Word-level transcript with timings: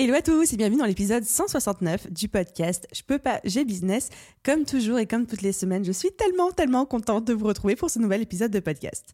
Hello 0.00 0.14
à 0.14 0.22
tous 0.22 0.52
et 0.52 0.56
bienvenue 0.56 0.78
dans 0.78 0.86
l'épisode 0.86 1.24
169 1.24 2.12
du 2.12 2.28
podcast 2.28 2.86
Je 2.94 3.02
peux 3.02 3.18
pas, 3.18 3.40
j'ai 3.42 3.64
business. 3.64 4.10
Comme 4.44 4.64
toujours 4.64 5.00
et 5.00 5.06
comme 5.06 5.26
toutes 5.26 5.42
les 5.42 5.50
semaines, 5.50 5.84
je 5.84 5.90
suis 5.90 6.12
tellement, 6.12 6.52
tellement 6.52 6.86
contente 6.86 7.24
de 7.24 7.32
vous 7.32 7.46
retrouver 7.46 7.74
pour 7.74 7.90
ce 7.90 7.98
nouvel 7.98 8.22
épisode 8.22 8.52
de 8.52 8.60
podcast. 8.60 9.12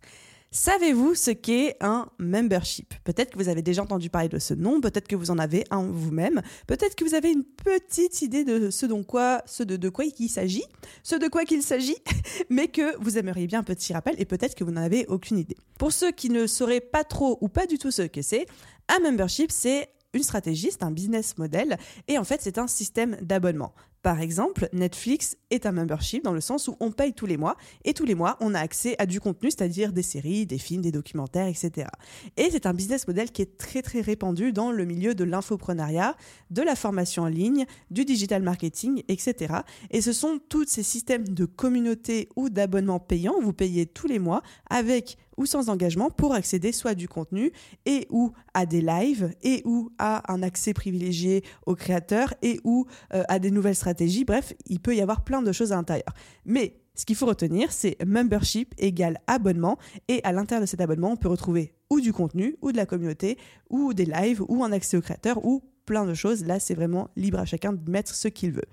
Savez-vous 0.51 1.15
ce 1.15 1.30
qu'est 1.30 1.78
un 1.80 2.11
membership? 2.19 2.92
Peut-être 3.02 3.30
que 3.30 3.39
vous 3.39 3.48
avez 3.48 3.62
déjà 3.62 3.83
entendu 3.83 4.11
parler 4.11 4.28
de 4.28 4.39
ce 4.39 4.52
nom, 4.52 4.83
peut-être 4.83 5.09
que 5.09 5.16
vous 5.16 5.30
en 5.30 5.39
avez 5.39 5.65
un 5.70 5.84
vous-même, 5.84 6.42
peut-être 6.66 6.97
que 6.97 7.05
vous 7.05 7.14
avez 7.14 7.33
une 7.33 7.45
petite 7.45 8.20
idée 8.20 8.45
de 8.45 8.69
ce, 8.69 8.84
dont 8.84 9.05
quoi, 9.05 9.41
ce 9.47 9.62
de, 9.62 9.77
de 9.77 9.89
quoi 9.89 10.05
il 10.05 10.28
s'agit, 10.28 10.64
ce 11.03 11.16
de 11.16 11.28
quoi 11.28 11.47
qu'il 11.47 11.62
s'agit, 11.62 11.97
mais 12.51 12.69
que 12.69 12.95
vous 13.01 13.17
aimeriez 13.17 13.47
bien 13.47 13.61
un 13.61 13.64
petit 13.64 13.95
rappel 13.95 14.17
et 14.19 14.27
peut-être 14.27 14.55
que 14.55 14.64
vous 14.64 14.73
n'en 14.73 14.83
avez 14.83 15.06
aucune 15.06 15.39
idée. 15.39 15.56
Pour 15.78 15.92
ceux 15.92 16.12
qui 16.12 16.28
ne 16.28 16.47
sauraient 16.47 16.83
pas 16.83 17.05
trop 17.05 17.39
ou 17.41 17.48
pas 17.48 17.64
du 17.64 17.78
tout 17.78 17.91
ce 17.91 18.03
que 18.03 18.20
c'est, 18.20 18.45
un 18.89 19.01
membership, 19.01 19.51
c'est 19.51 19.89
une 20.15 20.23
stratégie, 20.23 20.70
c'est 20.70 20.83
un 20.83 20.91
business 20.91 21.37
model 21.39 21.77
et 22.09 22.19
en 22.19 22.25
fait 22.25 22.41
c'est 22.43 22.59
un 22.59 22.67
système 22.67 23.17
d'abonnement. 23.20 23.75
Par 24.05 24.20
exemple, 24.20 24.69
Netflix 24.75 25.39
est 25.51 25.65
un 25.65 25.73
membership 25.73 26.23
dans 26.25 26.34
le 26.34 26.43
sens 26.43 26.69
où 26.69 26.77
on 26.79 26.91
paye 26.91 27.15
tous 27.15 27.25
les 27.25 27.39
mois 27.39 27.57
et 27.87 27.95
tous 27.95 28.05
les 28.05 28.15
mois 28.15 28.37
on 28.41 28.55
a 28.55 28.61
accès 28.61 28.97
à 28.98 29.07
du 29.07 29.19
contenu, 29.19 29.51
c'est-à-dire 29.51 29.95
des 29.95 30.03
séries, 30.03 30.45
des 30.45 30.59
films, 30.59 30.83
des 30.83 30.92
documentaires, 30.92 31.47
etc. 31.47 31.89
Et 32.37 32.51
c'est 32.51 32.67
un 32.67 32.75
business 32.75 33.09
model 33.09 33.31
qui 33.31 33.41
est 33.41 33.57
très 33.57 33.81
très 33.81 34.03
répandu 34.03 34.53
dans 34.53 34.73
le 34.73 34.85
milieu 34.85 35.15
de 35.15 35.25
l'infoprenariat, 35.25 36.17
de 36.51 36.61
la 36.61 36.77
formation 36.77 37.23
en 37.23 37.29
ligne, 37.29 37.65
du 37.91 38.05
digital 38.05 38.42
marketing, 38.42 39.03
etc. 39.09 39.55
Et 39.91 40.03
ce 40.03 40.12
sont 40.12 40.39
tous 40.51 40.67
ces 40.69 40.83
systèmes 40.83 41.27
de 41.27 41.47
communauté 41.47 42.29
ou 42.37 42.51
d'abonnement 42.51 43.01
payant, 43.01 43.41
vous 43.41 43.55
payez 43.55 43.87
tous 43.87 44.07
les 44.07 44.19
mois 44.19 44.42
avec 44.69 45.17
ou 45.36 45.46
sans 45.46 45.68
engagement 45.68 46.10
pour 46.10 46.34
accéder 46.34 46.72
soit 46.72 46.94
du 46.94 47.08
contenu 47.08 47.52
et 47.86 48.06
ou 48.10 48.32
à 48.54 48.66
des 48.66 48.80
lives 48.80 49.30
et 49.42 49.62
ou 49.64 49.90
à 49.98 50.32
un 50.32 50.42
accès 50.42 50.74
privilégié 50.74 51.44
aux 51.66 51.74
créateurs 51.74 52.34
et 52.42 52.60
ou 52.64 52.86
euh, 53.12 53.22
à 53.28 53.38
des 53.38 53.50
nouvelles 53.50 53.74
stratégies. 53.74 54.24
Bref, 54.24 54.52
il 54.66 54.80
peut 54.80 54.94
y 54.94 55.00
avoir 55.00 55.24
plein 55.24 55.42
de 55.42 55.52
choses 55.52 55.72
à 55.72 55.77
l'intérieur. 55.77 56.14
Mais 56.44 56.80
ce 56.94 57.05
qu'il 57.05 57.16
faut 57.16 57.27
retenir, 57.27 57.72
c'est 57.72 57.96
membership 58.05 58.74
égale 58.78 59.18
abonnement 59.27 59.78
et 60.08 60.20
à 60.22 60.32
l'intérieur 60.32 60.62
de 60.62 60.68
cet 60.68 60.80
abonnement, 60.80 61.10
on 61.10 61.16
peut 61.16 61.28
retrouver 61.28 61.74
ou 61.90 62.00
du 62.00 62.12
contenu 62.12 62.56
ou 62.62 62.72
de 62.72 62.77
la 62.77 62.86
communauté 62.86 63.36
ou 63.68 63.94
des 63.94 64.05
lives 64.05 64.42
ou 64.48 64.62
un 64.62 64.72
accès 64.72 64.96
aux 64.96 65.00
créateurs 65.00 65.44
ou 65.44 65.62
plein 65.86 66.06
de 66.06 66.14
choses. 66.14 66.44
Là, 66.44 66.60
c'est 66.60 66.74
vraiment 66.74 67.10
libre 67.16 67.38
à 67.38 67.44
chacun 67.44 67.72
de 67.72 67.90
mettre 67.90 68.14
ce 68.14 68.28
qu'il 68.28 68.52
veut. 68.52 68.66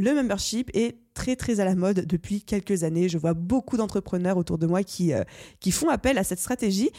Le 0.00 0.14
membership 0.14 0.70
est 0.72 0.96
très 1.12 1.36
très 1.36 1.60
à 1.60 1.66
la 1.66 1.74
mode 1.74 2.06
depuis 2.06 2.40
quelques 2.40 2.84
années. 2.84 3.10
Je 3.10 3.18
vois 3.18 3.34
beaucoup 3.34 3.76
d'entrepreneurs 3.76 4.38
autour 4.38 4.56
de 4.56 4.66
moi 4.66 4.82
qui, 4.82 5.12
euh, 5.12 5.24
font 5.70 5.90
appel 5.90 6.16
à 6.16 6.24
cette 6.24 6.38
stratégie. 6.38 6.90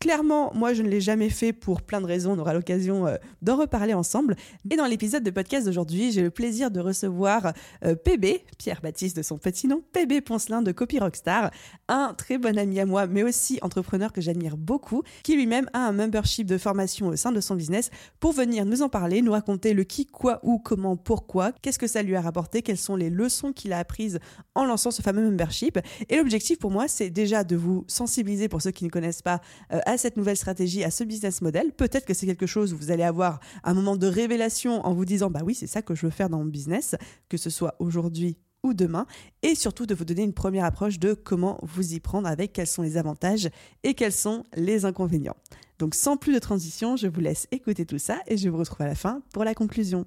Clairement, 0.00 0.52
moi, 0.54 0.74
je 0.74 0.82
ne 0.82 0.88
l'ai 0.88 1.00
jamais 1.00 1.30
fait 1.30 1.52
pour 1.52 1.82
plein 1.82 2.00
de 2.00 2.06
raisons. 2.06 2.32
On 2.32 2.38
aura 2.38 2.52
l'occasion 2.52 3.06
euh, 3.06 3.16
d'en 3.42 3.56
reparler 3.56 3.94
ensemble. 3.94 4.36
Et 4.70 4.76
dans 4.76 4.84
l'épisode 4.86 5.22
de 5.22 5.30
podcast 5.30 5.66
d'aujourd'hui, 5.66 6.12
j'ai 6.12 6.22
le 6.22 6.30
plaisir 6.30 6.70
de 6.70 6.80
recevoir 6.80 7.52
euh, 7.84 7.94
PB, 7.94 8.44
Pierre-Baptiste 8.58 9.16
de 9.16 9.22
son 9.22 9.38
petit 9.38 9.66
nom, 9.68 9.82
PB 9.92 10.20
Poncelin 10.20 10.60
de 10.60 10.72
Copy 10.72 10.98
Rockstar, 10.98 11.50
un 11.88 12.14
très 12.14 12.36
bon 12.36 12.58
ami 12.58 12.78
à 12.78 12.86
moi, 12.86 13.06
mais 13.06 13.22
aussi 13.22 13.58
entrepreneur 13.62 14.12
que 14.12 14.20
j'admire 14.20 14.56
beaucoup, 14.56 15.02
qui 15.22 15.34
lui-même 15.34 15.68
a 15.72 15.86
un 15.86 15.92
membership 15.92 16.46
de 16.46 16.58
formation 16.58 17.08
au 17.08 17.16
sein 17.16 17.32
de 17.32 17.40
son 17.40 17.54
business 17.54 17.90
pour 18.20 18.32
venir 18.32 18.66
nous 18.66 18.82
en 18.82 18.88
parler, 18.88 19.22
nous 19.22 19.32
raconter 19.32 19.72
le 19.72 19.84
qui, 19.84 20.06
quoi, 20.06 20.40
où, 20.42 20.58
comment, 20.58 20.96
pourquoi, 20.96 21.52
qu'est-ce 21.62 21.78
que 21.78 21.86
ça 21.86 22.02
lui 22.02 22.16
a 22.16 22.20
rapporté, 22.20 22.60
quelles 22.62 22.76
sont 22.76 22.96
les 22.96 23.10
leçons 23.10 23.52
qu'il 23.52 23.72
a 23.72 23.78
apprises 23.78 24.18
en 24.54 24.64
lançant 24.64 24.90
ce 24.90 25.02
fameux 25.02 25.22
membership. 25.22 25.78
Et 26.08 26.16
l'objectif 26.16 26.58
pour 26.58 26.70
moi, 26.70 26.88
c'est 26.88 27.10
déjà 27.10 27.44
de 27.44 27.56
vous 27.56 27.84
sensibiliser 27.86 28.48
pour 28.48 28.62
ceux 28.62 28.70
qui 28.70 28.84
ne 28.84 28.90
connaissent 28.90 29.22
pas 29.22 29.40
euh, 29.72 29.80
à 29.86 29.95
cette 29.96 30.16
nouvelle 30.16 30.36
stratégie, 30.36 30.84
à 30.84 30.90
ce 30.90 31.04
business 31.04 31.42
model. 31.42 31.72
Peut-être 31.72 32.06
que 32.06 32.14
c'est 32.14 32.26
quelque 32.26 32.46
chose 32.46 32.72
où 32.72 32.76
vous 32.76 32.90
allez 32.90 33.02
avoir 33.02 33.40
un 33.64 33.74
moment 33.74 33.96
de 33.96 34.06
révélation 34.06 34.84
en 34.86 34.94
vous 34.94 35.04
disant 35.04 35.30
bah 35.30 35.40
oui, 35.44 35.54
c'est 35.54 35.66
ça 35.66 35.82
que 35.82 35.94
je 35.94 36.06
veux 36.06 36.10
faire 36.10 36.28
dans 36.28 36.38
mon 36.38 36.44
business, 36.44 36.94
que 37.28 37.36
ce 37.36 37.50
soit 37.50 37.74
aujourd'hui 37.78 38.36
ou 38.62 38.74
demain, 38.74 39.06
et 39.42 39.54
surtout 39.54 39.86
de 39.86 39.94
vous 39.94 40.04
donner 40.04 40.22
une 40.22 40.32
première 40.32 40.64
approche 40.64 40.98
de 40.98 41.14
comment 41.14 41.58
vous 41.62 41.94
y 41.94 42.00
prendre 42.00 42.28
avec 42.28 42.52
quels 42.52 42.66
sont 42.66 42.82
les 42.82 42.96
avantages 42.96 43.48
et 43.84 43.94
quels 43.94 44.12
sont 44.12 44.44
les 44.56 44.84
inconvénients. 44.84 45.36
Donc 45.78 45.94
sans 45.94 46.16
plus 46.16 46.34
de 46.34 46.38
transition, 46.38 46.96
je 46.96 47.06
vous 47.06 47.20
laisse 47.20 47.46
écouter 47.50 47.86
tout 47.86 47.98
ça 47.98 48.18
et 48.26 48.36
je 48.36 48.48
vous 48.48 48.56
retrouve 48.56 48.82
à 48.82 48.88
la 48.88 48.94
fin 48.94 49.22
pour 49.32 49.44
la 49.44 49.54
conclusion. 49.54 50.04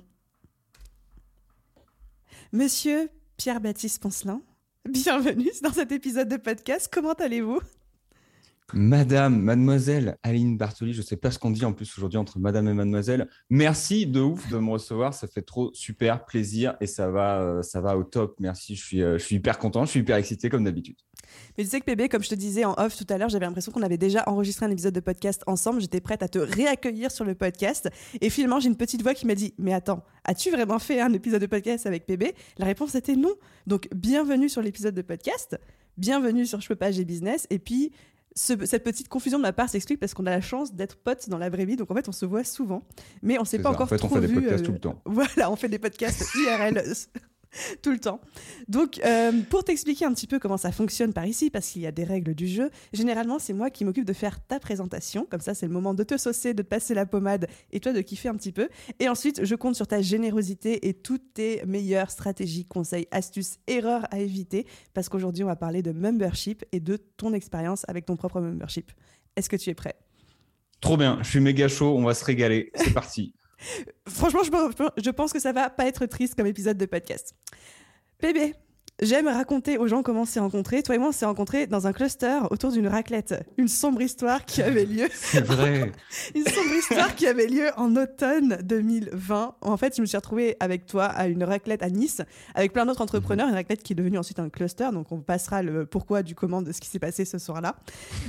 Monsieur 2.51 3.09
Pierre-Baptiste 3.37 4.01
Poncelin, 4.01 4.41
bienvenue 4.89 5.51
dans 5.61 5.71
cet 5.71 5.91
épisode 5.91 6.27
de 6.27 6.37
podcast. 6.37 6.89
Comment 6.91 7.13
allez-vous? 7.13 7.59
Madame, 8.73 9.41
mademoiselle 9.41 10.17
Aline 10.21 10.57
Bartoli, 10.57 10.93
je 10.93 11.01
ne 11.01 11.05
sais 11.05 11.17
pas 11.17 11.31
ce 11.31 11.39
qu'on 11.39 11.49
dit 11.49 11.65
en 11.65 11.73
plus 11.73 11.91
aujourd'hui 11.97 12.17
entre 12.17 12.39
madame 12.39 12.67
et 12.67 12.73
mademoiselle. 12.73 13.27
Merci 13.49 14.05
de 14.05 14.21
ouf 14.21 14.47
de 14.49 14.57
me 14.57 14.69
recevoir, 14.69 15.13
ça 15.13 15.27
fait 15.27 15.41
trop 15.41 15.71
super 15.73 16.25
plaisir 16.25 16.75
et 16.79 16.87
ça 16.87 17.09
va, 17.09 17.41
euh, 17.41 17.61
ça 17.63 17.81
va 17.81 17.97
au 17.97 18.03
top. 18.03 18.35
Merci, 18.39 18.75
je 18.75 18.85
suis, 18.85 19.01
euh, 19.01 19.17
je 19.17 19.23
suis 19.23 19.37
hyper 19.37 19.57
content, 19.57 19.85
je 19.85 19.91
suis 19.91 19.99
hyper 20.01 20.17
excité 20.17 20.49
comme 20.49 20.63
d'habitude. 20.63 20.97
Mais 21.57 21.63
tu 21.63 21.69
sais 21.69 21.79
que 21.79 21.85
Bébé, 21.85 22.09
comme 22.09 22.23
je 22.23 22.29
te 22.29 22.35
disais 22.35 22.65
en 22.65 22.73
off 22.77 22.95
tout 22.95 23.05
à 23.09 23.17
l'heure, 23.17 23.29
j'avais 23.29 23.45
l'impression 23.45 23.71
qu'on 23.71 23.81
avait 23.81 23.97
déjà 23.97 24.23
enregistré 24.27 24.65
un 24.65 24.71
épisode 24.71 24.93
de 24.93 24.99
podcast 24.99 25.43
ensemble. 25.47 25.81
J'étais 25.81 26.01
prête 26.01 26.23
à 26.23 26.27
te 26.27 26.39
réaccueillir 26.39 27.11
sur 27.11 27.25
le 27.25 27.35
podcast. 27.35 27.89
Et 28.21 28.29
finalement, 28.29 28.59
j'ai 28.59 28.69
une 28.69 28.77
petite 28.77 29.01
voix 29.01 29.13
qui 29.13 29.25
m'a 29.25 29.35
dit 29.35 29.53
Mais 29.57 29.73
attends, 29.73 30.03
as-tu 30.25 30.51
vraiment 30.51 30.79
fait 30.79 31.01
un 31.01 31.13
épisode 31.13 31.41
de 31.41 31.47
podcast 31.47 31.85
avec 31.85 32.07
Bébé 32.07 32.35
La 32.57 32.65
réponse 32.65 32.95
était 32.95 33.15
non. 33.15 33.33
Donc, 33.67 33.89
bienvenue 33.95 34.49
sur 34.49 34.61
l'épisode 34.61 34.95
de 34.95 35.01
podcast. 35.01 35.59
Bienvenue 35.97 36.45
sur 36.45 36.61
Je 36.61 36.67
peux 36.67 36.75
pas, 36.75 36.91
j'ai 36.91 37.03
business. 37.03 37.45
Et 37.49 37.59
puis, 37.59 37.91
cette 38.35 38.83
petite 38.83 39.09
confusion 39.09 39.37
de 39.37 39.43
ma 39.43 39.53
part 39.53 39.69
s'explique 39.69 39.99
parce 39.99 40.13
qu'on 40.13 40.25
a 40.25 40.31
la 40.31 40.41
chance 40.41 40.73
d'être 40.73 40.95
potes 40.97 41.29
dans 41.29 41.37
la 41.37 41.49
vraie 41.49 41.65
vie, 41.65 41.75
donc 41.75 41.91
en 41.91 41.95
fait 41.95 42.07
on 42.07 42.13
se 42.13 42.25
voit 42.25 42.43
souvent, 42.43 42.83
mais 43.21 43.39
on 43.39 43.45
s'est 43.45 43.59
pas 43.59 43.69
encore 43.69 43.83
en 43.83 43.87
fait, 43.87 44.03
on 44.03 44.09
fait 44.09 44.21
des 44.21 44.33
podcasts 44.33 44.65
tout 44.65 44.71
le 44.71 44.79
temps. 44.79 45.01
Voilà, 45.05 45.51
on 45.51 45.55
fait 45.55 45.69
des 45.69 45.79
podcasts 45.79 46.25
IRL 46.35 46.83
tout 47.81 47.91
le 47.91 47.99
temps. 47.99 48.21
Donc, 48.67 48.99
euh, 49.05 49.31
pour 49.49 49.63
t'expliquer 49.63 50.05
un 50.05 50.13
petit 50.13 50.27
peu 50.27 50.39
comment 50.39 50.57
ça 50.57 50.71
fonctionne 50.71 51.13
par 51.13 51.25
ici, 51.25 51.49
parce 51.49 51.69
qu'il 51.69 51.81
y 51.81 51.87
a 51.87 51.91
des 51.91 52.03
règles 52.03 52.35
du 52.35 52.47
jeu, 52.47 52.69
généralement, 52.93 53.39
c'est 53.39 53.53
moi 53.53 53.69
qui 53.69 53.85
m'occupe 53.85 54.05
de 54.05 54.13
faire 54.13 54.45
ta 54.45 54.59
présentation. 54.59 55.25
Comme 55.29 55.41
ça, 55.41 55.53
c'est 55.53 55.65
le 55.65 55.73
moment 55.73 55.93
de 55.93 56.03
te 56.03 56.17
saucer, 56.17 56.53
de 56.53 56.61
te 56.61 56.67
passer 56.67 56.93
la 56.93 57.05
pommade 57.05 57.47
et 57.71 57.79
toi 57.79 57.93
de 57.93 58.01
kiffer 58.01 58.29
un 58.29 58.35
petit 58.35 58.51
peu. 58.51 58.69
Et 58.99 59.09
ensuite, 59.09 59.45
je 59.45 59.55
compte 59.55 59.75
sur 59.75 59.87
ta 59.87 60.01
générosité 60.01 60.87
et 60.87 60.93
toutes 60.93 61.33
tes 61.33 61.63
meilleures 61.65 62.11
stratégies, 62.11 62.65
conseils, 62.65 63.07
astuces, 63.11 63.57
erreurs 63.67 64.05
à 64.11 64.19
éviter, 64.19 64.65
parce 64.93 65.09
qu'aujourd'hui, 65.09 65.43
on 65.43 65.47
va 65.47 65.55
parler 65.55 65.81
de 65.81 65.91
membership 65.91 66.65
et 66.71 66.79
de 66.79 66.97
ton 66.97 67.33
expérience 67.33 67.85
avec 67.87 68.05
ton 68.05 68.15
propre 68.15 68.41
membership. 68.41 68.91
Est-ce 69.35 69.49
que 69.49 69.55
tu 69.55 69.69
es 69.69 69.73
prêt? 69.73 69.95
Trop 70.81 70.95
bien, 70.95 71.19
je 71.21 71.29
suis 71.29 71.39
méga 71.41 71.67
chaud, 71.67 71.95
on 71.97 72.03
va 72.03 72.13
se 72.13 72.23
régaler. 72.23 72.71
C'est 72.75 72.93
parti. 72.93 73.33
Franchement, 74.07 74.41
je, 74.43 75.09
pense 75.09 75.33
que 75.33 75.39
ça 75.39 75.51
va 75.51 75.69
pas 75.69 75.87
être 75.87 76.05
triste 76.05 76.35
comme 76.35 76.47
épisode 76.47 76.77
de 76.77 76.85
podcast. 76.85 77.35
Bébé, 78.19 78.55
J'aime 79.01 79.27
raconter 79.27 79.77
aux 79.77 79.87
gens 79.87 80.03
comment 80.03 80.21
on 80.21 80.25
s'est 80.25 80.41
rencontrés. 80.41 80.83
Toi 80.83 80.95
et 80.95 80.97
moi, 80.97 81.09
on 81.09 81.13
s'est 81.13 81.25
rencontrés 81.25 81.67
dans 81.67 81.87
un 81.87 81.93
cluster 81.93 82.39
autour 82.51 82.73
d'une 82.73 82.87
raclette. 82.87 83.33
Une 83.57 83.69
sombre 83.69 84.01
histoire 84.01 84.43
qui 84.43 84.61
avait 84.61 84.83
lieu. 84.83 85.07
C'est 85.13 85.39
vrai. 85.39 85.93
une 86.35 86.43
sombre 86.43 86.73
histoire 86.77 87.15
qui 87.15 87.25
avait 87.25 87.47
lieu 87.47 87.69
en 87.77 87.95
automne 87.95 88.57
2020. 88.61 89.55
En 89.61 89.77
fait, 89.77 89.95
je 89.95 90.01
me 90.01 90.05
suis 90.05 90.17
retrouvée 90.17 90.57
avec 90.59 90.85
toi 90.85 91.05
à 91.05 91.27
une 91.27 91.45
raclette 91.45 91.81
à 91.81 91.89
Nice, 91.89 92.21
avec 92.55 92.73
plein 92.73 92.85
d'autres 92.85 93.01
entrepreneurs. 93.01 93.47
Une 93.47 93.53
raclette 93.53 93.83
qui 93.83 93.93
est 93.93 93.95
devenue 93.95 94.17
ensuite 94.17 94.39
un 94.39 94.49
cluster. 94.49 94.89
Donc, 94.91 95.13
on 95.13 95.21
passera 95.21 95.63
le 95.63 95.85
pourquoi 95.85 96.21
du 96.21 96.35
comment 96.35 96.61
de 96.61 96.73
ce 96.73 96.81
qui 96.81 96.89
s'est 96.89 96.99
passé 96.99 97.23
ce 97.23 97.37
soir-là. 97.37 97.77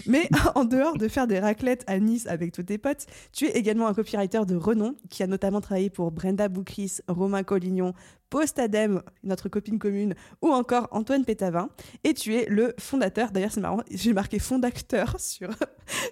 Mais 0.06 0.28
en 0.54 0.64
dehors 0.64 0.96
de 0.96 1.08
faire 1.08 1.26
des 1.26 1.40
raclettes 1.40 1.82
à 1.88 1.98
Nice 1.98 2.28
avec 2.28 2.52
tous 2.52 2.62
tes 2.62 2.78
potes, 2.78 3.06
tu 3.32 3.46
es 3.46 3.58
également 3.58 3.88
un 3.88 3.94
copywriter 3.94 4.42
de 4.46 4.54
renom 4.54 4.94
qui 5.08 5.24
a 5.24 5.26
notamment 5.26 5.60
travaillé 5.60 5.90
pour 5.90 6.12
Brenda 6.12 6.46
Boucris, 6.48 6.98
Romain 7.08 7.42
Collignon, 7.42 7.92
Postadem, 8.30 9.02
notre 9.24 9.48
copine 9.48 9.78
commune, 9.78 10.14
ou 10.40 10.50
encore 10.50 10.88
Antoine 10.92 11.24
Pétavin. 11.24 11.68
Et 12.04 12.14
tu 12.14 12.34
es 12.36 12.46
le 12.46 12.74
fondateur, 12.78 13.32
d'ailleurs 13.32 13.50
c'est 13.52 13.60
marrant, 13.60 13.82
j'ai 13.90 14.12
marqué 14.12 14.38
fondateur 14.38 15.16
sur, 15.18 15.50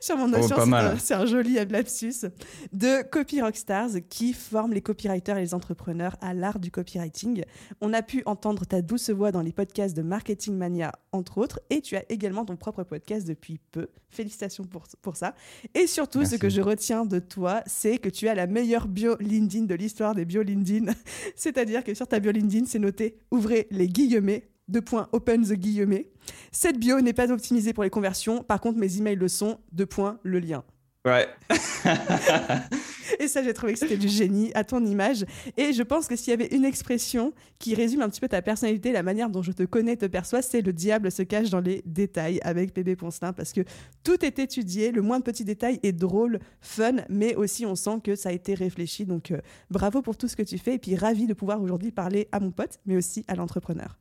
sur 0.01 0.17
mon 0.17 0.29
notion, 0.29 0.57
oh, 0.59 0.97
c'est 0.99 1.15
un, 1.15 1.27
joli 1.27 1.55
lapsus, 1.55 2.27
de 2.73 3.03
Copy 3.09 3.41
Rockstars 3.41 3.91
qui 4.11 4.33
forme 4.33 4.73
les 4.73 4.83
copywriters 4.83 5.39
et 5.39 5.43
les 5.43 5.55
entrepreneurs 5.55 6.17
à 6.21 6.35
l'art 6.35 6.59
du 6.59 6.71
copywriting. 6.71 7.45
On 7.81 7.95
a 7.95 8.03
pu 8.03 8.23
entendre 8.27 8.65
ta 8.65 8.83
douce 8.83 9.11
voix 9.11 9.31
dans 9.31 9.43
les 9.43 9.53
podcasts 9.53 9.97
de 9.97 10.03
Marketing 10.03 10.57
Mania, 10.57 10.93
entre 11.13 11.39
autres, 11.39 11.61
et 11.71 11.81
tu 11.81 11.97
as 11.97 12.05
également 12.09 12.45
ton 12.45 12.57
propre 12.57 12.83
podcast 12.83 13.27
depuis 13.27 13.61
peu. 13.71 13.89
Félicitations 14.11 14.65
pour, 14.65 14.85
pour 15.03 15.17
ça. 15.17 15.35
Et 15.75 15.87
surtout, 15.87 16.25
ce 16.25 16.37
que 16.37 16.49
je 16.49 16.63
retiens 16.63 17.05
de 17.05 17.19
toi, 17.19 17.63
c'est 17.67 17.99
que 17.99 18.09
tu 18.09 18.27
as 18.29 18.35
la 18.35 18.47
meilleure 18.47 18.89
bio 18.89 19.17
LinkedIn 19.21 19.67
de 19.67 19.75
l'histoire 19.75 20.15
des 20.15 20.25
bio 20.25 20.43
LinkedIn. 20.43 20.93
C'est-à-dire 21.37 21.85
que 21.85 21.93
sur 21.93 22.08
ta 22.09 22.21
bio 22.21 22.33
LinkedIn, 22.33 22.67
c'est 22.67 22.79
noté 22.79 23.19
ouvrez 23.31 23.67
les 23.71 23.89
guillemets 23.89 24.49
deux 24.69 24.83
points, 24.83 25.09
open 25.13 25.45
the 25.45 25.55
guillemets. 25.55 26.11
Cette 26.53 26.79
bio 26.79 27.01
n'est 27.01 27.15
pas 27.15 27.33
optimisée 27.33 27.73
pour 27.73 27.85
les 27.85 27.91
conversions. 27.91 28.43
Par 28.43 28.61
contre, 28.61 28.79
mes 28.79 28.99
emails 28.99 29.17
le 29.17 29.29
sont. 29.29 29.59
Deux 29.73 29.87
points, 29.87 30.19
le 30.23 30.39
lien. 30.39 30.63
Ouais. 31.05 31.29
et 33.21 33.29
ça, 33.29 33.43
j'ai 33.43 33.55
trouvé 33.55 33.73
que 33.73 33.79
c'était 33.79 33.97
du 33.97 34.09
génie 34.09 34.51
à 34.55 34.65
ton 34.65 34.85
image. 34.85 35.25
Et 35.57 35.73
je 35.73 35.83
pense 35.83 36.07
que 36.07 36.17
s'il 36.17 36.31
y 36.31 36.35
avait 36.35 36.55
une 36.55 36.65
expression 36.65 37.33
qui 37.59 37.75
résume 37.75 38.03
un 38.03 38.09
petit 38.09 38.21
peu 38.21 38.29
ta 38.29 38.43
personnalité, 38.43 38.93
la 38.93 39.03
manière 39.03 39.31
dont 39.31 39.43
je 39.43 39.53
te 39.53 39.63
connais, 39.63 39.97
te 39.97 40.07
perçois, 40.07 40.43
c'est 40.43 40.61
le 40.61 40.73
diable 40.73 41.11
se 41.11 41.23
cache 41.23 41.51
dans 41.51 41.61
les 41.61 41.83
détails 41.87 42.41
avec 42.43 42.75
Bébé 42.75 42.97
Poncelin 42.97 43.33
parce 43.33 43.53
que 43.53 43.63
tout 44.03 44.25
est 44.25 44.39
étudié, 44.39 44.91
le 44.91 45.03
moins 45.03 45.19
de 45.19 45.25
petits 45.25 45.45
détails 45.45 45.79
est 45.83 45.93
drôle, 45.93 46.41
fun, 46.61 46.97
mais 47.09 47.35
aussi 47.37 47.65
on 47.65 47.77
sent 47.77 48.01
que 48.03 48.17
ça 48.17 48.31
a 48.31 48.33
été 48.33 48.55
réfléchi. 48.55 49.07
Donc 49.07 49.31
euh, 49.31 49.39
bravo 49.71 50.03
pour 50.03 50.17
tout 50.17 50.29
ce 50.29 50.37
que 50.37 50.43
tu 50.43 50.59
fais 50.59 50.75
et 50.75 50.79
puis 50.79 50.97
ravi 50.97 51.27
de 51.27 51.35
pouvoir 51.35 51.63
aujourd'hui 51.63 51.93
parler 51.93 52.29
à 52.33 52.41
mon 52.41 52.51
pote, 52.51 52.81
mais 52.87 52.97
aussi 52.97 53.25
à 53.29 53.35
l'entrepreneur. 53.35 53.99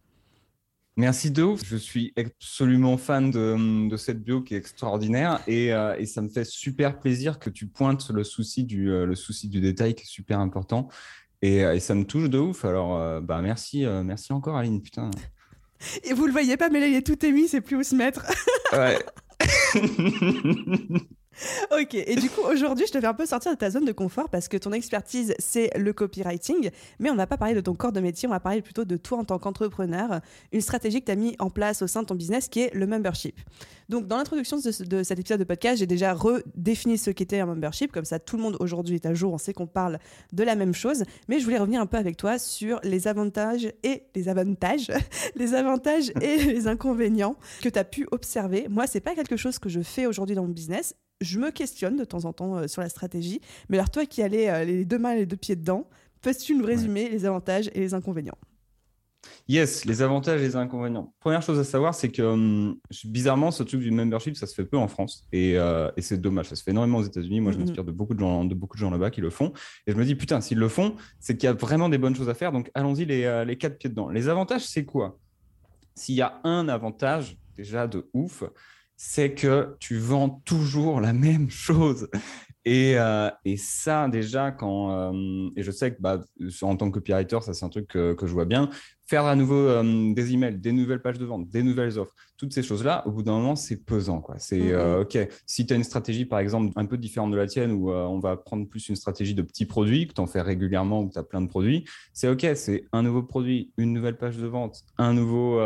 Merci 0.97 1.29
de 1.29 1.43
ouf. 1.43 1.61
Je 1.63 1.77
suis 1.77 2.11
absolument 2.17 2.97
fan 2.97 3.29
de, 3.29 3.95
cette 3.97 4.23
bio 4.23 4.41
qui 4.41 4.55
est 4.55 4.57
extraordinaire 4.57 5.39
euh, 5.47 5.95
et, 5.95 6.07
ça 6.07 6.23
me 6.23 6.29
fait 6.29 6.43
super 6.43 6.99
plaisir 6.99 7.37
que 7.37 7.51
tu 7.51 7.67
pointes 7.67 8.09
le 8.09 8.23
souci 8.23 8.63
du, 8.63 8.89
euh, 8.89 9.05
le 9.05 9.13
souci 9.13 9.47
du 9.47 9.61
détail 9.61 9.93
qui 9.93 10.03
est 10.03 10.07
super 10.07 10.39
important 10.39 10.89
et, 11.43 11.63
euh, 11.63 11.79
ça 11.79 11.93
me 11.93 12.03
touche 12.03 12.31
de 12.31 12.39
ouf. 12.39 12.65
Alors, 12.65 13.21
bah, 13.21 13.41
merci, 13.43 13.85
merci 14.03 14.33
encore 14.33 14.57
Aline, 14.57 14.81
putain. 14.81 15.11
Et 16.03 16.13
vous 16.13 16.25
le 16.25 16.31
voyez 16.31 16.57
pas, 16.57 16.69
mais 16.69 16.79
là 16.79 16.87
il 16.87 16.95
est 16.95 17.05
tout 17.05 17.23
émis, 17.23 17.47
c'est 17.47 17.61
plus 17.61 17.75
où 17.75 17.83
se 17.83 17.93
mettre. 17.93 18.25
Ouais. 18.73 18.97
Ok, 21.71 21.93
et 21.93 22.15
du 22.15 22.29
coup, 22.29 22.41
aujourd'hui, 22.41 22.85
je 22.87 22.91
te 22.91 22.99
fais 22.99 23.07
un 23.07 23.13
peu 23.13 23.25
sortir 23.25 23.51
de 23.51 23.57
ta 23.57 23.69
zone 23.69 23.85
de 23.85 23.91
confort 23.91 24.29
parce 24.29 24.47
que 24.47 24.57
ton 24.57 24.71
expertise, 24.71 25.33
c'est 25.39 25.69
le 25.77 25.93
copywriting, 25.93 26.69
mais 26.99 27.09
on 27.09 27.15
va 27.15 27.27
pas 27.27 27.37
parler 27.37 27.53
de 27.53 27.61
ton 27.61 27.75
corps 27.75 27.91
de 27.91 27.99
métier, 27.99 28.27
on 28.27 28.31
va 28.31 28.39
parler 28.39 28.61
plutôt 28.61 28.85
de 28.85 28.97
toi 28.97 29.19
en 29.19 29.23
tant 29.23 29.39
qu'entrepreneur, 29.39 30.21
une 30.51 30.61
stratégie 30.61 31.01
que 31.01 31.05
tu 31.05 31.11
as 31.11 31.15
mis 31.15 31.35
en 31.39 31.49
place 31.49 31.81
au 31.81 31.87
sein 31.87 32.01
de 32.01 32.07
ton 32.07 32.15
business 32.15 32.47
qui 32.47 32.61
est 32.61 32.73
le 32.73 32.87
membership. 32.87 33.39
Donc, 33.89 34.07
dans 34.07 34.17
l'introduction 34.17 34.57
de, 34.57 34.71
cet 35.03 35.19
épisode 35.19 35.39
de 35.39 35.45
podcast, 35.45 35.79
j'ai 35.79 35.85
déjà 35.85 36.13
redéfini 36.13 36.97
ce 36.97 37.11
qu'était 37.11 37.39
un 37.39 37.45
membership, 37.45 37.91
comme 37.91 38.05
ça 38.05 38.19
tout 38.19 38.37
le 38.37 38.43
monde 38.43 38.57
aujourd'hui 38.59 38.95
est 38.95 39.05
à 39.05 39.13
jour, 39.13 39.33
on 39.33 39.37
sait 39.37 39.53
qu'on 39.53 39.67
parle 39.67 39.99
de 40.33 40.43
la 40.43 40.55
même 40.55 40.73
chose, 40.73 41.03
mais 41.27 41.39
je 41.39 41.45
voulais 41.45 41.59
revenir 41.59 41.81
un 41.81 41.85
peu 41.85 41.97
avec 41.97 42.17
toi 42.17 42.37
sur 42.39 42.79
les 42.83 43.07
avantages 43.07 43.71
et 43.83 44.03
les 44.15 44.29
avantages, 44.29 44.91
les 45.35 45.53
avantages 45.53 46.11
et 46.21 46.37
les 46.37 46.67
inconvénients 46.67 47.35
que 47.61 47.69
tu 47.69 47.79
as 47.79 47.83
pu 47.83 48.07
observer. 48.11 48.67
Moi, 48.69 48.87
c'est 48.87 48.99
pas 48.99 49.15
quelque 49.15 49.37
chose 49.37 49.59
que 49.59 49.69
je 49.69 49.81
fais 49.81 50.05
aujourd'hui 50.05 50.35
dans 50.35 50.43
mon 50.43 50.49
business 50.49 50.95
je 51.21 51.39
me 51.39 51.51
questionne 51.51 51.97
de 51.97 52.03
temps 52.03 52.25
en 52.25 52.33
temps 52.33 52.57
euh, 52.57 52.67
sur 52.67 52.81
la 52.81 52.89
stratégie. 52.89 53.41
Mais 53.69 53.77
alors, 53.77 53.89
toi 53.89 54.05
qui 54.05 54.21
allais 54.21 54.49
euh, 54.49 54.63
les 54.63 54.85
deux 54.85 54.99
mains 54.99 55.13
et 55.13 55.19
les 55.19 55.25
deux 55.25 55.37
pieds 55.37 55.55
dedans, 55.55 55.87
peux-tu 56.21 56.55
nous 56.55 56.65
résumer 56.65 57.09
les 57.09 57.25
avantages 57.25 57.69
et 57.73 57.79
les 57.79 57.93
inconvénients? 57.93 58.37
Yes, 59.49 59.85
les 59.85 60.01
avantages 60.01 60.41
et 60.41 60.43
les 60.43 60.55
inconvénients. 60.55 61.13
Première 61.19 61.41
chose 61.41 61.59
à 61.59 61.63
savoir, 61.63 61.95
c'est 61.95 62.09
que 62.09 62.21
hum, 62.21 62.77
bizarrement, 63.05 63.51
ce 63.51 63.63
truc 63.63 63.81
du 63.81 63.91
membership, 63.91 64.37
ça 64.37 64.45
se 64.45 64.53
fait 64.53 64.65
peu 64.65 64.77
en 64.77 64.87
France. 64.87 65.27
Euh, 65.33 65.91
et, 65.97 66.01
c'est 66.01 66.17
dommage. 66.17 66.47
Ça 66.49 66.55
se 66.55 66.63
fait 66.63 66.71
énormément 66.71 66.99
aux 66.99 67.03
États-Unis. 67.03 67.41
Moi, 67.41 67.51
je 67.51 67.57
mm-hmm. 67.57 67.61
m'inspire 67.61 67.83
de 67.83 67.91
beaucoup 67.91 68.13
de 68.13 68.19
gens, 68.19 68.45
de 68.45 68.53
beaucoup 68.53 68.77
de 68.77 68.81
gens 68.81 68.89
là-bas 68.89 69.09
qui 69.09 69.21
le 69.21 69.29
font. 69.29 69.53
Et 69.85 69.91
je 69.91 69.97
me 69.97 70.05
dis, 70.05 70.15
putain, 70.15 70.39
s'ils 70.41 70.59
le 70.59 70.69
font, 70.69 70.95
c'est 71.19 71.35
qu'il 71.35 71.47
y 71.47 71.49
a 71.49 71.53
vraiment 71.53 71.89
des 71.89 71.97
bonnes 71.97 72.15
choses 72.15 72.29
à 72.29 72.33
faire. 72.33 72.51
Donc, 72.51 72.71
allons-y 72.73 73.05
les, 73.05 73.43
les 73.45 73.57
quatre 73.57 73.77
pieds 73.77 73.89
dedans. 73.89 74.09
Les 74.09 74.29
avantages, 74.29 74.65
c'est 74.65 74.85
quoi? 74.85 75.17
S'il 75.95 76.15
y 76.15 76.21
a 76.21 76.39
un 76.43 76.69
avantage, 76.69 77.37
déjà 77.55 77.87
de 77.87 78.09
ouf, 78.13 78.43
c'est 78.97 79.33
que 79.33 79.75
tu 79.79 79.97
vends 79.97 80.41
toujours 80.43 80.99
la 80.99 81.13
même 81.13 81.49
chose. 81.49 82.09
Et, 82.65 82.95
euh, 82.97 83.29
et 83.45 83.55
ça, 83.55 84.09
déjà, 84.09 84.51
quand. 84.51 84.91
Euh, 84.91 85.49
et 85.55 85.63
je 85.63 85.71
sais 85.71 85.93
que 85.93 86.01
bah, 86.01 86.21
en 86.63 86.75
tant 86.75 86.89
que 86.89 86.95
copywriter, 86.95 87.39
ça, 87.39 87.53
c'est 87.53 87.63
un 87.63 87.69
truc 87.69 87.87
que, 87.87 88.17
je 88.19 88.33
vois 88.33 88.43
bien. 88.43 88.69
Faire 89.05 89.23
à 89.23 89.37
nouveau 89.37 89.55
euh, 89.55 90.13
des 90.13 90.33
emails, 90.33 90.57
des 90.57 90.73
nouvelles 90.73 91.01
pages 91.01 91.17
de 91.17 91.23
vente, 91.23 91.47
des 91.47 91.63
nouvelles 91.63 91.97
offres, 91.97 92.13
toutes 92.35 92.51
ces 92.51 92.63
choses-là, 92.63 93.07
au 93.07 93.11
bout 93.11 93.23
d'un 93.23 93.31
moment, 93.31 93.55
c'est 93.55 93.77
pesant. 93.77 94.19
Quoi. 94.19 94.35
C'est 94.37 94.59
mm-hmm. 94.59 94.99
OK. 94.99 95.17
Si 95.45 95.65
tu 95.65 95.73
as 95.73 95.77
une 95.77 95.85
stratégie, 95.85 96.25
par 96.25 96.39
exemple, 96.39 96.73
un 96.75 96.85
peu 96.85 96.97
différente 96.97 97.31
de 97.31 97.37
la 97.37 97.47
tienne, 97.47 97.71
où 97.71 97.89
on 97.89 98.19
va 98.19 98.35
prendre 98.35 98.67
plus 98.67 98.89
une 98.89 98.97
stratégie 98.97 99.33
de 99.33 99.43
petits 99.43 99.65
produits, 99.65 100.07
que 100.07 100.13
tu 100.13 100.19
en 100.19 100.27
fais 100.27 100.41
régulièrement, 100.41 101.03
où 101.03 101.09
tu 101.09 101.17
as 101.17 101.23
plein 101.23 101.39
de 101.39 101.47
produits, 101.47 101.85
c'est 102.11 102.27
OK. 102.27 102.45
C'est 102.55 102.83
un 102.91 103.01
nouveau 103.01 103.23
produit, 103.23 103.71
une 103.77 103.93
nouvelle 103.93 104.17
page 104.17 104.35
de 104.35 104.47
vente, 104.47 104.83
un 104.97 105.13
nouveau, 105.13 105.61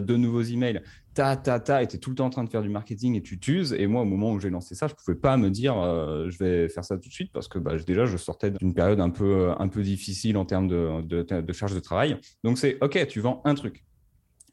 deux 0.00 0.16
nouveaux 0.16 0.42
emails 0.42 0.80
ta, 1.16 1.34
ta, 1.34 1.58
ta, 1.60 1.82
et 1.82 1.88
tu 1.88 1.98
tout 1.98 2.10
le 2.10 2.16
temps 2.16 2.26
en 2.26 2.30
train 2.30 2.44
de 2.44 2.50
faire 2.50 2.60
du 2.60 2.68
marketing 2.68 3.14
et 3.14 3.22
tu 3.22 3.40
t'uses. 3.40 3.72
Et 3.72 3.86
moi, 3.86 4.02
au 4.02 4.04
moment 4.04 4.32
où 4.32 4.38
j'ai 4.38 4.50
lancé 4.50 4.74
ça, 4.74 4.86
je 4.86 4.92
ne 4.92 4.96
pouvais 4.96 5.16
pas 5.16 5.38
me 5.38 5.48
dire 5.48 5.76
euh, 5.78 6.28
je 6.28 6.38
vais 6.38 6.68
faire 6.68 6.84
ça 6.84 6.98
tout 6.98 7.08
de 7.08 7.14
suite 7.14 7.32
parce 7.32 7.48
que 7.48 7.58
bah, 7.58 7.74
déjà, 7.78 8.04
je 8.04 8.18
sortais 8.18 8.50
d'une 8.50 8.74
période 8.74 9.00
un 9.00 9.08
peu, 9.08 9.50
peu 9.72 9.82
difficile 9.82 10.36
en 10.36 10.44
termes 10.44 10.68
de, 10.68 11.52
charge 11.52 11.74
de 11.74 11.80
travail. 11.80 12.18
Donc, 12.44 12.58
c'est 12.58 12.76
OK, 12.82 13.06
tu 13.08 13.20
vends 13.20 13.40
un 13.46 13.54
truc. 13.54 13.82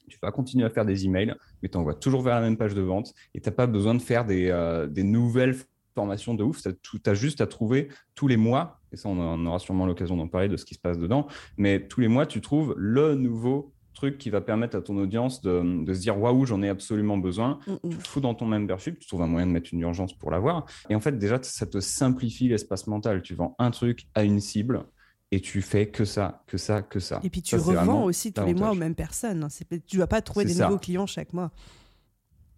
Tu 0.08 0.18
vas 0.22 0.32
continuer 0.32 0.64
à 0.64 0.70
faire 0.70 0.86
des 0.86 1.06
emails, 1.06 1.36
mais 1.62 1.68
tu 1.68 1.78
envoies 1.78 1.96
toujours 1.96 2.22
vers 2.22 2.36
la 2.36 2.42
même 2.42 2.56
page 2.56 2.74
de 2.74 2.82
vente 2.82 3.14
et 3.34 3.42
tu 3.42 3.50
n'as 3.50 3.56
pas 3.56 3.68
besoin 3.68 3.94
de 3.94 4.02
faire 4.02 4.26
des, 4.26 4.48
euh, 4.50 4.88
des 4.88 5.04
nouvelles 5.04 5.56
formations 5.94 6.34
de 6.34 6.44
ouf. 6.44 6.62
Tu 6.62 7.02
as 7.06 7.14
juste 7.14 7.42
à 7.42 7.48
trouver 7.48 7.90
tous 8.16 8.30
les 8.30 8.38
mois, 8.38 8.80
et 8.94 8.96
ça, 8.96 9.10
on 9.10 9.46
aura 9.46 9.60
sûrement 9.60 9.86
l'occasion 9.86 10.16
d'en 10.16 10.30
parler 10.30 10.48
de 10.48 10.56
ce 10.56 10.64
qui 10.64 10.76
se 10.76 10.80
passe 10.80 10.98
dedans, 10.98 11.28
mais 11.58 11.88
tous 11.88 12.00
les 12.00 12.08
mois, 12.08 12.26
tu 12.26 12.40
trouves 12.40 12.74
le 12.78 13.16
nouveau 13.16 13.73
truc 13.94 14.18
qui 14.18 14.30
va 14.30 14.42
permettre 14.42 14.78
à 14.78 14.82
ton 14.82 14.98
audience 14.98 15.42
de, 15.42 15.84
de 15.84 15.94
se 15.94 16.00
dire 16.00 16.20
waouh, 16.20 16.46
j'en 16.46 16.62
ai 16.62 16.70
absolument 16.70 17.18
besoin. 17.18 17.60
Mm, 17.68 17.72
mm. 17.72 17.90
Tu 17.90 17.98
le 17.98 18.04
fous 18.04 18.22
dans 18.22 18.36
ton 18.36 18.46
membership, 18.46 19.00
tu 19.00 19.08
trouves 19.08 19.22
un 19.22 19.28
moyen 19.28 19.48
de 19.48 19.52
mettre 19.52 19.70
une 19.74 19.82
urgence 19.82 20.14
pour 20.14 20.32
l'avoir. 20.32 20.66
Et 20.90 20.96
en 20.96 21.00
fait, 21.00 21.18
déjà, 21.18 21.40
ça 21.42 21.66
te 21.66 21.80
simplifie 21.80 22.48
l'espace 22.48 22.88
mental. 22.88 23.22
Tu 23.22 23.36
vends 23.36 23.56
un 23.60 23.72
truc 23.72 24.08
à 24.16 24.24
une 24.24 24.40
cible 24.40 24.86
et 25.32 25.40
tu 25.40 25.62
fais 25.62 25.88
que 25.88 26.06
ça, 26.06 26.44
que 26.46 26.58
ça, 26.58 26.82
que 26.82 27.00
ça. 27.00 27.20
Et 27.24 27.30
puis 27.30 27.42
tu 27.42 27.56
revends 27.56 28.04
aussi 28.04 28.32
tous 28.34 28.46
les 28.46 28.54
mois 28.54 28.72
aux 28.72 28.76
mêmes 28.76 28.96
personnes. 28.96 29.48
Tu 29.88 29.96
ne 29.96 30.02
vas 30.02 30.08
pas 30.08 30.22
trouver 30.22 30.46
des 30.46 30.56
nouveaux 30.56 30.78
clients 30.78 31.08
chaque 31.08 31.34
mois. 31.34 31.52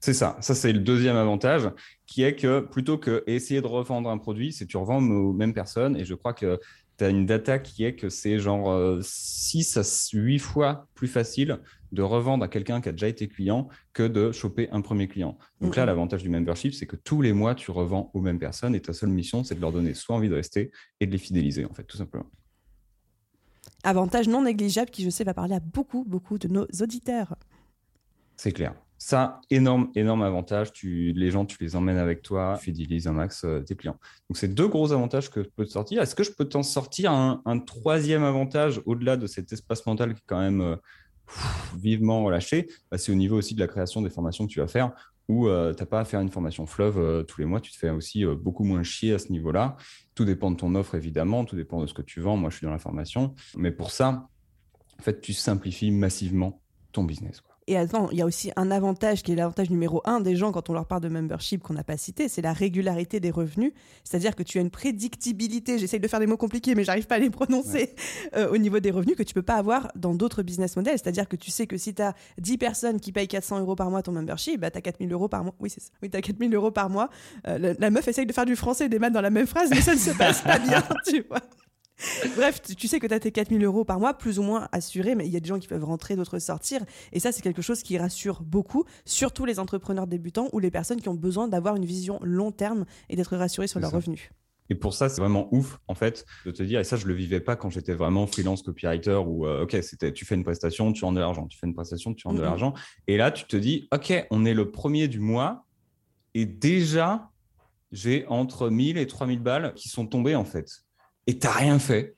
C'est 0.02 0.14
ça. 0.14 0.38
Ça, 0.40 0.54
c'est 0.54 0.72
le 0.72 0.82
deuxième 0.82 1.16
avantage 1.16 1.70
qui 2.06 2.22
est 2.22 2.36
que 2.36 2.60
plutôt 2.60 2.98
que 2.98 3.24
essayer 3.26 3.62
de 3.62 3.66
revendre 3.66 4.10
un 4.10 4.18
produit, 4.18 4.52
c'est 4.54 4.68
tu 4.68 4.78
revends 4.78 5.02
aux 5.02 5.34
mêmes 5.34 5.54
personnes. 5.54 5.96
Et 5.96 6.06
je 6.06 6.14
crois 6.14 6.34
que 6.34 6.60
tu 6.98 7.04
as 7.04 7.10
une 7.10 7.26
data 7.26 7.60
qui 7.60 7.84
est 7.84 7.96
que 7.96 8.10
c'est 8.10 8.40
genre 8.40 9.00
6 9.02 9.78
euh, 9.78 9.82
à 9.82 9.84
8 10.14 10.40
fois 10.40 10.88
plus 10.94 11.08
facile 11.08 11.60
de 11.92 12.02
revendre 12.02 12.44
à 12.44 12.48
quelqu'un 12.48 12.82
qui 12.82 12.90
a 12.90 12.92
déjà 12.92 13.08
été 13.08 13.28
client 13.28 13.70
que 13.94 14.04
de 14.04 14.32
choper 14.32 14.70
un 14.72 14.82
premier 14.82 15.08
client. 15.08 15.38
Donc 15.62 15.76
là, 15.76 15.86
l'avantage 15.86 16.24
du 16.24 16.30
membership, 16.30 16.74
c'est 16.74 16.86
que 16.86 16.96
tous 16.96 17.22
les 17.22 17.34
mois, 17.34 17.56
tu 17.56 17.72
revends 17.72 18.12
aux 18.14 18.22
mêmes 18.22 18.40
personnes 18.40 18.76
et 18.76 18.82
ta 18.82 18.94
seule 18.94 19.10
mission, 19.10 19.44
c'est 19.44 19.56
de 19.56 19.62
leur 19.62 19.72
donner 19.72 19.94
soit 19.94 20.16
envie 20.16 20.30
de 20.30 20.36
rester 20.36 20.72
et 21.00 21.08
de 21.08 21.12
les 21.12 21.18
fidéliser, 21.18 21.66
en 21.66 21.74
fait, 21.74 21.84
tout 21.84 21.98
simplement. 21.98 22.30
Avantage 23.84 24.28
non 24.28 24.44
négligeable 24.44 24.92
qui, 24.92 25.04
je 25.04 25.10
sais, 25.10 25.24
va 25.24 25.34
parler 25.34 25.56
à 25.56 25.60
beaucoup, 25.60 26.04
beaucoup 26.06 26.38
de 26.38 26.48
nos 26.48 26.66
auditeurs. 26.82 27.36
C'est 28.36 28.52
clair. 28.52 28.76
Ça, 29.08 29.40
énorme, 29.52 29.92
énorme 29.94 30.24
avantage. 30.24 30.74
Tu, 30.74 31.14
les 31.14 31.30
gens, 31.30 31.46
tu 31.46 31.58
les 31.62 31.76
emmènes 31.76 32.00
avec 32.00 32.24
toi, 32.24 32.56
tu 32.58 32.72
fidélises 32.72 33.06
un 33.06 33.12
max 33.12 33.44
euh, 33.46 33.62
tes 33.62 33.76
clients. 33.76 34.00
Donc, 34.28 34.38
c'est 34.38 34.48
deux 34.48 34.68
gros 34.68 34.94
avantages 34.94 35.30
que 35.30 35.44
je 35.44 35.48
peux 35.48 35.64
te 35.64 35.70
sortir. 35.70 36.02
Est-ce 36.02 36.16
que 36.16 36.24
je 36.24 36.32
peux 36.32 36.46
t'en 36.46 36.64
sortir 36.64 37.12
un, 37.12 37.60
troisième 37.60 38.24
avantage 38.24 38.82
au-delà 38.88 39.16
de 39.16 39.28
cet 39.28 39.54
espace 39.54 39.86
mental 39.86 40.16
qui 40.16 40.22
est 40.22 40.26
quand 40.26 40.40
même 40.40 40.60
euh, 40.60 40.76
vivement 41.78 42.24
relâché? 42.24 42.68
Bah, 42.90 42.98
C'est 42.98 43.12
au 43.12 43.16
niveau 43.16 43.38
aussi 43.38 43.54
de 43.54 43.60
la 43.60 43.68
création 43.68 44.02
des 44.02 44.10
formations 44.10 44.48
que 44.48 44.52
tu 44.52 44.60
vas 44.60 44.68
faire 44.68 44.92
où 45.28 45.50
euh, 45.50 45.72
tu 45.76 45.84
n'as 45.84 45.86
pas 45.86 46.00
à 46.00 46.06
faire 46.06 46.22
une 46.22 46.32
formation 46.32 46.66
fleuve 46.66 47.26
tous 47.28 47.40
les 47.40 47.46
mois. 47.46 47.62
Tu 47.62 47.72
te 47.72 47.78
fais 47.78 47.92
aussi 47.92 48.26
beaucoup 48.26 48.64
moins 48.64 48.82
chier 48.82 49.14
à 49.14 49.20
ce 49.20 49.32
niveau-là. 49.32 49.78
Tout 50.16 50.26
dépend 50.26 50.50
de 50.50 50.56
ton 50.56 50.74
offre, 50.74 50.96
évidemment. 50.96 51.46
Tout 51.46 51.56
dépend 51.56 51.80
de 51.80 51.86
ce 51.86 51.94
que 51.94 52.02
tu 52.02 52.22
vends. 52.22 52.38
Moi, 52.38 52.50
je 52.50 52.58
suis 52.58 52.66
dans 52.66 52.74
la 52.74 52.80
formation. 52.80 53.36
Mais 53.56 53.70
pour 53.70 53.92
ça, 53.92 54.28
en 55.00 55.04
fait, 55.04 55.22
tu 55.22 55.34
simplifies 55.34 55.92
massivement 55.92 56.60
ton 56.92 57.04
business. 57.04 57.44
Et 57.68 57.78
attends, 57.78 58.10
il 58.12 58.20
y 58.20 58.22
a 58.22 58.26
aussi 58.26 58.52
un 58.58 58.70
avantage 58.70 59.24
qui 59.24 59.32
est 59.32 59.36
l'avantage 59.36 59.72
numéro 59.72 60.02
un 60.06 60.20
des 60.20 60.36
gens 60.36 60.52
quand 60.52 60.70
on 60.70 60.74
leur 60.74 60.86
parle 60.86 61.02
de 61.02 61.10
membership 61.10 61.64
qu'on 61.64 61.74
n'a 61.74 61.84
pas 61.84 61.98
cité, 61.98 62.30
c'est 62.30 62.44
la 62.44 62.54
régularité 62.54 63.20
des 63.20 63.32
revenus. 63.32 63.74
C'est-à-dire 64.04 64.36
que 64.36 64.44
tu 64.44 64.60
as 64.60 64.62
une 64.62 64.70
prédictibilité, 64.70 65.80
j'essaye 65.80 66.00
de 66.00 66.08
faire 66.08 66.20
des 66.20 66.28
mots 66.28 66.38
compliqués 66.38 66.76
mais 66.76 66.84
j'arrive 66.84 67.08
pas 67.08 67.16
à 67.16 67.20
les 67.20 67.32
prononcer 67.32 67.96
euh, 68.36 68.52
au 68.52 68.58
niveau 68.58 68.80
des 68.80 68.92
revenus 68.92 69.16
que 69.16 69.24
tu 69.24 69.34
peux 69.34 69.42
pas 69.42 69.56
avoir 69.56 69.92
dans 69.96 70.14
d'autres 70.14 70.44
business 70.44 70.76
models. 70.76 71.00
C'est-à-dire 71.00 71.28
que 71.28 71.36
tu 71.36 71.50
sais 71.50 71.66
que 71.66 71.78
si 71.78 71.96
tu 71.96 72.04
as 72.04 72.14
10 72.40 72.60
personnes 72.60 73.00
qui 73.00 73.12
payent 73.12 73.28
400 73.28 73.60
euros 73.62 73.76
par 73.76 73.90
mois 73.90 74.04
ton 74.04 74.12
membership, 74.12 74.60
bah, 74.60 74.70
tu 74.70 74.78
as 74.78 74.82
4000 74.82 75.12
euros 75.12 75.28
par 75.28 75.44
mois. 75.44 75.56
Oui, 75.60 75.72
c'est 75.72 75.82
ça. 75.82 75.90
Oui, 76.04 76.12
tu 76.12 76.18
as 76.18 76.22
4000 76.22 76.54
euros 76.54 76.70
par 76.70 76.92
mois. 76.92 77.10
Euh, 77.48 77.74
la, 77.80 77.90
meuf 77.90 78.08
essaye 78.08 78.28
de 78.28 78.34
faire 78.34 78.46
du 78.46 78.56
français 78.56 78.86
et 78.86 78.90
des 78.90 79.00
maths 79.00 79.14
dans 79.14 79.22
la 79.22 79.32
même 79.32 79.48
phrase, 79.48 79.70
mais 79.72 79.82
ça 79.82 79.96
ne 79.96 80.00
se 80.00 80.12
passe 80.12 80.42
pas 80.42 80.60
bien, 80.60 80.84
tu 81.08 81.26
vois. 81.28 81.42
Bref, 82.36 82.62
tu 82.62 82.88
sais 82.88 83.00
que 83.00 83.08
tu 83.08 83.14
as 83.14 83.20
tes 83.20 83.32
4000 83.32 83.64
euros 83.64 83.86
par 83.86 84.00
mois, 84.00 84.14
plus 84.14 84.40
ou 84.40 84.44
moins 84.44 84.68
assurés, 84.72 85.16
mais 85.16 85.26
il 85.26 85.32
y 85.32 85.38
a 85.38 85.40
des 85.40 85.48
gens 85.48 85.60
qui 85.60 85.68
peuvent 85.68 85.84
rentrer, 85.84 86.16
d'autres 86.16 86.40
sortir. 86.40 86.82
Et 87.14 87.20
ça, 87.20 87.32
c'est 87.32 87.42
quelque 87.42 87.62
chose 87.62 87.84
qui 87.84 87.98
rassure 87.98 88.42
beaucoup, 88.42 88.86
surtout 89.06 89.46
les 89.46 89.60
entrepreneurs 89.60 90.08
débutants 90.08 90.50
ou 90.52 90.60
les 90.60 90.72
personnes 90.72 91.02
qui 91.02 91.10
ont 91.10 91.16
besoin 91.16 91.48
d'avoir 91.48 91.76
une 91.76 91.86
vision 91.86 92.20
long 92.22 92.52
terme 92.52 92.86
et 93.10 93.16
d'être 93.16 93.36
rassurés 93.38 93.68
sur 93.68 93.80
leurs 93.80 93.92
revenus. 93.92 94.30
Et 94.70 94.76
pour 94.76 94.96
ça, 94.96 95.10
c'est 95.10 95.22
vraiment 95.22 95.48
ouf, 95.54 95.80
en 95.88 95.94
fait, 95.94 96.26
de 96.46 96.52
te 96.52 96.64
dire, 96.64 96.80
et 96.80 96.84
ça, 96.84 96.98
je 96.98 97.06
le 97.06 97.14
vivais 97.14 97.40
pas 97.40 97.56
quand 97.56 97.70
j'étais 97.70 97.94
vraiment 97.94 98.26
freelance 98.26 98.64
copywriter 98.64 99.22
où, 99.26 99.46
euh, 99.46 99.64
OK, 99.64 99.78
c'était, 99.84 100.12
tu 100.12 100.26
fais 100.26 100.34
une 100.34 100.44
prestation, 100.44 100.92
tu 100.92 101.06
rends 101.06 101.14
de 101.14 101.20
l'argent, 101.20 101.46
tu 101.46 101.58
fais 101.58 101.68
une 101.68 101.76
prestation, 101.76 102.16
tu 102.16 102.28
rends 102.28 102.34
de 102.34 102.42
l'argent. 102.42 102.74
Et 103.06 103.16
là, 103.18 103.32
tu 103.32 103.46
te 103.46 103.56
dis, 103.56 103.88
OK, 103.94 104.12
on 104.32 104.44
est 104.44 104.56
le 104.56 104.72
premier 104.72 105.08
du 105.08 105.20
mois 105.20 105.66
et 106.34 106.48
déjà, 106.48 107.30
j'ai 107.92 108.26
entre 108.28 108.70
1000 108.70 108.98
et 108.98 109.06
3000 109.06 109.40
balles 109.40 109.74
qui 109.76 109.88
sont 109.88 110.08
tombées, 110.08 110.36
en 110.36 110.46
fait 110.46 110.85
et 111.28 111.40
t'as 111.40 111.52
rien 111.52 111.80
fait. 111.80 112.16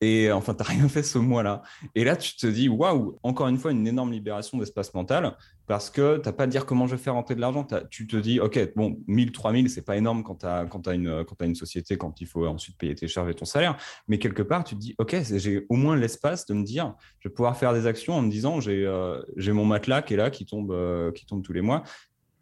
Et 0.00 0.30
enfin, 0.30 0.54
t'as 0.54 0.64
rien 0.64 0.88
fait 0.88 1.02
ce 1.02 1.18
mois-là. 1.18 1.62
Et 1.94 2.04
là, 2.04 2.16
tu 2.16 2.36
te 2.36 2.46
dis, 2.46 2.68
waouh, 2.68 3.18
encore 3.22 3.48
une 3.48 3.58
fois, 3.58 3.72
une 3.72 3.86
énorme 3.86 4.12
libération 4.12 4.56
d'espace 4.58 4.94
mental 4.94 5.36
parce 5.66 5.90
que 5.90 6.18
t'as 6.18 6.32
pas 6.32 6.44
à 6.44 6.46
dire 6.46 6.66
comment 6.66 6.86
je 6.86 6.94
vais 6.94 7.02
faire 7.02 7.14
rentrer 7.14 7.34
de 7.34 7.40
l'argent. 7.40 7.66
Tu 7.90 8.06
te 8.06 8.16
dis, 8.16 8.38
OK, 8.38 8.58
bon, 8.76 8.98
1000, 9.08 9.32
3000, 9.32 9.68
c'est 9.68 9.82
pas 9.82 9.96
énorme 9.96 10.22
quand 10.22 10.36
tu 10.36 10.46
as, 10.46 10.66
quand 10.66 10.86
as, 10.86 10.94
une, 10.94 11.24
quand 11.24 11.42
as 11.42 11.46
une 11.46 11.56
société, 11.56 11.98
quand 11.98 12.20
il 12.20 12.28
faut 12.28 12.46
ensuite 12.46 12.78
payer 12.78 12.94
tes 12.94 13.08
charges 13.08 13.30
et 13.30 13.34
ton 13.34 13.44
salaire. 13.44 13.76
Mais 14.06 14.18
quelque 14.18 14.42
part, 14.42 14.62
tu 14.62 14.76
te 14.76 14.80
dis, 14.80 14.94
OK, 14.98 15.16
j'ai 15.34 15.66
au 15.68 15.74
moins 15.74 15.96
l'espace 15.96 16.46
de 16.46 16.54
me 16.54 16.64
dire, 16.64 16.94
je 17.18 17.28
vais 17.28 17.34
pouvoir 17.34 17.56
faire 17.56 17.74
des 17.74 17.86
actions 17.86 18.14
en 18.14 18.22
me 18.22 18.30
disant, 18.30 18.60
j'ai 18.60 18.86
euh, 18.86 19.20
j'ai 19.36 19.52
mon 19.52 19.64
matelas 19.64 20.02
qui 20.02 20.14
est 20.14 20.16
là, 20.16 20.30
qui 20.30 20.46
tombe, 20.46 20.70
euh, 20.70 21.10
qui 21.10 21.26
tombe 21.26 21.42
tous 21.42 21.52
les 21.52 21.60
mois. 21.60 21.82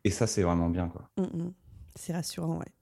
Et 0.04 0.10
ça, 0.10 0.26
c'est 0.26 0.42
vraiment 0.42 0.68
bien. 0.68 0.88
quoi. 0.88 1.08
Mm, 1.16 1.22
mm. 1.22 1.52
C'est 1.96 2.12
rassurant, 2.12 2.58
ouais. 2.58 2.75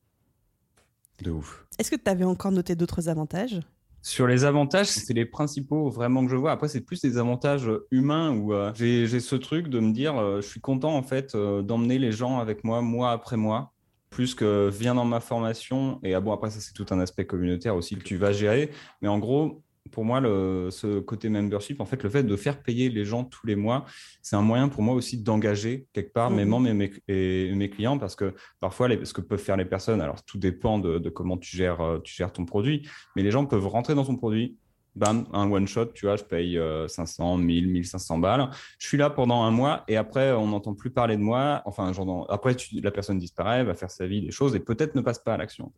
De 1.23 1.31
ouf. 1.31 1.67
Est-ce 1.79 1.91
que 1.91 1.97
tu 1.97 2.11
avais 2.11 2.25
encore 2.25 2.53
noté 2.53 2.75
d'autres 2.75 3.09
avantages? 3.09 3.61
Sur 4.03 4.27
les 4.27 4.45
avantages, 4.45 4.89
c'est 4.89 5.15
les 5.15 5.25
principaux 5.25 5.89
vraiment 5.89 6.25
que 6.27 6.31
je 6.31 6.37
vois. 6.37 6.53
Après, 6.53 6.69
c'est 6.69 6.83
plus 6.83 7.01
des 7.01 7.17
avantages 7.17 7.71
humains 7.91 8.37
où 8.37 8.53
euh, 8.53 8.71
j'ai 8.75 9.19
ce 9.19 9.35
truc 9.35 9.69
de 9.69 9.81
me 9.81 9.93
dire, 9.93 10.19
euh, 10.19 10.43
je 10.43 10.47
suis 10.47 10.61
content 10.61 10.95
en 10.95 11.03
fait 11.03 11.35
euh, 11.35 11.63
d'emmener 11.63 11.99
les 11.99 12.13
gens 12.13 12.39
avec 12.39 12.65
moi 12.65 12.83
mois 12.83 13.13
après 13.13 13.39
mois, 13.39 13.73
plus 14.11 14.35
que 14.35 14.69
viens 14.69 14.95
dans 14.95 15.07
ma 15.07 15.21
formation. 15.21 16.01
Et 16.03 16.13
ah 16.13 16.21
bon, 16.21 16.33
après 16.33 16.51
ça, 16.51 16.61
c'est 16.61 16.75
tout 16.75 16.85
un 16.91 17.01
aspect 17.01 17.25
communautaire 17.25 17.77
aussi 17.77 17.97
que 17.97 18.03
tu 18.03 18.19
vas 18.19 18.33
gérer. 18.33 18.71
Mais 19.01 19.09
en 19.09 19.19
gros, 19.19 19.63
pour 19.91 20.05
moi, 20.05 20.21
le, 20.21 20.69
ce 20.71 21.01
côté 21.01 21.29
membership, 21.29 21.81
en 21.81 21.85
fait, 21.85 22.03
le 22.03 22.09
fait 22.09 22.23
de 22.23 22.37
faire 22.37 22.63
payer 22.63 22.89
les 22.89 23.05
gens 23.05 23.25
tous 23.25 23.47
les 23.47 23.57
mois, 23.57 23.85
c'est 24.23 24.37
un 24.37 24.43
moyen 24.43 24.69
pour 24.69 24.83
moi 24.83 24.95
aussi 24.95 25.23
d'engager 25.23 25.87
quelque 25.93 26.13
part 26.13 26.31
mes 26.31 26.45
mhm. 26.45 26.51
membres 26.51 26.69
et 27.09 27.55
mes, 27.55 27.71
clients 27.71 27.99
parce 27.99 28.17
que 28.17 28.35
parfois, 28.61 28.89
ce 29.05 29.13
que 29.13 29.21
peuvent 29.21 29.41
faire 29.41 29.57
les 29.57 29.65
personnes, 29.65 30.01
alors 30.01 30.25
tout 30.25 30.39
dépend 30.39 30.79
de, 30.79 30.99
de, 30.99 31.11
comment 31.11 31.37
tu 31.37 31.57
gères, 31.57 31.81
euh, 31.81 31.99
tu 32.01 32.15
gères 32.15 32.33
ton 32.33 32.45
produit, 32.45 32.89
mais 33.17 33.23
les 33.23 33.31
gens 33.31 33.45
peuvent 33.47 33.67
rentrer 33.67 33.95
dans 33.95 34.05
ton 34.05 34.17
produit, 34.17 34.57
bam, 34.97 35.27
un 35.33 35.51
one 35.51 35.67
shot, 35.67 35.87
tu 35.87 36.07
vois, 36.07 36.17
je 36.17 36.25
paye 36.25 36.61
500, 36.89 37.39
1000, 37.39 37.69
1500 37.69 38.19
balles. 38.19 38.51
Je 38.79 38.87
suis 38.87 38.99
là 38.99 39.11
pendant 39.11 39.43
un 39.43 39.51
mois 39.51 39.85
et 39.89 39.97
après, 39.97 40.33
on 40.33 40.49
n'entend 40.49 40.75
plus 40.75 40.91
parler 40.91 41.17
de 41.17 41.23
moi. 41.23 41.63
Enfin, 41.65 41.93
genre, 41.93 42.27
après, 42.31 42.57
la 42.73 42.91
personne 42.91 43.19
disparaît, 43.19 43.65
va 43.65 43.75
faire 43.75 43.91
sa 43.91 44.07
vie, 44.07 44.21
des 44.21 44.31
choses 44.31 44.55
et 44.55 44.61
peut-être 44.61 44.95
ne 44.95 45.01
passe 45.01 45.19
pas 45.19 45.35
à 45.35 45.37
l'action. 45.37 45.73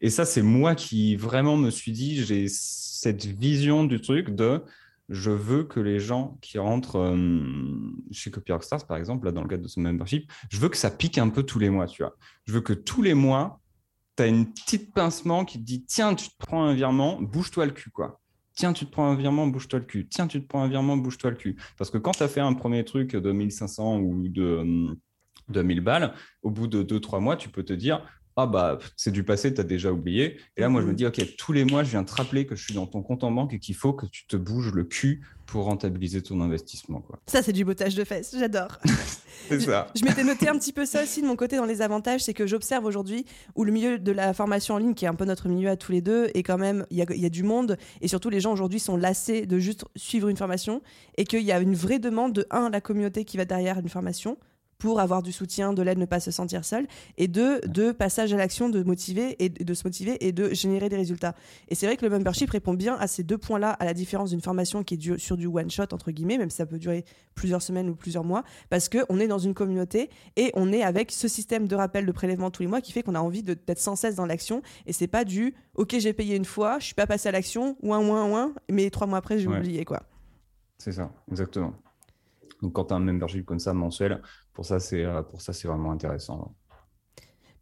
Et 0.00 0.10
ça, 0.10 0.24
c'est 0.24 0.42
moi 0.42 0.74
qui 0.74 1.16
vraiment 1.16 1.56
me 1.56 1.70
suis 1.70 1.92
dit, 1.92 2.24
j'ai 2.24 2.46
cette 2.48 3.24
vision 3.24 3.84
du 3.84 4.00
truc 4.00 4.30
de 4.30 4.62
je 5.10 5.30
veux 5.30 5.64
que 5.64 5.80
les 5.80 5.98
gens 5.98 6.38
qui 6.40 6.58
rentrent 6.58 7.00
euh, 7.00 7.42
chez 8.12 8.30
Copy 8.30 8.52
Rockstars, 8.52 8.86
par 8.86 8.96
exemple, 8.96 9.26
là, 9.26 9.32
dans 9.32 9.42
le 9.42 9.48
cadre 9.48 9.64
de 9.64 9.68
ce 9.68 9.80
membership, 9.80 10.30
je 10.50 10.58
veux 10.58 10.68
que 10.68 10.76
ça 10.76 10.90
pique 10.90 11.18
un 11.18 11.28
peu 11.28 11.42
tous 11.42 11.58
les 11.58 11.68
mois, 11.68 11.86
tu 11.86 12.02
vois. 12.02 12.16
Je 12.46 12.52
veux 12.52 12.60
que 12.60 12.72
tous 12.72 13.02
les 13.02 13.14
mois, 13.14 13.60
tu 14.16 14.22
as 14.22 14.26
une 14.28 14.52
petite 14.52 14.94
pincement 14.94 15.44
qui 15.44 15.58
te 15.58 15.64
dit 15.64 15.84
tiens, 15.84 16.14
tu 16.14 16.28
te 16.28 16.34
prends 16.38 16.64
un 16.64 16.74
virement, 16.74 17.20
bouge-toi 17.20 17.66
le 17.66 17.72
cul, 17.72 17.90
quoi. 17.90 18.20
Tiens, 18.54 18.72
tu 18.72 18.86
te 18.86 18.90
prends 18.90 19.06
un 19.06 19.14
virement, 19.14 19.46
bouge-toi 19.46 19.78
le 19.78 19.84
cul. 19.84 20.06
Tiens, 20.08 20.26
tu 20.26 20.40
te 20.40 20.46
prends 20.46 20.62
un 20.62 20.68
virement, 20.68 20.96
bouge-toi 20.96 21.30
le 21.30 21.36
cul. 21.36 21.56
Parce 21.78 21.90
que 21.90 21.98
quand 21.98 22.12
tu 22.12 22.22
as 22.22 22.28
fait 22.28 22.40
un 22.40 22.52
premier 22.52 22.84
truc 22.84 23.16
de 23.16 23.32
1500 23.32 23.98
ou 23.98 24.28
de, 24.28 25.62
1000 25.62 25.80
balles, 25.80 26.12
au 26.42 26.50
bout 26.50 26.66
de 26.66 26.82
2-3 26.82 27.20
mois, 27.20 27.36
tu 27.36 27.48
peux 27.48 27.62
te 27.62 27.72
dire 27.72 28.04
ah 28.36 28.46
bah 28.46 28.78
c'est 28.96 29.10
du 29.10 29.24
passé, 29.24 29.52
tu 29.52 29.60
as 29.60 29.64
déjà 29.64 29.92
oublié. 29.92 30.38
Et 30.56 30.60
là, 30.60 30.68
moi, 30.68 30.80
je 30.80 30.86
me 30.86 30.92
mhm. 30.92 30.96
dis, 30.96 31.06
OK, 31.06 31.36
tous 31.36 31.52
les 31.52 31.64
mois, 31.64 31.82
je 31.82 31.90
viens 31.90 32.04
te 32.04 32.12
rappeler 32.12 32.46
que 32.46 32.56
je 32.56 32.64
suis 32.64 32.74
dans 32.74 32.86
ton 32.86 33.02
compte 33.02 33.24
en 33.24 33.30
banque 33.30 33.52
et 33.52 33.58
qu'il 33.58 33.74
faut 33.74 33.92
que 33.92 34.06
tu 34.06 34.26
te 34.26 34.36
bouges 34.36 34.72
le 34.72 34.84
cul 34.84 35.22
pour 35.46 35.64
rentabiliser 35.64 36.22
ton 36.22 36.40
investissement. 36.40 37.00
Quoi. 37.00 37.18
Ça, 37.26 37.42
c'est 37.42 37.52
du 37.52 37.64
bottage 37.64 37.96
de 37.96 38.04
fesses, 38.04 38.36
j'adore. 38.38 38.78
c'est 39.48 39.60
ça. 39.60 39.88
Je, 39.96 40.04
m'étais 40.04 40.22
noté 40.22 40.48
un 40.48 40.56
petit 40.56 40.72
peu 40.72 40.86
ça 40.86 41.02
aussi 41.02 41.22
de 41.22 41.26
mon 41.26 41.34
côté 41.34 41.56
dans 41.56 41.64
les 41.64 41.82
avantages, 41.82 42.20
c'est 42.22 42.34
que 42.34 42.46
j'observe 42.46 42.84
aujourd'hui 42.84 43.26
où 43.56 43.64
le 43.64 43.72
milieu 43.72 43.98
de 43.98 44.12
la 44.12 44.32
formation 44.32 44.76
en 44.76 44.78
ligne, 44.78 44.94
qui 44.94 45.06
est 45.06 45.08
un 45.08 45.14
peu 45.14 45.24
notre 45.24 45.48
milieu 45.48 45.68
à 45.68 45.76
tous 45.76 45.90
les 45.90 46.00
deux, 46.00 46.30
et 46.34 46.44
quand 46.44 46.58
même, 46.58 46.86
il 46.90 46.98
y, 46.98 47.20
y 47.20 47.26
a, 47.26 47.30
du 47.30 47.42
monde, 47.42 47.76
et 48.00 48.06
surtout 48.06 48.30
les 48.30 48.40
gens 48.40 48.52
aujourd'hui 48.52 48.78
sont 48.78 48.96
lassés 48.96 49.44
de 49.44 49.58
juste 49.58 49.84
suivre 49.96 50.28
une 50.28 50.36
formation, 50.36 50.82
et 51.16 51.24
qu'il 51.24 51.42
y 51.42 51.50
a 51.50 51.58
une 51.58 51.74
vraie 51.74 51.98
demande 51.98 52.32
de, 52.32 52.46
un, 52.50 52.70
la 52.70 52.80
communauté 52.80 53.24
qui 53.24 53.36
va 53.36 53.44
derrière 53.44 53.78
une 53.80 53.88
formation, 53.88 54.38
pour 54.80 54.98
avoir 54.98 55.22
du 55.22 55.30
soutien, 55.30 55.72
de 55.72 55.82
l'aide, 55.82 55.98
ne 55.98 56.06
pas 56.06 56.18
se 56.18 56.30
sentir 56.30 56.64
seul, 56.64 56.86
et 57.18 57.28
deux, 57.28 57.60
de 57.60 57.92
passage 57.92 58.32
à 58.32 58.36
l'action, 58.36 58.68
de 58.68 58.82
motiver 58.82 59.36
et 59.38 59.48
de 59.50 59.74
se 59.74 59.86
motiver 59.86 60.26
et 60.26 60.32
de 60.32 60.52
générer 60.52 60.88
des 60.88 60.96
résultats. 60.96 61.34
Et 61.68 61.74
c'est 61.76 61.86
vrai 61.86 61.96
que 61.96 62.04
le 62.04 62.10
membership 62.10 62.50
répond 62.50 62.74
bien 62.74 62.96
à 62.96 63.06
ces 63.06 63.22
deux 63.22 63.38
points-là, 63.38 63.70
à 63.72 63.84
la 63.84 63.94
différence 63.94 64.30
d'une 64.30 64.40
formation 64.40 64.82
qui 64.82 64.94
est 64.94 65.18
sur 65.18 65.36
du 65.36 65.46
one 65.46 65.70
shot 65.70 65.92
entre 65.92 66.10
guillemets, 66.10 66.38
même 66.38 66.50
si 66.50 66.56
ça 66.56 66.66
peut 66.66 66.78
durer 66.78 67.04
plusieurs 67.34 67.62
semaines 67.62 67.90
ou 67.90 67.94
plusieurs 67.94 68.24
mois, 68.24 68.42
parce 68.70 68.88
que 68.88 68.98
on 69.10 69.20
est 69.20 69.28
dans 69.28 69.38
une 69.38 69.54
communauté 69.54 70.08
et 70.36 70.50
on 70.54 70.72
est 70.72 70.82
avec 70.82 71.12
ce 71.12 71.28
système 71.28 71.68
de 71.68 71.76
rappel 71.76 72.06
de 72.06 72.12
prélèvement 72.12 72.50
tous 72.50 72.62
les 72.62 72.68
mois 72.68 72.80
qui 72.80 72.92
fait 72.92 73.02
qu'on 73.02 73.14
a 73.14 73.20
envie 73.20 73.42
d'être 73.42 73.78
sans 73.78 73.96
cesse 73.96 74.14
dans 74.14 74.26
l'action. 74.26 74.62
Et 74.86 74.94
c'est 74.94 75.08
pas 75.08 75.24
du 75.24 75.54
OK, 75.74 75.94
j'ai 75.98 76.14
payé 76.14 76.36
une 76.36 76.46
fois, 76.46 76.78
je 76.78 76.86
suis 76.86 76.94
pas 76.94 77.06
passé 77.06 77.28
à 77.28 77.32
l'action, 77.32 77.76
ou 77.82 77.92
un, 77.92 77.98
ou 77.98 78.12
un, 78.12 78.30
ou 78.30 78.36
un, 78.36 78.54
mais 78.70 78.88
trois 78.88 79.06
mois 79.06 79.18
après 79.18 79.38
j'ai 79.38 79.46
oublié 79.46 79.84
quoi. 79.84 80.02
C'est 80.78 80.92
ça, 80.92 81.12
exactement. 81.30 81.74
Donc 82.62 82.72
quand 82.72 82.86
tu 82.86 82.94
as 82.94 82.96
un 82.96 83.00
membership 83.00 83.44
comme 83.44 83.58
ça 83.58 83.72
mensuel, 83.72 84.20
pour 84.60 84.66
ça, 84.66 84.78
c'est 84.78 85.02
euh, 85.02 85.22
pour 85.22 85.40
ça, 85.40 85.54
c'est 85.54 85.66
vraiment 85.66 85.90
intéressant. 85.90 86.54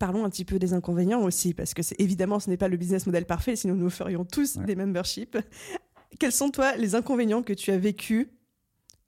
Parlons 0.00 0.24
un 0.24 0.30
petit 0.30 0.44
peu 0.44 0.58
des 0.58 0.72
inconvénients 0.72 1.22
aussi, 1.22 1.54
parce 1.54 1.72
que 1.72 1.80
c'est 1.80 1.94
évidemment, 2.00 2.40
ce 2.40 2.50
n'est 2.50 2.56
pas 2.56 2.66
le 2.66 2.76
business 2.76 3.06
model 3.06 3.24
parfait, 3.24 3.54
sinon 3.54 3.76
nous 3.76 3.88
ferions 3.88 4.24
tous 4.24 4.56
des 4.56 4.74
memberships. 4.74 5.38
Quels 6.18 6.32
sont, 6.32 6.50
toi, 6.50 6.74
les 6.74 6.96
inconvénients 6.96 7.44
que 7.44 7.52
tu 7.52 7.70
as 7.70 7.78
vécus 7.78 8.26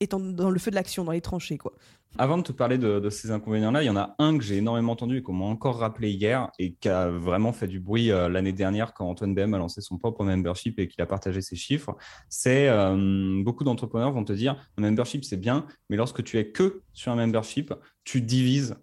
étant 0.01 0.21
dans 0.21 0.51
le 0.51 0.59
feu 0.59 0.71
de 0.71 0.77
l'action, 0.77 1.05
dans 1.05 1.13
les 1.13 1.21
tranchées, 1.21 1.59
quoi 1.59 1.75
avant 2.19 2.39
de 2.39 2.43
te 2.43 2.53
parler 2.53 2.77
de, 2.77 3.09
ces 3.11 3.31
inconvénients-là, 3.31 3.83
il 3.83 3.87
y 3.87 3.91
en 3.91 3.97
a 3.97 4.15
un 4.19 4.37
que 4.37 4.43
j'ai 4.43 4.57
énormément 4.57 4.93
entendu 4.93 5.19
et 5.19 5.23
qu'on 5.23 5.33
m'a 5.33 5.45
encore 5.45 5.79
rappelé 5.79 6.11
hier 6.11 6.51
et 6.59 6.75
qui 6.75 6.89
a 6.89 7.09
vraiment 7.09 7.53
fait 7.53 7.69
du 7.69 7.79
bruit 7.79 8.11
euh, 8.11 8.29
l'année 8.29 8.53
dernière 8.53 8.95
quand 8.95 9.09
Antoine 9.09 9.35
BM 9.35 9.55
a 9.55 9.59
lancé 9.59 9.81
son 9.81 9.97
propre 9.97 10.25
membership 10.25 10.79
et 10.79 10.89
qu'il 10.89 11.01
a 11.03 11.07
partagé 11.07 11.41
ses 11.41 11.57
chiffres. 11.57 11.97
C'est 12.29 12.69
euh, 12.69 13.43
beaucoup 13.43 13.65
d'entrepreneurs 13.65 14.13
vont 14.13 14.25
te 14.25 14.33
dire 14.33 14.57
un 14.77 14.83
membership 14.83 15.25
c'est 15.25 15.37
bien, 15.37 15.67
mais 15.89 15.97
lorsque 15.97 16.25
tu 16.25 16.39
es 16.39 16.51
que 16.51 16.83
sur 16.93 17.13
un 17.13 17.17
membership, 17.17 17.73
tu 18.05 18.21
divises 18.21 18.77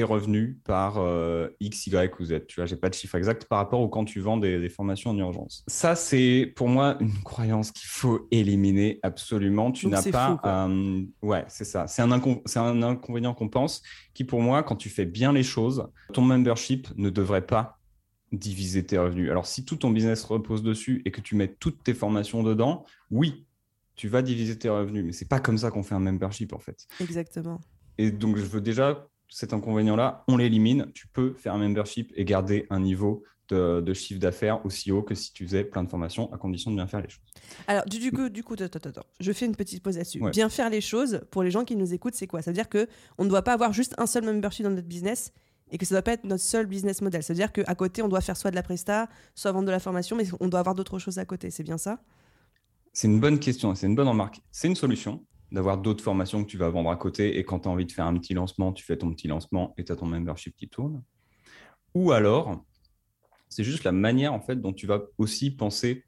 tes 0.00 0.04
revenus 0.04 0.56
par 0.64 0.96
euh, 0.96 1.48
X, 1.60 1.86
Y 1.88 2.18
ou 2.18 2.24
Z. 2.24 2.46
Tu 2.48 2.56
vois, 2.56 2.64
j'ai 2.64 2.76
pas 2.76 2.88
de 2.88 2.94
chiffre 2.94 3.16
exact 3.16 3.44
par 3.44 3.58
rapport 3.58 3.80
au 3.80 3.88
quand 3.88 4.06
tu 4.06 4.20
vends 4.20 4.38
des, 4.38 4.68
formations 4.70 5.10
en 5.10 5.18
urgence. 5.18 5.62
Ça, 5.66 5.94
c'est 5.94 6.50
pour 6.56 6.68
moi 6.68 6.96
une 7.00 7.12
croyance 7.24 7.70
qu'il 7.70 7.88
faut 7.88 8.26
éliminer 8.30 8.98
absolument. 9.02 9.72
Tu 9.72 9.88
n'as 9.88 10.02
pas. 10.10 10.40
Euh, 10.44 11.02
ouais, 11.20 11.44
c'est 11.48 11.64
ça. 11.64 11.86
C'est 11.86 12.00
un, 12.00 12.12
un 12.12 12.82
inconvénient 12.82 13.34
qu'on 13.34 13.50
pense 13.50 13.82
qui, 14.14 14.24
pour 14.24 14.40
moi, 14.40 14.62
quand 14.62 14.76
tu 14.76 14.88
fais 14.88 15.04
bien 15.04 15.34
les 15.34 15.42
choses, 15.42 15.86
ton 16.14 16.22
membership 16.22 16.88
ne 16.96 17.10
devrait 17.10 17.46
pas 17.46 17.78
diviser 18.32 18.86
tes 18.86 18.96
revenus. 18.96 19.30
Alors, 19.30 19.46
si 19.46 19.66
tout 19.66 19.76
ton 19.76 19.90
business 19.90 20.24
repose 20.24 20.62
dessus 20.62 21.02
et 21.04 21.10
que 21.10 21.20
tu 21.20 21.34
mets 21.34 21.48
toutes 21.48 21.82
tes 21.82 21.92
formations 21.94 22.42
dedans, 22.42 22.86
oui, 23.10 23.46
tu 23.96 24.08
vas 24.08 24.22
diviser 24.22 24.58
tes 24.58 24.70
revenus. 24.70 25.04
Mais 25.04 25.12
c'est 25.12 25.28
pas 25.28 25.40
comme 25.40 25.58
ça 25.58 25.70
qu'on 25.70 25.82
fait 25.82 25.94
un 25.94 26.00
membership, 26.00 26.54
en 26.54 26.58
fait. 26.58 26.86
Exactement. 27.00 27.60
Et 27.98 28.10
donc, 28.10 28.38
je 28.38 28.44
veux 28.44 28.62
déjà 28.62 29.09
cet 29.30 29.52
inconvénient-là, 29.52 30.24
on 30.28 30.36
l'élimine. 30.36 30.90
Tu 30.92 31.06
peux 31.06 31.32
faire 31.34 31.54
un 31.54 31.58
membership 31.58 32.12
et 32.16 32.24
garder 32.24 32.66
un 32.68 32.80
niveau 32.80 33.22
de, 33.54 33.92
chiffre 33.94 34.20
d'affaires 34.20 34.64
aussi 34.64 34.92
haut 34.92 35.02
que 35.02 35.14
si 35.14 35.32
tu 35.32 35.44
faisais 35.44 35.64
plein 35.64 35.82
de 35.82 35.88
formations, 35.88 36.32
à 36.32 36.38
condition 36.38 36.70
de 36.70 36.76
bien 36.76 36.86
faire 36.86 37.00
les 37.00 37.08
choses. 37.08 37.24
Alors, 37.66 37.84
du, 37.84 38.12
coup, 38.12 38.28
du 38.28 38.44
coup 38.44 38.54
je 39.18 39.32
fais 39.32 39.46
une 39.46 39.56
petite 39.56 39.82
pause 39.82 39.96
là-dessus. 39.96 40.20
Bien 40.30 40.48
faire 40.48 40.70
les 40.70 40.80
choses, 40.80 41.20
pour 41.30 41.42
les 41.42 41.50
gens 41.50 41.64
qui 41.64 41.76
nous 41.76 41.92
écoutent, 41.92 42.14
c'est 42.14 42.26
quoi? 42.26 42.42
Ça 42.42 42.50
veut 42.50 42.54
dire 42.54 42.68
qu'on 42.68 43.24
ne 43.24 43.28
doit 43.28 43.42
pas 43.42 43.52
avoir 43.52 43.72
juste 43.72 43.94
un 43.98 44.06
seul 44.06 44.24
membership 44.24 44.64
dans 44.64 44.70
notre 44.70 44.86
business 44.86 45.32
et 45.72 45.78
que 45.78 45.86
ça 45.86 45.94
ne 45.94 45.96
doit 45.96 46.02
pas 46.02 46.12
être 46.12 46.24
notre 46.24 46.42
seul 46.42 46.66
business 46.66 47.00
model. 47.00 47.22
Ça 47.22 47.32
veut 47.32 47.38
dire 47.38 47.52
qu'à 47.52 47.74
côté, 47.74 48.02
on 48.02 48.08
doit 48.08 48.20
faire 48.20 48.36
soit 48.36 48.50
de 48.50 48.56
la 48.56 48.62
presta, 48.62 49.08
soit 49.34 49.52
vendre 49.52 49.66
de 49.66 49.72
la 49.72 49.80
formation, 49.80 50.16
mais 50.16 50.24
on 50.40 50.48
doit 50.48 50.60
avoir 50.60 50.74
d'autres 50.74 50.98
choses 50.98 51.18
à 51.18 51.24
côté. 51.24 51.50
C'est 51.50 51.62
bien 51.62 51.78
ça? 51.78 52.00
C'est 52.92 53.06
une 53.06 53.20
bonne 53.20 53.38
question, 53.38 53.74
c'est 53.74 53.86
une 53.86 53.94
bonne 53.94 54.08
remarque. 54.08 54.40
C'est 54.50 54.66
une 54.66 54.74
solution 54.74 55.24
d'avoir 55.52 55.78
d'autres 55.78 56.02
formations 56.02 56.44
que 56.44 56.48
tu 56.48 56.56
vas 56.56 56.68
vendre 56.68 56.90
à 56.90 56.96
côté 56.96 57.38
et 57.38 57.44
quand 57.44 57.60
tu 57.60 57.68
as 57.68 57.70
envie 57.70 57.86
de 57.86 57.92
faire 57.92 58.06
un 58.06 58.16
petit 58.18 58.34
lancement, 58.34 58.72
tu 58.72 58.84
fais 58.84 58.96
ton 58.96 59.10
petit 59.12 59.28
lancement 59.28 59.74
et 59.76 59.84
tu 59.84 59.92
as 59.92 59.96
ton 59.96 60.06
membership 60.06 60.54
qui 60.56 60.68
tourne. 60.68 61.02
Ou 61.94 62.12
alors, 62.12 62.64
c'est 63.48 63.64
juste 63.64 63.84
la 63.84 63.92
manière 63.92 64.32
en 64.32 64.40
fait 64.40 64.56
dont 64.56 64.72
tu 64.72 64.86
vas 64.86 65.02
aussi 65.18 65.50
penser 65.50 66.04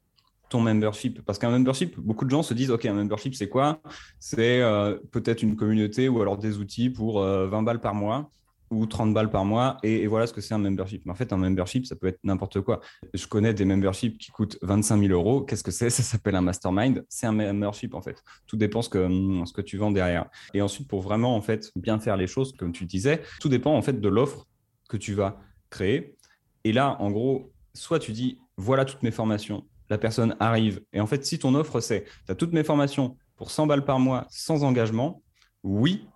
ton 0.48 0.60
membership. 0.60 1.22
Parce 1.24 1.38
qu'un 1.38 1.50
membership, 1.50 1.98
beaucoup 1.98 2.24
de 2.24 2.30
gens 2.30 2.42
se 2.42 2.54
disent, 2.54 2.70
OK, 2.70 2.84
un 2.84 2.92
membership, 2.92 3.34
c'est 3.34 3.48
quoi? 3.48 3.80
C'est 4.20 4.60
euh, 4.60 4.98
peut-être 5.10 5.42
une 5.42 5.56
communauté 5.56 6.08
ou 6.08 6.20
alors 6.20 6.36
des 6.36 6.58
outils 6.58 6.90
pour 6.90 7.20
20 7.20 7.26
euh, 7.26 7.62
balles 7.62 7.80
par 7.80 7.94
mois. 7.94 8.30
Ou 8.72 8.86
30 8.86 9.12
balles 9.12 9.30
par 9.30 9.44
mois 9.44 9.76
et, 9.82 10.06
voilà 10.06 10.26
ce 10.26 10.32
que 10.32 10.40
c'est 10.40 10.54
un 10.54 10.58
membership. 10.58 11.02
Mais 11.04 11.12
en 11.12 11.14
fait, 11.14 11.32
un 11.32 11.36
membership, 11.36 11.86
ça 11.86 11.94
peut 11.94 12.06
être 12.06 12.18
n'importe 12.24 12.60
quoi. 12.62 12.80
Je 13.12 13.26
connais 13.26 13.52
des 13.54 13.64
memberships 13.64 14.18
qui 14.18 14.30
coûtent 14.30 14.58
25 14.62 14.98
000 14.98 15.12
euros. 15.12 15.42
Qu'est-ce 15.42 15.62
que 15.62 15.70
c'est? 15.70 15.90
Ça 15.90 16.02
s'appelle 16.02 16.34
un 16.34 16.40
mastermind. 16.40 17.04
C'est 17.08 17.26
un 17.26 17.32
membership 17.32 17.94
en 17.94 18.00
fait. 18.00 18.22
Tout 18.46 18.56
dépend 18.56 18.82
ce 18.82 18.88
que, 18.88 19.06
ce 19.44 19.52
que 19.52 19.60
tu 19.60 19.76
vends 19.76 19.90
derrière. 19.90 20.26
Et 20.54 20.62
ensuite, 20.62 20.88
pour 20.88 21.02
vraiment 21.02 21.36
en 21.36 21.42
fait 21.42 21.70
bien 21.76 21.98
faire 21.98 22.16
les 22.16 22.26
choses, 22.26 22.52
comme 22.56 22.72
tu 22.72 22.86
disais, 22.86 23.22
tout 23.40 23.48
dépend 23.48 23.76
en 23.76 23.82
fait 23.82 24.00
de 24.00 24.08
l'offre 24.08 24.46
que 24.88 24.96
tu 24.96 25.14
vas 25.14 25.38
créer. 25.70 26.16
Et 26.64 26.72
là, 26.72 26.96
en 27.00 27.10
gros, 27.10 27.52
soit 27.74 27.98
tu 27.98 28.12
dis 28.12 28.38
voilà 28.56 28.84
toutes 28.84 29.02
mes 29.02 29.10
formations, 29.10 29.66
la 29.90 29.98
personne 29.98 30.36
arrive. 30.40 30.82
Et 30.92 31.00
en 31.00 31.06
fait, 31.06 31.24
si 31.24 31.38
ton 31.38 31.54
offre 31.54 31.80
c'est 31.80 32.04
tu 32.26 32.32
as 32.32 32.34
toutes 32.34 32.52
mes 32.52 32.64
formations 32.64 33.16
pour 33.36 33.50
100 33.50 33.66
balles 33.66 33.84
par 33.84 33.98
mois 33.98 34.26
sans 34.30 34.64
engagement, 34.64 35.22
oui, 35.62 36.06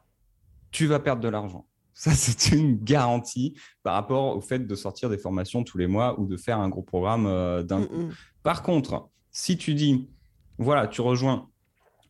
tu 0.71 0.87
vas 0.87 0.99
perdre 0.99 1.23
de 1.23 1.29
l'argent. 1.29 1.67
Ça, 1.97 2.13
c'est 2.13 2.55
une 2.55 2.77
garantie 2.77 3.55
par 3.83 3.95
rapport 3.95 4.37
au 4.37 4.41
fait 4.43 4.67
de 4.67 4.75
sortir 4.75 5.09
des 5.09 5.17
formations 5.17 5.65
tous 5.65 5.79
les 5.79 5.87
mois 5.87 6.21
ou 6.21 6.27
de 6.27 6.37
faire 6.37 6.59
un 6.59 6.69
gros 6.69 6.83
programme 6.83 7.27
euh, 7.27 7.63
d'un 7.63 7.85
coup. 7.85 7.97
Mm, 7.97 8.09
mm. 8.09 8.15
Par 8.43 8.63
contre, 8.63 9.09
si 9.31 9.57
tu 9.57 9.73
dis, 9.73 10.11
voilà, 10.59 10.89
tu 10.89 11.01
rejoins 11.01 11.49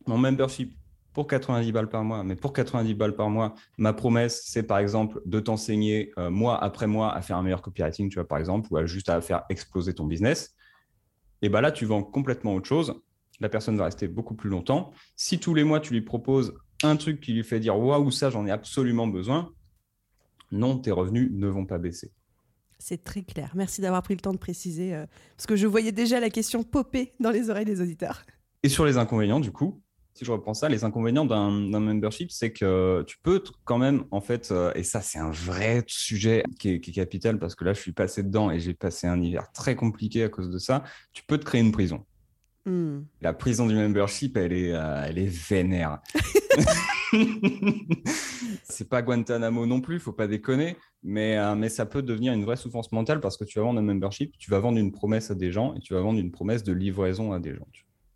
mon 0.05 0.17
membership 0.17 0.73
pour 1.13 1.25
90 1.25 1.71
balles 1.71 1.87
par 1.87 2.03
mois, 2.03 2.25
mais 2.25 2.35
pour 2.35 2.51
90 2.51 2.93
balles 2.95 3.15
par 3.15 3.29
mois, 3.29 3.55
ma 3.77 3.93
promesse, 3.93 4.43
c'est 4.45 4.63
par 4.63 4.77
exemple 4.77 5.21
de 5.25 5.39
t'enseigner 5.39 6.11
euh, 6.19 6.29
mois 6.29 6.61
après 6.61 6.85
mois 6.85 7.15
à 7.15 7.21
faire 7.21 7.37
un 7.37 7.41
meilleur 7.41 7.61
copywriting, 7.61 8.09
tu 8.09 8.15
vois, 8.15 8.27
par 8.27 8.39
exemple, 8.39 8.67
ou 8.71 8.77
à 8.77 8.85
juste 8.85 9.07
à 9.07 9.21
faire 9.21 9.45
exploser 9.49 9.93
ton 9.93 10.03
business. 10.03 10.53
Et 11.41 11.47
bien 11.47 11.61
là, 11.61 11.71
tu 11.71 11.85
vends 11.85 12.03
complètement 12.03 12.55
autre 12.55 12.67
chose. 12.67 13.01
La 13.39 13.47
personne 13.47 13.77
va 13.77 13.85
rester 13.85 14.09
beaucoup 14.09 14.35
plus 14.35 14.49
longtemps. 14.49 14.91
Si 15.15 15.39
tous 15.39 15.53
les 15.53 15.63
mois, 15.63 15.79
tu 15.79 15.93
lui 15.93 16.01
proposes 16.01 16.53
un 16.83 16.97
truc 16.97 17.21
qui 17.21 17.31
lui 17.31 17.45
fait 17.45 17.61
dire 17.61 17.79
waouh, 17.79 18.11
ça, 18.11 18.29
j'en 18.29 18.45
ai 18.45 18.51
absolument 18.51 19.07
besoin, 19.07 19.53
non, 20.51 20.77
tes 20.77 20.91
revenus 20.91 21.29
ne 21.31 21.47
vont 21.47 21.65
pas 21.65 21.77
baisser. 21.77 22.11
C'est 22.79 23.03
très 23.03 23.23
clair. 23.23 23.51
Merci 23.55 23.81
d'avoir 23.81 24.03
pris 24.03 24.13
le 24.13 24.19
temps 24.19 24.33
de 24.33 24.37
préciser, 24.37 24.93
euh, 24.93 25.05
parce 25.35 25.47
que 25.47 25.55
je 25.55 25.65
voyais 25.65 25.91
déjà 25.91 26.19
la 26.19 26.29
question 26.29 26.63
popper 26.63 27.13
dans 27.19 27.31
les 27.31 27.49
oreilles 27.49 27.65
des 27.65 27.81
auditeurs. 27.81 28.23
Et 28.63 28.69
sur 28.69 28.85
les 28.85 28.97
inconvénients, 28.97 29.39
du 29.39 29.51
coup, 29.51 29.81
si 30.17 30.25
je 30.25 30.31
reprends 30.31 30.55
ça, 30.55 30.67
les 30.67 30.83
inconvénients 30.83 31.25
d'un 31.25 31.79
membership, 31.79 32.31
c'est 32.31 32.51
que 32.51 33.03
tu 33.05 33.17
peux 33.21 33.43
quand 33.65 33.77
même, 33.77 34.05
en 34.09 34.19
fait, 34.19 34.49
euh, 34.51 34.71
et 34.73 34.81
ça, 34.81 35.01
c'est 35.01 35.19
un 35.19 35.29
vrai 35.29 35.83
sujet 35.85 36.43
qui 36.59 36.69
est, 36.69 36.79
capital 36.79 37.37
parce 37.37 37.53
que 37.53 37.63
là, 37.63 37.73
je 37.73 37.79
suis 37.79 37.91
passé 37.91 38.23
dedans 38.23 38.49
et 38.49 38.59
j'ai 38.59 38.73
passé 38.73 39.05
un 39.05 39.21
hiver 39.21 39.51
très 39.53 39.75
compliqué 39.75 40.23
à 40.23 40.29
cause 40.29 40.49
de 40.49 40.57
ça. 40.57 40.83
Tu 41.13 41.21
peux 41.23 41.37
te 41.37 41.45
créer 41.45 41.61
une 41.61 41.71
prison. 41.71 42.03
Hmm. 42.65 43.01
La 43.21 43.33
prison 43.33 43.67
du 43.67 43.75
membership, 43.75 44.37
elle 44.37 44.53
est, 44.53 44.73
euh, 44.73 45.05
elle 45.07 45.19
est 45.19 45.27
vénère. 45.27 45.99
c'est 48.63 48.89
pas 48.89 49.01
Guantanamo 49.01 49.65
non 49.65 49.81
plus, 49.81 49.99
faut 49.99 50.13
pas 50.13 50.27
déconner, 50.27 50.77
mais, 51.03 51.37
euh, 51.37 51.55
mais 51.55 51.69
ça 51.69 51.85
peut 51.85 52.01
devenir 52.01 52.33
une 52.33 52.43
vraie 52.43 52.57
souffrance 52.57 52.91
mentale 52.91 53.19
parce 53.19 53.37
que 53.37 53.43
tu 53.43 53.59
vas 53.59 53.65
vendre 53.65 53.79
un 53.79 53.83
membership, 53.83 54.37
tu 54.37 54.51
vas 54.51 54.59
vendre 54.59 54.77
une 54.77 54.91
promesse 54.91 55.31
à 55.31 55.35
des 55.35 55.51
gens 55.51 55.73
et 55.75 55.79
tu 55.79 55.93
vas 55.93 56.01
vendre 56.01 56.19
une 56.19 56.31
promesse 56.31 56.63
de 56.63 56.73
livraison 56.73 57.31
à 57.33 57.39
des 57.39 57.55
gens. 57.55 57.67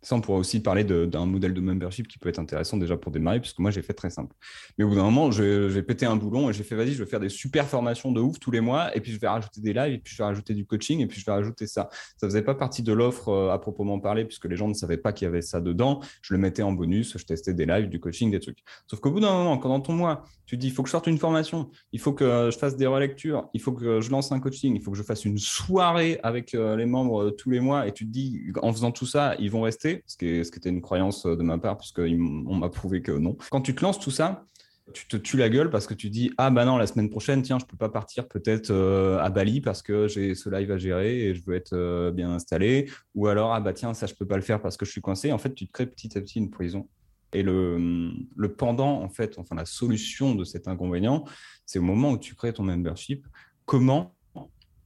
Ça, 0.02 0.16
on 0.16 0.20
pourra 0.20 0.38
aussi 0.38 0.60
parler 0.60 0.84
d'un 0.84 1.26
modèle 1.26 1.54
de 1.54 1.60
membership 1.60 2.08
qui 2.08 2.18
peut 2.18 2.28
être 2.28 2.40
intéressant 2.40 2.76
déjà 2.76 2.96
pour 2.96 3.12
démarrer, 3.12 3.40
puisque 3.40 3.60
moi, 3.60 3.70
j'ai 3.70 3.82
fait 3.82 3.92
très 3.92 4.10
simple. 4.10 4.34
Mais 4.76 4.84
au 4.84 4.88
bout 4.88 4.96
d'un 4.96 5.04
moment, 5.04 5.30
j'ai 5.30 5.82
pété 5.82 6.06
un 6.06 6.16
boulon 6.16 6.50
et 6.50 6.52
j'ai 6.52 6.64
fait, 6.64 6.74
vas-y, 6.74 6.92
je 6.92 7.02
vais 7.02 7.08
faire 7.08 7.20
des 7.20 7.28
super 7.28 7.66
formations 7.66 8.10
de 8.10 8.20
ouf 8.20 8.38
tous 8.40 8.50
les 8.50 8.60
mois, 8.60 8.94
et 8.96 9.00
puis 9.00 9.12
je 9.12 9.20
vais 9.20 9.28
rajouter 9.28 9.60
des 9.60 9.72
lives, 9.72 9.94
et 9.94 9.98
puis 9.98 10.12
je 10.12 10.18
vais 10.18 10.24
rajouter 10.24 10.54
du 10.54 10.66
coaching, 10.66 11.00
et 11.00 11.06
puis 11.06 11.20
je 11.20 11.24
vais 11.24 11.32
rajouter 11.32 11.66
ça. 11.66 11.88
Ça 12.16 12.26
faisait 12.26 12.42
pas 12.42 12.54
partie 12.54 12.82
de 12.82 12.92
l'offre 12.92 13.28
euh, 13.28 13.52
à 13.52 13.58
proprement 13.58 14.00
parler, 14.00 14.24
puisque 14.24 14.46
les 14.46 14.56
gens 14.56 14.68
ne 14.68 14.74
savaient 14.74 14.96
pas 14.96 15.12
qu'il 15.12 15.26
y 15.26 15.28
avait 15.28 15.42
ça 15.42 15.60
dedans. 15.60 16.00
Je 16.20 16.34
le 16.34 16.40
mettais 16.40 16.62
en 16.62 16.72
bonus, 16.72 17.16
je 17.16 17.24
testais 17.24 17.54
des 17.54 17.66
lives, 17.66 17.88
du 17.88 18.00
coaching, 18.00 18.30
des 18.30 18.40
trucs. 18.40 18.58
Sauf 18.88 19.00
qu'au 19.00 19.10
bout 19.10 19.20
d'un 19.20 19.32
moment, 19.32 19.58
quand 19.58 19.68
dans 19.68 19.80
ton 19.80 19.92
mois, 19.92 20.24
tu 20.46 20.56
dis, 20.56 20.66
il 20.66 20.72
faut 20.72 20.82
que 20.82 20.88
je 20.88 20.92
sorte 20.92 21.06
une 21.06 21.18
formation, 21.18 21.70
il 21.92 22.00
faut 22.00 22.12
que 22.12 22.50
je 22.52 22.58
fasse 22.58 22.76
des 22.76 22.86
relectures, 22.86 23.48
il 23.54 23.60
faut 23.60 23.72
que 23.72 24.00
je 24.00 24.10
lance 24.10 24.32
un 24.32 24.40
coaching, 24.40 24.74
il 24.76 24.82
faut 24.82 24.90
que 24.90 24.98
je 24.98 25.02
fasse 25.02 25.24
une 25.24 25.38
soirée 25.38 26.18
avec 26.22 26.54
euh, 26.54 26.76
les 26.76 26.86
membres 26.86 27.22
euh, 27.22 27.30
tous 27.30 27.50
les 27.50 27.60
mois, 27.60 27.86
et 27.86 27.92
tu 27.92 28.06
te 28.06 28.10
dis, 28.10 28.42
en 28.60 28.72
faisant 28.72 28.90
tout 28.90 29.06
ça, 29.06 29.34
ils 29.38 29.50
vont 29.50 29.62
rester, 29.62 29.91
ce 30.06 30.16
qui, 30.16 30.26
était 30.26 30.68
une 30.68 30.80
croyance 30.80 31.26
euh, 31.26 31.36
de 31.36 31.42
ma 31.42 31.58
part, 31.58 31.76
puisqu'on 31.76 32.54
m'a 32.54 32.68
prouvé 32.68 33.02
que 33.02 33.12
non. 33.12 33.36
Quand 33.50 33.60
tu 33.60 33.74
te 33.74 33.82
lances 33.82 33.98
tout 33.98 34.10
ça, 34.10 34.46
tu 34.92 35.06
te 35.06 35.16
tues 35.16 35.36
la 35.36 35.48
gueule 35.48 35.70
parce 35.70 35.86
que 35.86 35.94
tu 35.94 36.10
dis 36.10 36.32
ah 36.38 36.50
bah 36.50 36.64
non 36.64 36.76
la 36.76 36.86
semaine 36.86 37.08
prochaine 37.08 37.42
tiens 37.42 37.58
je 37.58 37.64
peux 37.64 37.76
pas 37.76 37.88
partir 37.88 38.26
peut-être 38.26 38.70
euh, 38.70 39.18
à 39.20 39.30
Bali 39.30 39.60
parce 39.60 39.80
que 39.80 40.08
j'ai 40.08 40.34
ce 40.34 40.50
live 40.50 40.70
à 40.72 40.76
gérer 40.76 41.28
et 41.28 41.34
je 41.34 41.42
veux 41.44 41.54
être 41.54 41.72
euh, 41.72 42.10
bien 42.10 42.30
installé 42.32 42.90
ou 43.14 43.28
alors 43.28 43.54
ah 43.54 43.60
bah 43.60 43.72
tiens 43.72 43.94
ça 43.94 44.06
je 44.06 44.14
peux 44.14 44.26
pas 44.26 44.36
le 44.36 44.42
faire 44.42 44.60
parce 44.60 44.76
que 44.76 44.84
je 44.84 44.90
suis 44.90 45.00
coincé 45.00 45.32
en 45.32 45.38
fait 45.38 45.54
tu 45.54 45.66
te 45.66 45.72
crées 45.72 45.86
petit 45.86 46.16
à 46.18 46.20
petit 46.20 46.38
une 46.38 46.50
prison. 46.50 46.88
Et 47.32 47.42
le, 47.42 48.10
le 48.36 48.52
pendant 48.52 49.00
en 49.02 49.08
fait 49.08 49.38
enfin 49.38 49.54
la 49.54 49.64
solution 49.64 50.34
de 50.34 50.44
cet 50.44 50.68
inconvénient 50.68 51.24
c'est 51.64 51.78
au 51.78 51.82
moment 51.82 52.10
où 52.10 52.18
tu 52.18 52.34
crées 52.34 52.52
ton 52.52 52.64
membership 52.64 53.24
comment 53.64 54.14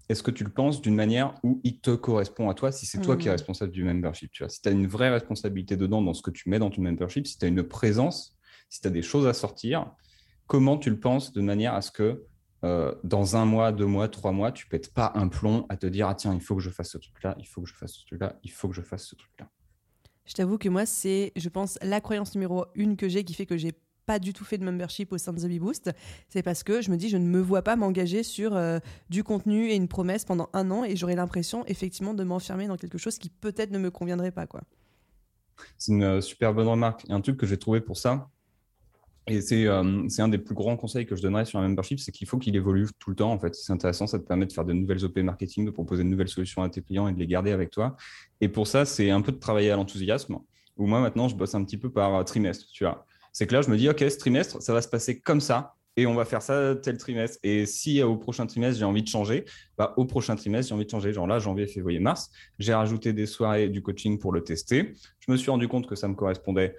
est-ce 0.09 0.23
que 0.23 0.31
tu 0.31 0.45
le 0.45 0.51
penses 0.51 0.81
d'une 0.81 0.95
manière 0.95 1.35
où 1.42 1.61
il 1.64 1.81
te 1.81 1.90
correspond 1.90 2.49
à 2.49 2.55
toi, 2.55 2.71
si 2.71 2.87
c'est 2.87 3.01
toi 3.01 3.16
qui 3.16 3.27
es 3.27 3.31
mmh. 3.31 3.33
responsable 3.33 3.73
du 3.73 3.85
membership 3.85 4.31
tu 4.31 4.42
vois? 4.42 4.49
Si 4.49 4.62
tu 4.62 4.69
as 4.69 4.73
une 4.73 4.87
vraie 4.87 5.11
responsabilité 5.11 5.77
dedans, 5.77 6.03
dans 6.03 6.14
ce 6.14 6.23
que 6.23 6.31
tu 6.31 6.49
mets 6.49 6.59
dans 6.59 6.71
ton 6.71 6.83
membership, 6.83 7.27
si 7.27 7.38
tu 7.38 7.45
as 7.45 7.49
une 7.49 7.62
présence, 7.62 8.37
si 8.69 8.81
tu 8.81 8.87
as 8.87 8.90
des 8.90 9.03
choses 9.03 9.27
à 9.27 9.33
sortir, 9.33 9.92
comment 10.47 10.79
tu 10.79 10.90
le 10.90 11.01
penses 11.01 11.33
de 11.33 11.40
manière 11.40 11.75
à 11.75 11.83
ce 11.83 11.90
que 11.90 12.25
euh, 12.64 12.95
dans 13.05 13.37
un 13.37 13.45
mois, 13.45 13.73
deux 13.73 13.87
mois, 13.87 14.09
trois 14.09 14.33
mois, 14.33 14.51
tu 14.53 14.66
pètes 14.66 14.92
pas 14.92 15.12
un 15.14 15.29
plomb 15.29 15.66
à 15.69 15.77
te 15.77 15.87
dire, 15.87 16.09
ah 16.09 16.14
tiens, 16.14 16.35
il 16.35 16.40
faut 16.40 16.57
que 16.57 16.62
je 16.62 16.71
fasse 16.71 16.90
ce 16.90 16.99
truc-là, 16.99 17.37
il 17.38 17.47
faut 17.47 17.62
que 17.62 17.69
je 17.69 17.75
fasse 17.75 17.92
ce 17.92 18.07
truc-là, 18.07 18.38
il 18.42 18.51
faut 18.51 18.69
que 18.69 18.75
je 18.75 18.81
fasse 18.81 19.07
ce 19.07 19.14
truc-là? 19.14 19.51
Je 20.25 20.35
t'avoue 20.35 20.59
que 20.59 20.69
moi, 20.69 20.87
c'est, 20.87 21.33
je 21.37 21.49
pense, 21.49 21.79
la 21.83 22.01
croyance 22.01 22.35
numéro 22.35 22.66
une 22.75 22.97
que 22.97 23.09
j'ai 23.09 23.23
qui 23.25 23.35
fait 23.35 23.47
que 23.47 23.57
j'ai 23.57 23.73
pas 24.07 24.19
du 24.19 24.33
tout 24.33 24.45
fait 24.45 24.59
de 24.59 24.64
membership 24.64 25.12
au 25.12 25.19
sein 25.19 25.33
de 25.33 25.40
The 25.40 25.59
Boost, 25.59 25.90
c'est 26.29 26.42
parce 26.42 26.62
que 26.62 26.81
je 26.81 26.90
me 26.90 26.97
dis 26.97 27.09
je 27.09 27.16
ne 27.16 27.27
me 27.27 27.40
vois 27.40 27.62
pas 27.62 27.77
m'engager 27.77 28.23
sur 28.23 28.57
euh, 28.57 28.79
du 29.11 29.25
contenu 29.25 29.69
et 29.69 29.75
une 29.75 29.88
promesse 29.88 30.25
pendant 30.25 30.49
un 30.53 30.71
an 30.71 30.85
et 30.85 30.97
j'aurais 30.97 31.16
l'impression 31.16 31.64
effectivement 31.66 32.14
de 32.14 32.25
m'enfermer 32.25 32.66
dans 32.66 32.77
quelque 32.77 32.99
chose 32.99 33.19
qui 33.19 33.29
peut-être 33.29 33.71
ne 33.71 33.79
me 33.79 33.90
conviendrait 33.90 34.33
pas 34.33 34.47
quoi. 34.47 34.62
C'est 35.79 35.92
une 35.92 36.03
euh, 36.03 36.21
super 36.21 36.55
bonne 36.55 36.69
remarque. 36.69 37.05
Un 37.09 37.21
truc 37.21 37.37
que 37.37 37.47
j'ai 37.47 37.59
trouvé 37.59 37.81
pour 37.81 37.97
ça, 37.97 38.29
et 39.29 39.40
euh, 39.53 40.09
c'est 40.09 40.23
un 40.23 40.29
des 40.29 40.38
plus 40.38 40.55
grands 40.55 40.77
conseils 40.77 41.05
que 41.05 41.16
je 41.16 41.23
donnerais 41.23 41.45
sur 41.45 41.59
un 41.59 41.69
membership, 41.69 41.99
c'est 41.99 42.12
qu'il 42.12 42.29
faut 42.29 42.38
qu'il 42.38 42.55
évolue 42.55 42.87
tout 43.01 43.11
le 43.11 43.16
temps. 43.16 43.33
En 43.33 43.38
fait, 43.38 43.57
c'est 43.57 43.73
intéressant, 43.73 44.07
ça 44.07 44.21
te 44.21 44.25
permet 44.25 44.47
de 44.47 44.53
faire 44.53 44.64
de 44.64 44.73
nouvelles 44.73 45.05
OP 45.05 45.19
marketing, 45.19 45.66
de 45.66 45.71
proposer 45.73 46.05
de 46.05 46.09
nouvelles 46.09 46.29
solutions 46.29 46.62
à 46.62 46.69
tes 46.69 46.81
clients 46.81 47.09
et 47.09 47.12
de 47.12 47.19
les 47.19 47.27
garder 47.27 47.51
avec 47.51 47.71
toi. 47.71 47.97
Et 48.40 48.49
pour 48.49 48.69
ça, 48.69 48.85
c'est 48.85 49.11
un 49.11 49.21
peu 49.23 49.33
de 49.33 49.38
travailler 49.38 49.73
à 49.73 49.77
l'enthousiasme. 49.77 50.38
Où 50.77 50.87
moi 50.87 51.01
maintenant, 51.01 51.27
je 51.27 51.35
bosse 51.35 51.55
un 51.57 51.64
petit 51.64 51.79
peu 51.79 51.90
par 51.90 52.25
trimestre. 52.25 52.66
Tu 52.71 52.85
vois, 52.85 53.05
c'est 53.37 53.46
que 53.46 53.53
là, 53.53 53.61
je 53.61 53.68
me 53.68 53.77
dis, 53.77 53.87
OK, 53.87 53.99
ce 53.99 54.16
trimestre, 54.16 54.62
ça 54.62 54.72
va 54.72 54.81
se 54.81 54.88
passer 54.88 55.20
comme 55.20 55.42
ça 55.42 55.75
et 55.94 56.07
on 56.07 56.14
va 56.14 56.25
faire 56.25 56.40
ça 56.40 56.75
tel 56.75 56.96
trimestre. 56.96 57.38
Et 57.42 57.66
si 57.66 58.03
au 58.03 58.16
prochain 58.16 58.46
trimestre, 58.46 58.79
j'ai 58.79 58.87
envie 58.87 59.03
de 59.03 59.09
changer, 59.09 59.44
bah, 59.77 59.92
au 59.99 60.07
prochain 60.07 60.37
trimestre, 60.37 60.70
j'ai 60.70 60.75
envie 60.75 60.87
de 60.87 60.90
changer. 60.90 61.12
Genre 61.12 61.27
là, 61.27 61.38
janvier, 61.38 61.66
février, 61.66 62.01
mars, 62.01 62.31
j'ai 62.59 62.72
rajouté 62.72 63.12
des 63.12 63.27
soirées 63.27 63.68
du 63.68 63.83
coaching 63.83 64.18
pour 64.18 64.33
le 64.33 64.42
tester. 64.42 64.94
Je 65.18 65.31
me 65.31 65.37
suis 65.37 65.51
rendu 65.51 65.68
compte 65.68 65.87
que 65.87 65.96
ça 65.96 66.09
me 66.09 66.14
correspondait. 66.14 66.75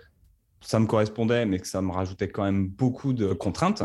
Ça 0.61 0.79
me 0.79 0.87
correspondait, 0.87 1.45
mais 1.45 1.59
que 1.59 1.67
ça 1.67 1.83
me 1.83 1.91
rajoutait 1.91 2.29
quand 2.29 2.43
même 2.43 2.67
beaucoup 2.67 3.13
de 3.13 3.33
contraintes. 3.33 3.83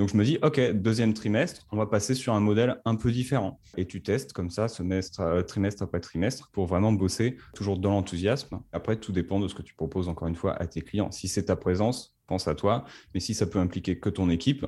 Donc 0.00 0.08
je 0.08 0.16
me 0.16 0.24
dis, 0.24 0.38
OK, 0.42 0.58
deuxième 0.72 1.12
trimestre, 1.12 1.66
on 1.70 1.76
va 1.76 1.84
passer 1.84 2.14
sur 2.14 2.32
un 2.32 2.40
modèle 2.40 2.80
un 2.86 2.96
peu 2.96 3.12
différent. 3.12 3.60
Et 3.76 3.86
tu 3.86 4.02
testes 4.02 4.32
comme 4.32 4.48
ça, 4.48 4.66
semestre, 4.66 5.20
euh, 5.20 5.42
trimestre 5.42 5.82
après 5.82 6.00
trimestre, 6.00 6.48
pour 6.52 6.64
vraiment 6.64 6.90
bosser 6.90 7.36
toujours 7.52 7.78
dans 7.78 7.90
l'enthousiasme. 7.90 8.62
Après, 8.72 8.96
tout 8.96 9.12
dépend 9.12 9.40
de 9.40 9.46
ce 9.46 9.54
que 9.54 9.60
tu 9.60 9.74
proposes, 9.74 10.08
encore 10.08 10.26
une 10.26 10.36
fois, 10.36 10.54
à 10.54 10.66
tes 10.66 10.80
clients. 10.80 11.10
Si 11.10 11.28
c'est 11.28 11.44
ta 11.44 11.54
présence, 11.54 12.16
pense 12.26 12.48
à 12.48 12.54
toi. 12.54 12.86
Mais 13.12 13.20
si 13.20 13.34
ça 13.34 13.44
peut 13.44 13.58
impliquer 13.58 13.98
que 13.98 14.08
ton 14.08 14.30
équipe, 14.30 14.64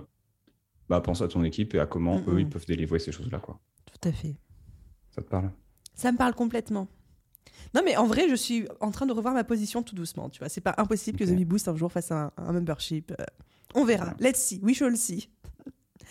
bah, 0.90 1.00
pense 1.00 1.22
à 1.22 1.28
ton 1.28 1.42
équipe 1.44 1.74
et 1.74 1.78
à 1.78 1.86
comment 1.86 2.20
eux, 2.28 2.38
ils 2.38 2.48
peuvent 2.50 2.66
délivrer 2.66 2.98
ces 2.98 3.10
choses-là. 3.10 3.38
Quoi. 3.38 3.58
Tout 3.86 4.06
à 4.10 4.12
fait. 4.12 4.36
Ça 5.12 5.22
te 5.22 5.30
parle? 5.30 5.50
Ça 5.94 6.12
me 6.12 6.18
parle 6.18 6.34
complètement. 6.34 6.88
Non, 7.74 7.80
mais 7.82 7.96
en 7.96 8.06
vrai, 8.06 8.28
je 8.28 8.34
suis 8.34 8.68
en 8.80 8.90
train 8.90 9.06
de 9.06 9.14
revoir 9.14 9.32
ma 9.32 9.44
position 9.44 9.82
tout 9.82 9.94
doucement. 9.94 10.28
Tu 10.28 10.40
vois, 10.40 10.50
c'est 10.50 10.60
pas 10.60 10.74
impossible 10.76 11.18
que 11.18 11.24
The 11.24 11.42
Boost 11.46 11.68
un 11.68 11.76
jour 11.76 11.90
fasse 11.90 12.12
un, 12.12 12.32
un 12.36 12.52
membership. 12.52 13.12
Euh, 13.18 13.24
on 13.74 13.84
verra. 13.84 14.14
Let's 14.20 14.40
see. 14.40 14.60
We 14.62 14.74
shall 14.74 14.96
see. 14.96 15.28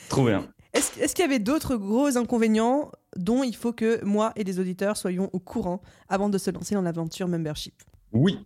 Trop 0.10 0.26
bien. 0.26 0.48
Est-ce 0.74 1.14
qu'il 1.14 1.24
y 1.24 1.28
avait 1.28 1.40
d'autres 1.40 1.76
gros 1.76 2.18
inconvénients 2.18 2.92
dont 3.18 3.44
il 3.44 3.56
faut 3.56 3.74
que 3.74 4.04
moi 4.06 4.32
et 4.38 4.44
les 4.44 4.60
auditeurs 4.60 4.96
soyons 4.96 5.30
au 5.34 5.40
courant 5.40 5.82
avant 6.08 6.30
de 6.30 6.38
se 6.38 6.50
lancer 6.50 6.76
dans 6.76 6.82
l'aventure 6.82 7.28
membership? 7.28 7.76
Oui. 8.14 8.40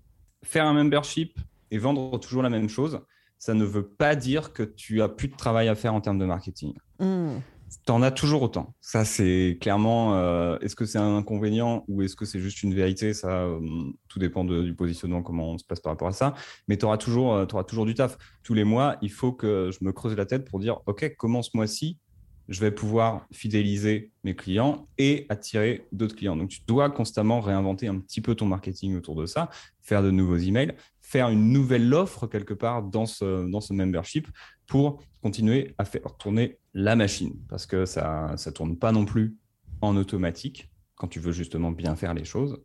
Faire 0.44 0.66
un 0.66 0.74
membership 0.74 1.40
et 1.70 1.78
vendre 1.78 2.20
toujours 2.20 2.42
la 2.42 2.50
même 2.50 2.70
chose, 2.70 3.00
ça 3.38 3.54
ne 3.54 3.64
veut 3.64 3.88
pas 3.88 4.16
dire 4.16 4.54
que 4.54 4.64
tu 4.64 5.02
as 5.02 5.10
plus 5.10 5.28
de 5.28 5.36
travail 5.36 5.68
à 5.68 5.76
faire 5.76 5.94
en 5.94 6.02
termes 6.02 6.18
de 6.18 6.26
marketing. 6.26 6.74
Hmm. 7.00 7.38
Tu 7.86 7.92
en 7.92 8.02
as 8.02 8.12
toujours 8.12 8.42
autant. 8.42 8.76
Ça, 8.82 9.06
c'est 9.06 9.58
clairement. 9.60 10.16
Euh, 10.16 10.58
est-ce 10.60 10.76
que 10.76 10.86
c'est 10.86 10.98
un 10.98 11.18
inconvénient 11.18 11.84
ou 11.88 12.02
est-ce 12.02 12.16
que 12.16 12.26
c'est 12.26 12.40
juste 12.40 12.64
une 12.64 12.74
vérité? 12.74 13.14
Ça, 13.14 13.44
euh, 13.44 13.60
tout 14.08 14.20
dépend 14.20 14.44
du 14.44 14.74
positionnement, 14.74 15.22
comment 15.22 15.52
on 15.52 15.58
se 15.58 15.66
passe 15.66 15.80
par 15.80 15.92
rapport 15.92 16.08
à 16.08 16.14
ça. 16.14 16.34
Mais 16.68 16.78
tu 16.78 16.86
auras, 16.86 16.98
toujours, 16.98 17.34
euh, 17.34 17.46
toujours 17.46 17.86
du 17.86 17.94
taf. 17.94 18.18
Tous 18.44 18.54
les 18.54 18.64
mois, 18.64 18.98
il 19.02 19.12
faut 19.12 19.32
que 19.32 19.72
je 19.72 19.84
me 19.86 19.92
creuse 19.92 20.16
la 20.16 20.26
tête 20.26 20.50
pour 20.50 20.60
dire 20.60 20.80
OK, 20.86 21.16
comment 21.18 21.42
ce 21.42 21.52
mois-ci 21.54 22.00
je 22.48 22.60
vais 22.60 22.72
pouvoir 22.72 23.26
fidéliser 23.32 24.12
mes 24.24 24.36
clients 24.36 24.88
et 24.98 25.26
attirer 25.30 25.88
d'autres 25.92 26.16
clients. 26.16 26.36
Donc, 26.36 26.50
tu 26.50 26.60
dois 26.68 26.90
constamment 26.90 27.42
réinventer 27.42 27.88
un 27.88 28.00
petit 28.00 28.22
peu 28.22 28.36
ton 28.36 28.46
marketing 28.46 28.96
autour 28.96 29.16
de 29.16 29.26
ça, 29.26 29.50
faire 29.82 30.04
de 30.04 30.12
nouveaux 30.12 30.38
emails, 30.38 30.76
faire 31.02 31.30
une 31.30 31.52
nouvelle 31.52 31.92
offre 31.94 32.28
quelque 32.28 32.54
part 32.54 32.84
dans 32.84 33.06
ce, 33.06 33.50
dans 33.50 33.62
ce 33.62 33.74
membership 33.74 34.28
pour 34.68 35.02
continuer 35.22 35.74
à 35.78 35.86
faire 35.86 36.16
tourner 36.18 36.60
la 36.74 36.96
machine 36.96 37.34
parce 37.50 37.66
que 37.66 37.86
ça 37.86 38.36
ne 38.46 38.52
tourne 38.52 38.78
pas 38.78 38.92
non 38.92 39.06
plus 39.06 39.38
en 39.82 39.96
automatique 39.98 40.70
quand 40.96 41.08
tu 41.08 41.20
veux 41.20 41.32
justement 41.32 41.72
bien 41.72 41.96
faire 41.96 42.14
les 42.14 42.26
choses. 42.26 42.62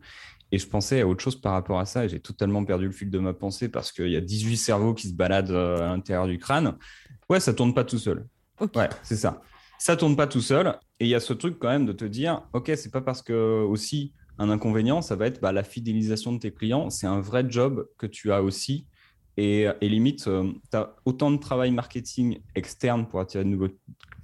Et 0.52 0.58
je 0.58 0.66
pensais 0.66 1.00
à 1.00 1.06
autre 1.06 1.22
chose 1.22 1.40
par 1.40 1.52
rapport 1.52 1.78
à 1.78 1.84
ça 1.84 2.04
et 2.04 2.08
j'ai 2.08 2.20
totalement 2.20 2.64
perdu 2.64 2.86
le 2.86 2.92
fil 2.92 3.10
de 3.10 3.18
ma 3.18 3.32
pensée 3.32 3.68
parce 3.68 3.92
qu'il 3.92 4.08
y 4.08 4.16
a 4.16 4.20
18 4.20 4.56
cerveaux 4.56 4.94
qui 4.94 5.08
se 5.08 5.14
baladent 5.14 5.50
euh, 5.52 5.78
à 5.78 5.86
l'intérieur 5.86 6.26
du 6.26 6.38
crâne. 6.38 6.76
Ouais, 7.28 7.38
ça 7.38 7.54
tourne 7.54 7.72
pas 7.72 7.84
tout 7.84 7.98
seul. 7.98 8.26
Ouais, 8.74 8.88
c'est 9.02 9.16
ça. 9.16 9.42
Ça 9.78 9.96
tourne 9.96 10.16
pas 10.16 10.26
tout 10.26 10.40
seul. 10.40 10.76
Et 10.98 11.06
il 11.06 11.08
y 11.08 11.14
a 11.14 11.20
ce 11.20 11.32
truc 11.32 11.58
quand 11.58 11.68
même 11.68 11.86
de 11.86 11.92
te 11.92 12.04
dire, 12.04 12.42
OK, 12.52 12.70
c'est 12.76 12.90
pas 12.90 13.00
parce 13.00 13.22
que 13.22 13.62
aussi 13.62 14.12
un 14.38 14.50
inconvénient, 14.50 15.02
ça 15.02 15.16
va 15.16 15.26
être 15.26 15.40
bah, 15.40 15.52
la 15.52 15.62
fidélisation 15.62 16.32
de 16.32 16.38
tes 16.38 16.52
clients. 16.52 16.90
C'est 16.90 17.06
un 17.06 17.20
vrai 17.20 17.44
job 17.48 17.88
que 17.96 18.06
tu 18.06 18.32
as 18.32 18.42
aussi. 18.42 18.86
Et, 19.42 19.66
limite, 19.80 20.26
euh, 20.28 20.52
tu 20.70 20.76
as 20.76 20.94
autant 21.06 21.30
de 21.30 21.38
travail 21.38 21.70
marketing 21.70 22.40
externe 22.54 23.06
pour 23.06 23.20
attirer 23.20 23.42
de 23.42 23.48
nouveaux, 23.48 23.68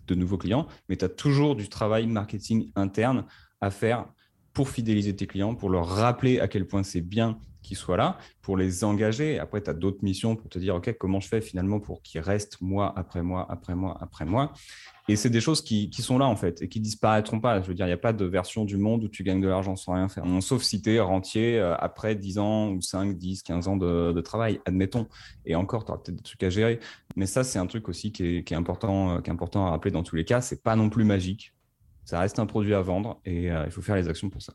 de 0.07 0.15
nouveaux 0.15 0.37
clients, 0.37 0.67
mais 0.91 0.97
tu 0.97 1.07
as 1.07 1.09
toujours 1.09 1.57
du 1.57 1.71
travail 1.71 2.07
marketing 2.07 2.71
interne 2.77 3.25
à 3.63 3.71
faire 3.71 4.05
pour 4.53 4.69
fidéliser 4.69 5.17
tes 5.17 5.27
clients, 5.27 5.55
pour 5.55 5.71
leur 5.71 5.87
rappeler 5.89 6.39
à 6.39 6.49
quel 6.49 6.67
point 6.67 6.83
c'est 6.83 7.01
bien 7.01 7.39
qu'ils 7.67 7.77
soient 7.77 7.97
là, 7.97 8.19
pour 8.43 8.57
les 8.57 8.85
engager. 8.85 9.39
Après, 9.39 9.63
tu 9.63 9.71
as 9.71 9.75
d'autres 9.75 10.03
missions 10.03 10.37
pour 10.37 10.49
te 10.49 10.59
dire, 10.59 10.77
OK, 10.77 10.95
comment 10.99 11.21
je 11.21 11.29
fais 11.29 11.41
finalement 11.41 11.81
pour 11.81 12.03
qu'ils 12.03 12.21
restent 12.21 12.61
mois 12.61 12.93
après 12.97 13.23
mois, 13.23 13.47
après 13.51 13.75
mois, 13.75 13.97
après 14.01 14.25
mois. 14.25 14.53
Et 15.09 15.15
c'est 15.15 15.31
des 15.31 15.41
choses 15.41 15.63
qui, 15.63 15.89
qui, 15.91 16.03
sont 16.03 16.19
là, 16.19 16.27
en 16.27 16.35
fait, 16.35 16.63
et 16.63 16.69
qui 16.69 16.81
disparaîtront 16.81 17.41
pas. 17.41 17.61
Je 17.61 17.69
veux 17.69 17.75
dire, 17.75 17.87
il 17.87 17.91
n'y 17.91 17.95
a 17.95 17.99
pas 17.99 18.13
de 18.13 18.25
version 18.25 18.65
du 18.65 18.77
monde 18.77 19.05
où 19.05 19.09
tu 19.09 19.23
gagnes 19.23 19.41
de 19.41 19.49
l'argent 19.49 19.77
sans 19.77 19.95
rien 19.95 20.09
faire. 20.09 20.25
Sauf 20.41 20.63
si 20.63 20.83
tu 20.83 20.95
es 20.95 21.01
rentier 21.01 21.59
euh, 21.59 21.77
après 21.77 22.17
10 22.17 22.39
ans 22.39 22.71
ou 22.71 22.81
5, 22.81 23.17
10, 23.17 23.43
15 23.43 23.69
ans 23.69 23.77
de, 23.77 24.21
travail, 24.21 24.61
admettons. 24.65 25.07
Et 25.45 25.55
encore, 25.55 25.85
tu 25.85 25.93
auras 25.93 26.01
peut-être 26.01 26.17
des 26.17 26.23
trucs 26.23 26.43
à 26.43 26.51
gérer. 26.51 26.81
Mais 27.15 27.27
ça, 27.27 27.45
c'est 27.45 27.59
un 27.59 27.67
truc 27.67 27.89
aussi 27.89 28.11
qui 28.11 28.25
est, 28.25 28.45
qui 28.45 28.55
est, 28.55 28.57
important, 28.57 29.17
euh, 29.17 29.21
qui 29.21 29.31
est 29.31 29.33
important 29.33 29.67
à 29.67 29.71
rappeler 29.71 29.93
dans 29.93 30.03
tous 30.03 30.17
les 30.17 30.25
cas. 30.25 30.41
C'est 30.41 30.63
pas 30.63 30.75
non 30.75 30.91
plus 30.91 31.05
magique. 31.05 31.53
Ça 32.05 32.21
reste 32.21 32.39
un 32.39 32.47
produit 32.47 32.75
à 32.75 32.81
vendre 32.81 33.21
et 33.25 33.51
euh, 33.51 33.65
il 33.67 33.73
faut 33.73 33.83
faire 33.83 33.97
les 33.97 34.09
actions 34.09 34.31
pour 34.31 34.41
ça. 34.41 34.55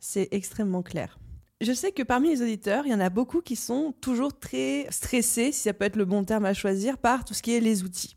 C'est 0.00 0.28
extrêmement 0.32 0.82
clair. 0.82 1.18
Je 1.60 1.72
sais 1.72 1.92
que 1.92 2.02
parmi 2.02 2.30
les 2.30 2.42
auditeurs, 2.42 2.84
il 2.86 2.90
y 2.90 2.94
en 2.94 3.00
a 3.00 3.10
beaucoup 3.10 3.40
qui 3.40 3.56
sont 3.56 3.94
toujours 4.00 4.38
très 4.38 4.86
stressés, 4.90 5.52
si 5.52 5.60
ça 5.60 5.72
peut 5.72 5.84
être 5.84 5.96
le 5.96 6.04
bon 6.04 6.24
terme 6.24 6.44
à 6.44 6.52
choisir, 6.52 6.98
par 6.98 7.24
tout 7.24 7.32
ce 7.32 7.42
qui 7.42 7.54
est 7.54 7.60
les 7.60 7.84
outils. 7.84 8.14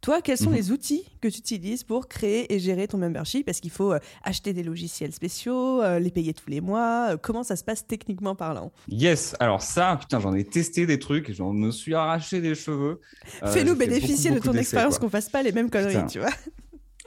Toi, 0.00 0.22
quels 0.22 0.38
sont 0.38 0.50
mhm. 0.50 0.56
les 0.56 0.70
outils 0.70 1.04
que 1.20 1.28
tu 1.28 1.38
utilises 1.38 1.82
pour 1.82 2.08
créer 2.08 2.52
et 2.54 2.58
gérer 2.58 2.86
ton 2.86 2.98
membership? 2.98 3.48
Est-ce 3.48 3.60
qu'il 3.60 3.70
faut 3.70 3.92
euh, 3.92 3.98
acheter 4.22 4.52
des 4.52 4.62
logiciels 4.62 5.12
spéciaux, 5.12 5.82
euh, 5.82 5.98
les 5.98 6.10
payer 6.10 6.32
tous 6.32 6.48
les 6.48 6.60
mois? 6.60 7.18
Comment 7.20 7.42
ça 7.42 7.56
se 7.56 7.64
passe 7.64 7.86
techniquement 7.86 8.34
parlant? 8.34 8.72
Yes, 8.88 9.34
alors 9.40 9.60
ça, 9.60 9.96
putain, 10.00 10.20
j'en 10.20 10.34
ai 10.34 10.44
testé 10.44 10.86
des 10.86 10.98
trucs, 10.98 11.32
j'en 11.32 11.52
me 11.52 11.70
suis 11.72 11.94
arraché 11.94 12.40
des 12.40 12.54
cheveux. 12.54 13.00
Fais-nous 13.44 13.74
bénéficier 13.74 14.30
de 14.30 14.38
ton 14.38 14.54
expérience, 14.54 14.98
qu'on 14.98 15.10
fasse 15.10 15.28
pas 15.28 15.42
les 15.42 15.52
mêmes 15.52 15.68
conneries, 15.68 16.06
tu 16.08 16.20
vois. 16.20 16.30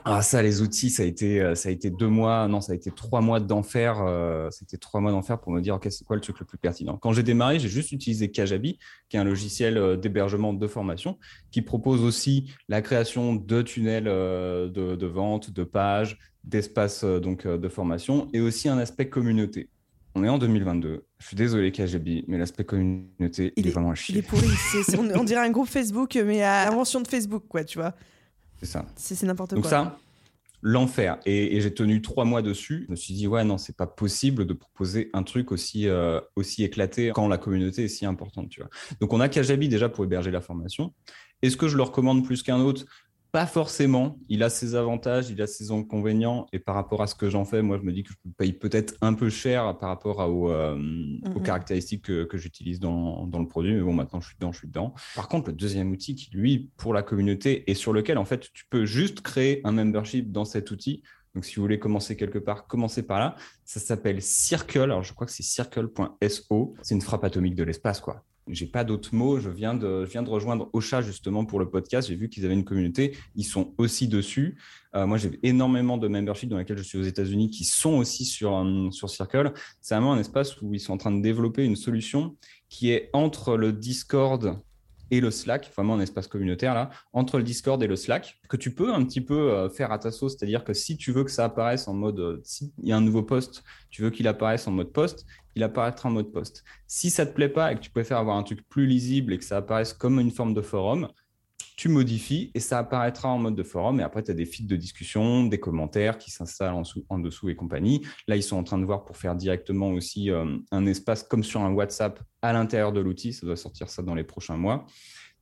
Ah 0.04 0.22
ça, 0.22 0.42
les 0.42 0.62
outils, 0.62 0.90
ça 0.90 1.04
a 1.04 1.06
été, 1.06 1.42
euh, 1.42 1.54
ça 1.54 1.70
a 1.70 1.72
été 1.72 1.90
deux 1.90 2.08
mois, 2.08 2.48
non, 2.48 2.60
ça 2.60 2.72
a 2.72 2.76
été 2.76 2.90
trois 2.92 3.22
mois 3.22 3.40
d'enfer. 3.40 4.02
Euh, 4.02 4.50
C'était 4.52 4.78
trois 4.78 5.00
mois 5.00 5.12
d'enfer 5.12 5.40
pour 5.40 5.52
me 5.52 5.62
dire, 5.62 5.76
ok, 5.76 5.88
c'est 5.92 6.04
quoi 6.06 6.16
le 6.16 6.22
truc 6.22 6.40
le 6.40 6.46
plus 6.46 6.58
pertinent? 6.58 6.98
Quand 6.98 7.14
j'ai 7.14 7.24
démarré, 7.24 7.60
j'ai 7.60 7.70
juste 7.70 7.92
utilisé 7.92 8.32
Kajabi, 8.32 8.80
qui 9.10 9.18
est 9.18 9.20
un 9.20 9.24
logiciel 9.24 9.78
euh, 9.78 9.98
d'hébergement 9.98 10.54
de 10.54 10.68
formation, 10.68 11.20
qui 11.52 11.62
propose 11.62 12.04
aussi 12.04 12.52
la 12.68 12.82
création 12.82 13.36
de 13.36 13.62
tunnels 13.62 14.06
de, 14.06 14.96
de, 14.96 15.06
vente, 15.06 15.52
de 15.52 15.64
pages, 15.64 16.18
d'espaces 16.44 17.04
donc 17.04 17.46
de 17.48 17.70
formation, 17.70 18.28
et 18.34 18.42
aussi 18.42 18.70
un 18.70 18.80
aspect 18.80 19.10
communauté. 19.10 19.70
On 20.16 20.24
est 20.24 20.30
en 20.30 20.40
2022. 20.40 21.06
Je 21.20 21.28
suis 21.28 21.36
désolé 21.38 21.72
Kajabi, 21.72 22.26
mais 22.28 22.38
l'aspect 22.38 22.64
communauté, 22.64 23.54
il, 23.56 23.68
est, 23.68 23.72
vraiment 23.72 23.92
à 23.92 23.96
chier. 23.96 24.16
Il 24.16 24.20
est 24.20 24.28
pourri. 24.28 24.48
on, 24.98 25.20
on, 25.20 25.24
dirait 25.26 25.46
un 25.46 25.52
groupe 25.52 25.70
Facebook, 25.70 26.18
mais 26.26 26.42
à 26.42 26.68
invention 26.70 27.02
de 27.02 27.08
Facebook, 27.08 27.44
quoi, 27.48 27.64
tu 27.64 27.78
vois. 27.78 27.94
C'est 28.62 28.68
ça. 28.68 28.86
C'est 28.96 29.24
n'importe 29.24 29.52
quoi. 29.52 29.62
Donc 29.62 29.70
ça, 29.70 29.98
l'enfer. 30.62 31.18
Et, 31.26 31.60
j'ai 31.62 31.74
tenu 31.74 32.02
trois 32.02 32.26
mois 32.26 32.42
dessus. 32.42 32.84
Je 32.86 32.92
me 32.92 32.96
suis 32.96 33.14
dit, 33.14 33.28
ouais, 33.28 33.44
non, 33.44 33.58
c'est 33.58 33.76
pas 33.76 33.88
possible 33.88 34.46
de 34.46 34.54
proposer 34.54 35.10
un 35.14 35.24
truc 35.24 35.52
aussi, 35.52 35.88
euh, 35.88 36.22
aussi 36.36 36.64
éclaté 36.64 37.12
quand 37.14 37.28
la 37.28 37.38
communauté 37.38 37.86
est 37.86 37.88
si 37.88 38.06
importante. 38.06 38.50
Tu 38.50 38.62
vois. 38.62 38.70
Donc 39.00 39.14
on 39.14 39.20
a 39.20 39.30
Kajabi 39.30 39.68
déjà 39.68 39.90
pour 39.90 40.04
héberger 40.04 40.32
la 40.32 40.42
formation. 40.42 40.94
Est-ce 41.42 41.58
que 41.58 41.68
je 41.68 41.76
le 41.76 41.84
recommande 41.84 42.24
plus 42.24 42.44
qu'un 42.44 42.60
autre? 42.60 42.86
Pas 43.32 43.46
forcément. 43.46 44.18
Il 44.28 44.44
a 44.44 44.50
ses 44.50 44.76
avantages, 44.76 45.30
il 45.30 45.42
a 45.42 45.48
ses 45.48 45.72
inconvénients. 45.72 46.48
Et 46.52 46.60
par 46.60 46.76
rapport 46.76 47.02
à 47.02 47.08
ce 47.08 47.16
que 47.16 47.30
j'en 47.30 47.46
fais, 47.46 47.62
moi, 47.62 47.78
je 47.78 47.84
me 47.84 47.94
dis 47.94 48.04
que 48.04 48.12
je 48.12 48.32
paye 48.38 48.54
peut-être 48.54 48.96
un 49.02 49.14
peu 49.14 49.30
cher 49.30 49.78
par 49.78 49.90
rapport 49.90 50.22
euh, 50.22 50.78
aux, 51.36 51.40
caractéristiques 51.40 52.04
que, 52.04 52.38
j'utilise 52.38 52.80
dans, 52.80 53.30
le 53.32 53.48
produit. 53.48 53.74
Mais 53.74 53.82
bon, 53.82 53.94
maintenant, 53.94 54.20
je 54.20 54.28
suis 54.28 54.36
dedans, 54.36 54.52
je 54.52 54.58
suis 54.60 54.68
dedans. 54.68 54.94
Par 55.16 55.28
contre, 55.28 55.50
le 55.50 55.56
deuxième 55.56 55.92
outil 55.92 56.16
qui, 56.16 56.30
lui, 56.32 56.72
pour 56.78 56.94
la 56.94 57.04
communauté 57.04 57.70
et 57.70 57.74
sur 57.74 57.94
lequel, 57.94 58.18
en 58.18 58.26
fait, 58.26 58.52
tu 58.54 58.66
peux 58.70 58.86
juste 58.86 59.22
créer 59.22 59.62
un 59.64 59.72
membership 59.72 60.32
dans 60.32 60.46
cet 60.46 60.72
outil. 60.72 61.04
Donc, 61.34 61.46
si 61.46 61.56
vous 61.56 61.62
voulez 61.62 61.80
commencer 61.80 62.18
quelque 62.18 62.40
part, 62.40 62.68
commencez 62.68 63.04
par 63.04 63.20
là. 63.20 63.36
Ça 63.64 63.80
s'appelle 63.80 64.22
Circle. 64.22 64.82
Alors, 64.82 65.04
je 65.04 65.14
crois 65.14 65.26
que 65.26 65.34
c'est 65.34 65.44
circle.so. 65.44 66.74
C'est 66.82 66.96
une 66.96 67.02
frappe 67.02 67.24
atomique 67.24 67.56
de 67.56 67.64
l'espace, 67.64 68.02
quoi 68.02 68.26
j'ai 68.48 68.66
pas 68.66 68.84
d'autres 68.84 69.14
mots. 69.14 69.40
Je 69.40 69.50
viens 69.50 69.74
de, 69.74 70.06
rejoindre 70.28 70.70
Ocha 70.74 71.02
justement 71.02 71.46
pour 71.46 71.60
le 71.60 71.70
podcast. 71.70 72.08
J'ai 72.08 72.16
vu 72.16 72.30
qu'ils 72.30 72.46
avaient 72.46 72.54
une 72.54 72.66
communauté. 72.66 73.18
Ils 73.36 73.44
sont 73.44 73.74
aussi 73.78 74.08
dessus. 74.08 74.58
Euh, 74.96 75.06
moi, 75.06 75.18
j'ai 75.18 75.40
énormément 75.44 75.98
de 75.98 76.08
memberships 76.08 76.50
dans 76.50 76.58
lesquels 76.58 76.78
je 76.78 76.84
suis 76.84 76.98
aux 76.98 77.04
États-Unis 77.04 77.50
qui 77.50 77.64
sont 77.64 77.96
aussi 77.96 78.26
sur, 78.26 78.56
euh, 78.56 78.92
sur 78.92 79.10
Circle. 79.10 79.54
C'est 79.80 79.96
vraiment 79.96 80.14
un 80.14 80.20
espace 80.20 80.62
où 80.62 80.74
ils 80.74 80.80
sont 80.80 80.94
en 80.94 80.98
train 80.98 81.12
de 81.12 81.22
développer 81.22 81.64
une 81.64 81.76
solution 81.76 82.36
qui 82.70 82.92
est 82.92 83.10
entre 83.14 83.58
le 83.58 83.74
Discord 83.74 84.60
et 85.12 85.20
le 85.20 85.30
Slack, 85.30 85.72
vraiment 85.76 85.96
un 85.96 86.00
espace 86.00 86.28
communautaire 86.28 86.74
là, 86.74 86.90
entre 87.14 87.38
le 87.38 87.44
Discord 87.44 87.82
et 87.84 87.88
le 87.88 87.96
Slack, 87.96 88.40
que 88.50 88.58
tu 88.58 88.74
peux 88.74 88.94
un 88.94 89.04
petit 89.04 89.22
peu 89.22 89.52
euh, 89.52 89.70
faire 89.70 89.92
à 89.92 90.00
ta 90.00 90.10
sauce. 90.10 90.38
C'est-à-dire 90.38 90.64
que 90.64 90.74
si 90.74 90.98
tu 90.98 91.12
veux 91.12 91.24
que 91.24 91.32
ça 91.32 91.46
apparaisse 91.46 91.88
en 91.88 91.94
mode, 91.94 92.42
s'il 92.44 92.72
y 92.82 92.92
a 92.92 92.98
un 92.98 93.02
nouveau 93.02 93.22
post, 93.22 93.64
tu 93.90 94.02
veux 94.02 94.10
qu'il 94.10 94.28
apparaisse 94.28 94.68
en 94.68 94.72
mode 94.72 94.92
post, 94.92 95.26
il 95.56 95.64
apparaîtra 95.64 96.10
en 96.10 96.14
mode 96.14 96.32
post. 96.32 96.64
Si 96.88 97.10
ça 97.10 97.26
te 97.26 97.34
plaît 97.34 97.50
pas 97.50 97.72
et 97.72 97.76
que 97.76 97.82
tu 97.82 97.90
préfères 97.90 98.18
avoir 98.18 98.38
un 98.38 98.44
truc 98.44 98.68
plus 98.70 98.86
lisible 98.86 99.34
et 99.34 99.38
que 99.38 99.44
ça 99.44 99.58
apparaisse 99.58 99.94
comme 99.94 100.20
une 100.20 100.32
forme 100.32 100.54
de 100.54 100.62
forum, 100.62 101.10
tu 101.76 101.90
modifies 101.90 102.52
et 102.54 102.60
ça 102.60 102.80
apparaîtra 102.80 103.30
en 103.30 103.38
mode 103.38 103.56
de 103.56 103.64
forum. 103.64 104.00
Et 104.00 104.04
après, 104.04 104.24
tu 104.24 104.32
as 104.32 104.34
des 104.34 104.46
feeds 104.46 104.68
de 104.68 104.76
discussion, 104.76 105.46
des 105.46 105.60
commentaires 105.60 106.18
qui 106.18 106.32
s'installent 106.32 106.76
en, 107.10 107.20
dessous 107.20 107.50
et 107.50 107.56
compagnie. 107.56 108.06
Là, 108.28 108.36
ils 108.36 108.44
sont 108.44 108.58
en 108.58 108.64
train 108.64 108.78
de 108.78 108.86
voir 108.86 109.06
pour 109.06 109.18
faire 109.18 109.36
directement 109.36 109.90
aussi 109.90 110.30
euh, 110.30 110.58
un 110.72 110.86
espace 110.86 111.24
comme 111.24 111.44
sur 111.44 111.62
un 111.62 111.72
WhatsApp 111.72 112.20
à 112.42 112.54
l'intérieur 112.54 112.92
de 112.92 113.00
l'outil. 113.00 113.34
Ça 113.34 113.46
doit 113.46 113.56
sortir 113.56 113.90
ça 113.90 114.02
dans 114.02 114.16
les 114.16 114.24
prochains 114.24 114.58
mois 114.58 114.86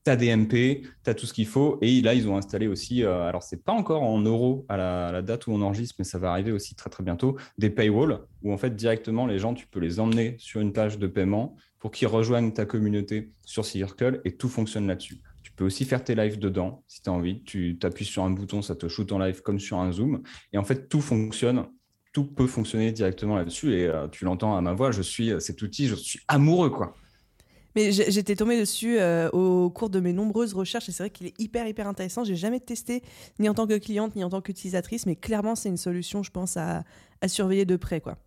tu 0.04 0.12
as 0.12 0.16
des 0.16 0.36
MP, 0.36 0.82
tu 1.04 1.10
as 1.10 1.14
tout 1.14 1.26
ce 1.26 1.34
qu'il 1.34 1.48
faut. 1.48 1.78
Et 1.82 2.02
là, 2.02 2.14
ils 2.14 2.28
ont 2.28 2.38
installé 2.38 2.68
aussi, 2.68 3.04
euh, 3.04 3.24
alors 3.24 3.44
c'est 3.44 3.64
pas 3.64 3.74
encore 3.74 4.04
en 4.04 4.20
euros 4.20 4.66
à 4.70 4.78
la, 4.78 5.22
date 5.22 5.48
où 5.48 5.52
on 5.52 5.62
enregistre, 5.62 5.96
mais 6.00 6.06
ça 6.06 6.20
va 6.20 6.32
arriver 6.32 6.52
aussi 6.52 6.76
très 6.76 6.90
très 6.90 7.04
bientôt, 7.04 7.38
des 7.58 7.70
paywalls 7.70 8.20
où 8.44 8.54
en 8.54 8.58
fait 8.58 8.76
directement 8.76 9.26
les 9.28 9.40
gens, 9.40 9.54
tu 9.54 9.68
peux 9.68 9.80
les 9.80 10.00
emmener 10.00 10.36
sur 10.40 10.62
une 10.62 10.74
page 10.74 10.98
de 10.98 11.08
paiement 11.08 11.56
pour 11.80 11.92
qu'ils 11.92 12.08
rejoignent 12.08 12.52
ta 12.52 12.66
communauté 12.66 13.32
sur 13.46 13.66
Circle 13.66 14.22
et 14.26 14.36
tout 14.36 14.50
fonctionne 14.50 14.88
là-dessus. 14.88 15.22
Peux 15.60 15.66
aussi 15.66 15.84
faire 15.84 16.02
tes 16.02 16.16
lives 16.16 16.40
dedans 16.40 16.86
si 16.88 17.02
tu 17.02 17.10
as 17.10 17.12
envie. 17.12 17.44
Tu 17.44 17.78
t'appuies 17.78 18.06
sur 18.06 18.24
un 18.24 18.30
bouton, 18.30 18.62
ça 18.62 18.78
te 18.78 18.88
shoot 18.88 19.12
en 19.12 19.20
live 19.20 19.42
comme 19.42 19.60
sur 19.60 19.78
un 19.78 19.92
Zoom. 19.92 20.24
Et 20.54 20.58
en 20.58 20.64
fait, 20.64 20.88
tout 20.88 21.02
fonctionne 21.02 21.66
tout 22.14 22.24
peut 22.24 22.48
fonctionner 22.48 22.94
directement 22.94 23.36
là-dessus. 23.36 23.74
Et 23.74 23.86
euh, 23.86 24.08
tu 24.08 24.24
l'entends 24.24 24.56
à 24.56 24.62
ma 24.62 24.74
voix, 24.74 24.92
je 24.92 25.02
suis 25.02 25.32
euh, 25.32 25.40
cet 25.42 25.62
outil, 25.62 25.88
je 25.88 25.96
suis 25.96 26.22
amoureux, 26.30 26.70
quoi. 26.70 26.96
Mais 27.76 27.92
j'étais 27.92 28.38
tombée 28.38 28.58
dessus 28.58 28.98
euh, 29.00 29.30
au 29.32 29.70
cours 29.70 29.90
de 29.90 30.00
mes 30.00 30.14
nombreuses 30.14 30.54
recherches 30.54 30.88
et 30.88 30.94
c'est 30.94 31.04
vrai 31.04 31.10
qu'il 31.10 31.28
est 31.28 31.40
hyper 31.40 31.68
hyper 31.68 31.88
intéressant. 31.88 32.24
J'ai 32.24 32.38
jamais 32.38 32.62
testé 32.62 33.04
ni 33.38 33.50
en 33.50 33.54
tant 33.54 33.68
que 33.68 33.78
cliente 33.78 34.16
ni 34.16 34.24
en 34.24 34.30
tant 34.30 34.40
qu'utilisatrice, 34.40 35.06
mais 35.06 35.18
clairement 35.18 35.56
c'est 35.56 35.68
une 35.68 35.78
solution, 35.78 36.24
je 36.24 36.32
pense, 36.32 36.56
à, 36.56 36.86
surveiller 37.28 37.66
de 37.66 37.76
près, 37.76 38.00
quoi. 38.00 38.18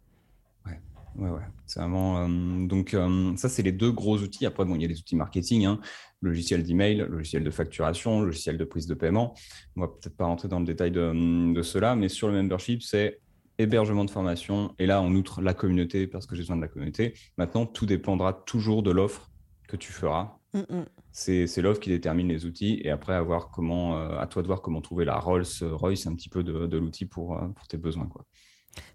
Ouais, 1.16 1.30
ouais. 1.30 1.42
C'est 1.66 1.80
vraiment. 1.80 2.24
Euh, 2.24 2.66
donc 2.66 2.94
euh, 2.94 3.36
ça, 3.36 3.48
c'est 3.48 3.62
les 3.62 3.72
deux 3.72 3.92
gros 3.92 4.18
outils. 4.18 4.46
Après, 4.46 4.64
bon, 4.64 4.74
il 4.74 4.82
y 4.82 4.84
a 4.84 4.88
les 4.88 4.98
outils 4.98 5.16
marketing, 5.16 5.66
hein, 5.66 5.80
logiciel 6.20 6.62
d'email, 6.62 7.06
logiciel 7.08 7.44
de 7.44 7.50
facturation, 7.50 8.22
logiciel 8.22 8.56
de 8.56 8.64
prise 8.64 8.86
de 8.86 8.94
paiement. 8.94 9.34
On 9.76 9.82
va 9.82 9.88
peut-être 9.88 10.16
pas 10.16 10.26
rentrer 10.26 10.48
dans 10.48 10.60
le 10.60 10.66
détail 10.66 10.90
de, 10.90 11.52
de 11.52 11.62
cela, 11.62 11.96
mais 11.96 12.08
sur 12.08 12.28
le 12.28 12.34
membership, 12.34 12.82
c'est 12.82 13.20
hébergement 13.58 14.04
de 14.04 14.10
formation. 14.10 14.74
Et 14.78 14.86
là, 14.86 15.02
on 15.02 15.12
outre 15.12 15.42
la 15.42 15.54
communauté 15.54 16.06
parce 16.06 16.26
que 16.26 16.34
j'ai 16.34 16.42
besoin 16.42 16.56
de 16.56 16.62
la 16.62 16.68
communauté. 16.68 17.14
Maintenant, 17.36 17.66
tout 17.66 17.86
dépendra 17.86 18.32
toujours 18.32 18.82
de 18.82 18.90
l'offre 18.90 19.30
que 19.68 19.76
tu 19.76 19.92
feras. 19.92 20.38
Mm, 20.54 20.60
mm. 20.60 20.84
C'est 21.12 21.62
l'offre 21.62 21.80
qui 21.80 21.90
détermine 21.90 22.28
les 22.28 22.46
outils 22.46 22.80
et 22.82 22.90
après, 22.90 23.14
à, 23.14 23.24
comment, 23.52 23.98
euh, 23.98 24.18
à 24.18 24.26
toi 24.26 24.42
de 24.42 24.46
voir 24.46 24.62
comment 24.62 24.80
trouver 24.80 25.04
la 25.04 25.18
Rolls-Royce 25.18 26.06
un 26.06 26.14
petit 26.14 26.30
peu 26.30 26.42
de, 26.42 26.76
l'outil 26.76 27.04
pour, 27.04 27.38
pour 27.54 27.68
tes 27.68 27.76
besoins. 27.76 28.06
Quoi. 28.06 28.24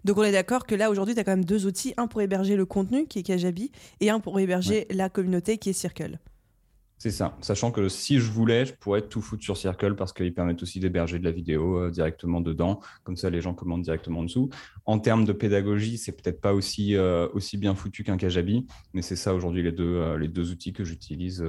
Donc 0.04 0.18
on 0.18 0.22
est 0.22 0.32
d'accord 0.32 0.66
que 0.66 0.74
là 0.74 0.90
aujourd'hui 0.90 1.14
tu 1.14 1.20
as 1.20 1.24
quand 1.24 1.32
même 1.32 1.44
deux 1.44 1.66
outils, 1.66 1.94
un 1.96 2.06
pour 2.06 2.22
héberger 2.22 2.56
le 2.56 2.66
contenu 2.66 3.06
qui 3.06 3.20
est 3.20 3.22
Kajabi 3.22 3.70
et 4.00 4.10
un 4.10 4.20
pour 4.20 4.38
héberger 4.40 4.86
la 4.90 5.08
communauté 5.08 5.58
qui 5.58 5.70
est 5.70 5.74
Circle. 5.74 6.18
C'est 7.00 7.12
ça, 7.12 7.36
sachant 7.40 7.70
que 7.70 7.88
si 7.88 8.18
je 8.18 8.28
voulais, 8.28 8.66
je 8.66 8.74
pourrais 8.74 9.02
tout 9.02 9.20
foutre 9.20 9.44
sur 9.44 9.56
Circle 9.56 9.94
parce 9.94 10.12
qu'ils 10.12 10.34
permettent 10.34 10.64
aussi 10.64 10.80
d'héberger 10.80 11.20
de 11.20 11.24
la 11.24 11.30
vidéo 11.30 11.78
euh, 11.78 11.90
directement 11.90 12.40
dedans, 12.40 12.80
comme 13.04 13.16
ça 13.16 13.30
les 13.30 13.40
gens 13.40 13.54
commandent 13.54 13.82
directement 13.82 14.20
en 14.20 14.24
dessous. 14.24 14.50
En 14.84 14.98
termes 14.98 15.24
de 15.24 15.32
pédagogie, 15.32 15.96
c'est 15.96 16.10
peut-être 16.10 16.40
pas 16.40 16.52
aussi, 16.52 16.96
euh, 16.96 17.28
aussi 17.34 17.56
bien 17.56 17.76
foutu 17.76 18.02
qu'un 18.02 18.16
Kajabi, 18.16 18.66
mais 18.94 19.02
c'est 19.02 19.14
ça 19.14 19.32
aujourd'hui 19.32 19.62
les, 19.62 19.70
deux 19.70 19.84
euh, 19.84 20.18
les 20.18 20.26
deux 20.26 20.50
outils 20.50 20.72
que 20.72 20.82
j'utilise 20.82 21.44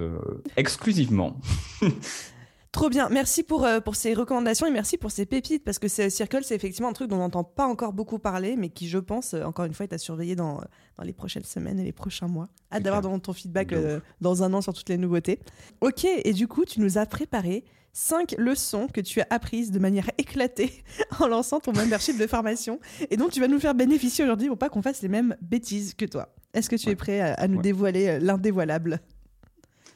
exclusivement. 0.55 1.41
Trop 2.71 2.89
bien. 2.89 3.09
Merci 3.09 3.41
pour, 3.41 3.65
euh, 3.65 3.79
pour 3.79 3.95
ces 3.95 4.13
recommandations 4.13 4.67
et 4.67 4.71
merci 4.71 4.97
pour 4.97 5.09
ces 5.09 5.25
pépites 5.25 5.63
parce 5.63 5.79
que 5.79 5.87
Circle, 5.87 6.43
c'est 6.43 6.55
effectivement 6.55 6.89
un 6.89 6.93
truc 6.93 7.09
dont 7.09 7.15
on 7.15 7.19
n'entend 7.19 7.43
pas 7.43 7.65
encore 7.65 7.93
beaucoup 7.93 8.19
parler, 8.19 8.55
mais 8.55 8.69
qui, 8.69 8.87
je 8.87 8.99
pense, 8.99 9.33
euh, 9.33 9.43
encore 9.43 9.65
une 9.65 9.73
fois, 9.73 9.85
est 9.85 9.93
à 9.93 9.97
surveiller 9.97 10.35
dans, 10.35 10.61
dans 10.97 11.03
les 11.03 11.13
prochaines 11.13 11.43
semaines 11.43 11.79
et 11.79 11.83
les 11.83 11.91
prochains 11.91 12.27
mois. 12.27 12.47
Hâte 12.71 12.83
d'avoir 12.83 13.19
ton 13.21 13.33
feedback 13.33 13.73
euh, 13.73 13.99
dans 14.21 14.43
un 14.43 14.53
an 14.53 14.61
sur 14.61 14.73
toutes 14.73 14.89
les 14.89 14.97
nouveautés. 14.97 15.39
Ok, 15.81 16.05
et 16.05 16.33
du 16.33 16.47
coup, 16.47 16.63
tu 16.63 16.79
nous 16.79 16.99
as 16.99 17.07
préparé 17.07 17.65
cinq 17.91 18.35
leçons 18.37 18.87
que 18.87 19.01
tu 19.01 19.19
as 19.19 19.27
apprises 19.31 19.71
de 19.71 19.79
manière 19.79 20.09
éclatée 20.19 20.83
en 21.19 21.27
lançant 21.27 21.59
ton 21.59 21.73
membership 21.73 22.19
de 22.19 22.27
formation 22.27 22.79
et 23.09 23.17
dont 23.17 23.29
tu 23.29 23.39
vas 23.39 23.47
nous 23.47 23.59
faire 23.59 23.73
bénéficier 23.73 24.23
aujourd'hui 24.23 24.47
pour 24.47 24.59
pas 24.59 24.69
qu'on 24.69 24.83
fasse 24.83 25.01
les 25.01 25.09
mêmes 25.09 25.35
bêtises 25.41 25.95
que 25.95 26.05
toi. 26.05 26.35
Est-ce 26.53 26.69
que 26.69 26.75
tu 26.75 26.89
es 26.89 26.95
prêt 26.95 27.19
à, 27.19 27.47
nous 27.47 27.61
dévoiler 27.61 28.19
l'indévoilable? 28.19 29.01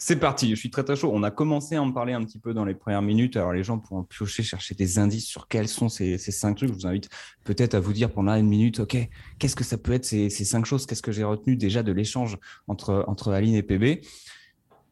C'est 0.05 0.17
parti, 0.17 0.49
je 0.49 0.55
suis 0.55 0.69
très 0.69 0.83
très 0.83 0.97
chaud. 0.97 1.11
On 1.13 1.23
a 1.23 1.31
commencé 1.31 1.77
à 1.77 1.81
en 1.81 1.89
parler 1.89 2.11
un 2.11 2.21
petit 2.25 2.37
peu 2.37 2.53
dans 2.53 2.65
les 2.65 2.73
premières 2.73 3.01
minutes. 3.01 3.37
Alors 3.37 3.53
les 3.53 3.63
gens 3.63 3.79
pourront 3.79 4.03
piocher, 4.03 4.43
chercher 4.43 4.75
des 4.75 4.99
indices 4.99 5.25
sur 5.25 5.47
quels 5.47 5.69
sont 5.69 5.87
ces, 5.87 6.17
cinq 6.17 6.55
trucs. 6.55 6.67
Je 6.67 6.73
vous 6.73 6.85
invite 6.85 7.07
peut-être 7.45 7.73
à 7.73 7.79
vous 7.79 7.93
dire 7.93 8.11
pendant 8.11 8.35
une 8.35 8.49
minute, 8.49 8.81
OK, 8.81 8.97
qu'est-ce 9.39 9.55
que 9.55 9.63
ça 9.63 9.77
peut 9.77 9.93
être 9.93 10.03
ces, 10.03 10.29
cinq 10.29 10.65
choses? 10.65 10.85
Qu'est-ce 10.85 11.01
que 11.01 11.13
j'ai 11.13 11.23
retenu 11.23 11.55
déjà 11.55 11.83
de 11.83 11.93
l'échange 11.93 12.37
entre, 12.67 13.05
entre 13.07 13.31
Aline 13.31 13.55
et 13.55 13.63
PB 13.63 14.01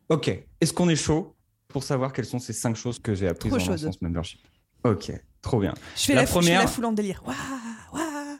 OK, 0.07 0.29
est-ce 0.61 0.71
qu'on 0.71 0.87
est 0.87 0.95
chaud 0.95 1.35
pour 1.67 1.83
savoir 1.83 2.13
quelles 2.13 2.23
sont 2.23 2.39
ces 2.39 2.53
cinq 2.53 2.77
choses 2.77 2.97
que 2.97 3.13
j'ai 3.13 3.27
apprises 3.27 3.51
dans 3.51 3.91
ce 3.91 3.97
membership? 3.99 4.39
Ok, 4.85 5.11
trop 5.41 5.59
bien. 5.59 5.73
Je 5.97 6.03
fais 6.03 6.15
la, 6.15 6.23
première... 6.23 6.69
foule 6.69 6.85
en 6.85 6.93
délire. 6.93 7.21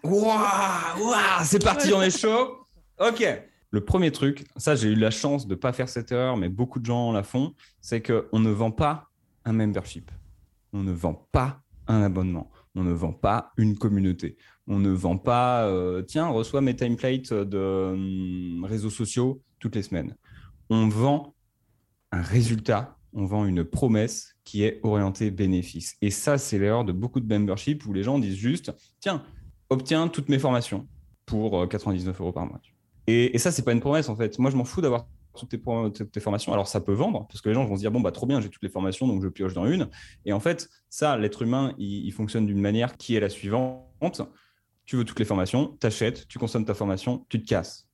Waouh, 0.06 0.24
waouh, 0.24 1.16
c'est 1.44 1.62
parti, 1.62 1.92
on 1.92 2.02
est 2.02 2.18
chaud. 2.18 2.66
Ok. 2.98 3.28
Le 3.72 3.84
premier 3.84 4.12
truc, 4.12 4.46
ça 4.58 4.76
j'ai 4.76 4.90
eu 4.90 4.96
la 4.96 5.12
chance 5.12 5.48
de 5.48 5.54
ne 5.54 5.60
pas 5.60 5.72
faire 5.72 5.88
cette 5.88 6.12
erreur, 6.12 6.36
mais 6.36 6.50
beaucoup 6.50 6.80
de 6.80 6.86
gens 6.86 7.12
la 7.12 7.24
font, 7.24 7.56
c'est 7.80 8.02
qu'on 8.02 8.40
ne 8.40 8.50
vend 8.50 8.72
pas 8.72 9.10
un 9.46 9.54
membership. 9.54 10.12
On 10.74 10.84
ne 10.84 10.92
vend 10.92 11.28
pas 11.32 11.62
un 11.88 12.04
abonnement. 12.04 12.52
On 12.76 12.84
ne 12.84 12.92
vend 12.92 13.14
pas 13.14 13.52
une 13.58 13.78
communauté. 13.78 14.38
On 14.68 14.80
ne 14.80 14.90
vend 14.90 15.18
pas, 15.18 15.66
euh, 15.66 16.02
tiens, 16.02 16.28
reçois 16.28 16.62
mes 16.62 16.76
templates 16.76 17.34
de 17.34 17.92
hum, 17.94 18.66
réseaux 18.66 18.90
sociaux 18.90 19.42
toutes 19.60 19.76
les 19.76 19.84
semaines. 19.84 20.16
On 20.70 20.88
vend 20.88 21.36
un 22.12 22.22
résultat, 22.22 22.98
on 23.14 23.26
vend 23.26 23.46
une 23.46 23.64
promesse 23.64 24.36
qui 24.44 24.64
est 24.64 24.80
orientée 24.84 25.32
bénéfice. 25.32 25.96
Et 26.02 26.12
ça, 26.12 26.38
c'est 26.38 26.60
l'erreur 26.60 26.86
de 26.86 26.92
beaucoup 26.92 27.20
de 27.20 27.28
memberships 27.28 27.86
où 27.86 27.94
les 27.94 28.04
gens 28.04 28.20
disent 28.20 28.36
juste, 28.36 28.74
tiens, 29.00 29.24
obtiens 29.70 30.08
toutes 30.08 30.30
mes 30.30 30.40
formations 30.40 30.88
pour 31.26 31.68
99 31.68 32.16
euh, 32.16 32.24
euros 32.24 32.34
par 32.34 32.46
mois. 32.46 32.60
Et, 33.08 33.36
et 33.36 33.38
ça, 33.38 33.52
c'est 33.52 33.64
pas 33.64 33.72
une 33.74 33.80
promesse 33.80 34.10
en 34.10 34.16
fait. 34.16 34.38
Moi, 34.40 34.52
je 34.52 34.56
m'en 34.56 34.66
fous 34.66 34.82
d'avoir 34.82 35.06
toutes 35.34 35.50
tes, 36.12 36.20
formations. 36.20 36.54
Alors, 36.54 36.68
ça 36.68 36.82
peut 36.82 36.94
vendre, 36.94 37.28
parce 37.28 37.42
que 37.42 37.50
les 37.50 37.56
gens 37.56 37.66
vont 37.66 37.76
se 37.76 37.82
dire, 37.82 37.92
bon, 37.92 38.02
bah, 38.02 38.12
trop 38.12 38.26
bien, 38.26 38.42
j'ai 38.42 38.50
toutes 38.50 38.64
les 38.64 38.70
formations, 38.70 39.08
donc 39.08 39.24
je 39.24 39.28
pioche 39.28 39.54
dans 39.54 39.66
une. 39.66 39.90
Et 40.26 40.34
en 40.34 40.40
fait, 40.40 40.70
ça, 40.90 41.18
l'être 41.18 41.42
humain, 41.42 41.74
il, 41.78 42.12
fonctionne 42.12 42.46
d'une 42.46 42.60
manière 42.60 42.98
qui 42.98 43.16
est 43.16 43.20
la 43.20 43.30
suivante. 43.30 44.22
Tu 44.86 44.96
veux 44.98 45.06
toutes 45.06 45.20
les 45.20 45.26
formations, 45.26 45.78
tu 45.80 45.88
achètes, 45.88 46.28
tu 46.28 46.38
consommes 46.40 46.66
ta 46.66 46.74
formation, 46.74 47.26
tu 47.30 47.42
te 47.42 47.48
casses. 47.48 47.88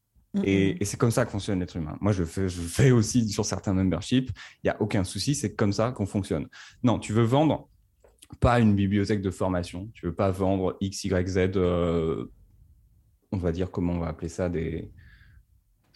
Et, 0.44 0.78
c'est 0.86 0.98
comme 0.98 1.12
ça 1.12 1.26
que 1.26 1.32
fonctionne 1.32 1.60
l'être 1.60 1.78
humain. 1.78 1.98
Moi, 2.02 2.12
je 2.12 2.24
fais, 2.24 2.50
je 2.50 2.62
fais 2.62 2.92
aussi 2.92 3.28
sur 3.30 3.46
certains 3.46 3.74
memberships. 3.74 4.30
Il 4.64 4.68
n'y 4.68 4.70
a 4.70 4.82
aucun 4.82 5.04
souci, 5.04 5.36
c'est 5.36 5.56
comme 5.56 5.74
ça 5.74 5.92
qu'on 5.92 6.06
fonctionne. 6.06 6.48
Non, 6.84 7.00
tu 7.00 7.14
veux 7.14 7.24
vendre 7.24 7.70
pas 8.40 8.60
une 8.60 8.76
bibliothèque 8.76 9.22
de 9.22 9.32
formation. 9.32 9.90
Tu 9.94 10.06
veux 10.06 10.14
pas 10.14 10.32
vendre 10.32 10.78
X, 10.82 11.06
Y, 11.06 11.28
Z, 11.28 11.38
euh, 11.56 12.26
on 13.32 13.38
va 13.38 13.52
dire, 13.52 13.72
comment 13.72 13.94
on 13.94 14.00
va 14.00 14.08
appeler 14.08 14.30
ça, 14.30 14.50
des, 14.50 14.92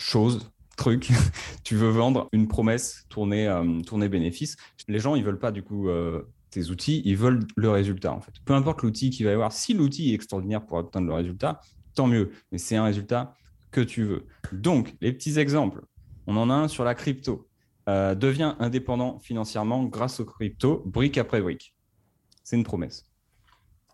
chose, 0.01 0.51
truc, 0.77 1.09
tu 1.63 1.75
veux 1.75 1.89
vendre 1.89 2.27
une 2.31 2.47
promesse 2.47 3.05
tournée, 3.09 3.47
euh, 3.47 3.81
tournée 3.81 4.09
bénéfice. 4.09 4.57
Les 4.87 4.99
gens, 4.99 5.15
ils 5.15 5.23
veulent 5.23 5.39
pas 5.39 5.51
du 5.51 5.63
coup 5.63 5.89
euh, 5.89 6.23
tes 6.49 6.69
outils, 6.69 7.01
ils 7.05 7.17
veulent 7.17 7.45
le 7.55 7.69
résultat 7.69 8.11
en 8.11 8.21
fait. 8.21 8.33
Peu 8.45 8.53
importe 8.53 8.81
l'outil 8.81 9.09
qu'il 9.09 9.25
va 9.25 9.31
y 9.31 9.35
avoir, 9.35 9.51
si 9.51 9.73
l'outil 9.73 10.11
est 10.11 10.15
extraordinaire 10.15 10.65
pour 10.65 10.79
atteindre 10.79 11.07
le 11.07 11.13
résultat, 11.13 11.61
tant 11.95 12.07
mieux. 12.07 12.31
Mais 12.51 12.57
c'est 12.57 12.75
un 12.75 12.83
résultat 12.83 13.35
que 13.71 13.81
tu 13.81 14.03
veux. 14.03 14.25
Donc, 14.51 14.95
les 15.01 15.13
petits 15.13 15.39
exemples, 15.39 15.81
on 16.27 16.35
en 16.37 16.49
a 16.49 16.53
un 16.53 16.67
sur 16.67 16.83
la 16.83 16.95
crypto. 16.95 17.47
Euh, 17.89 18.13
devient 18.13 18.53
indépendant 18.59 19.17
financièrement 19.19 19.83
grâce 19.85 20.19
aux 20.19 20.25
crypto, 20.25 20.83
brique 20.85 21.17
après 21.17 21.41
brique. 21.41 21.73
C'est 22.43 22.55
une 22.55 22.63
promesse. 22.63 23.05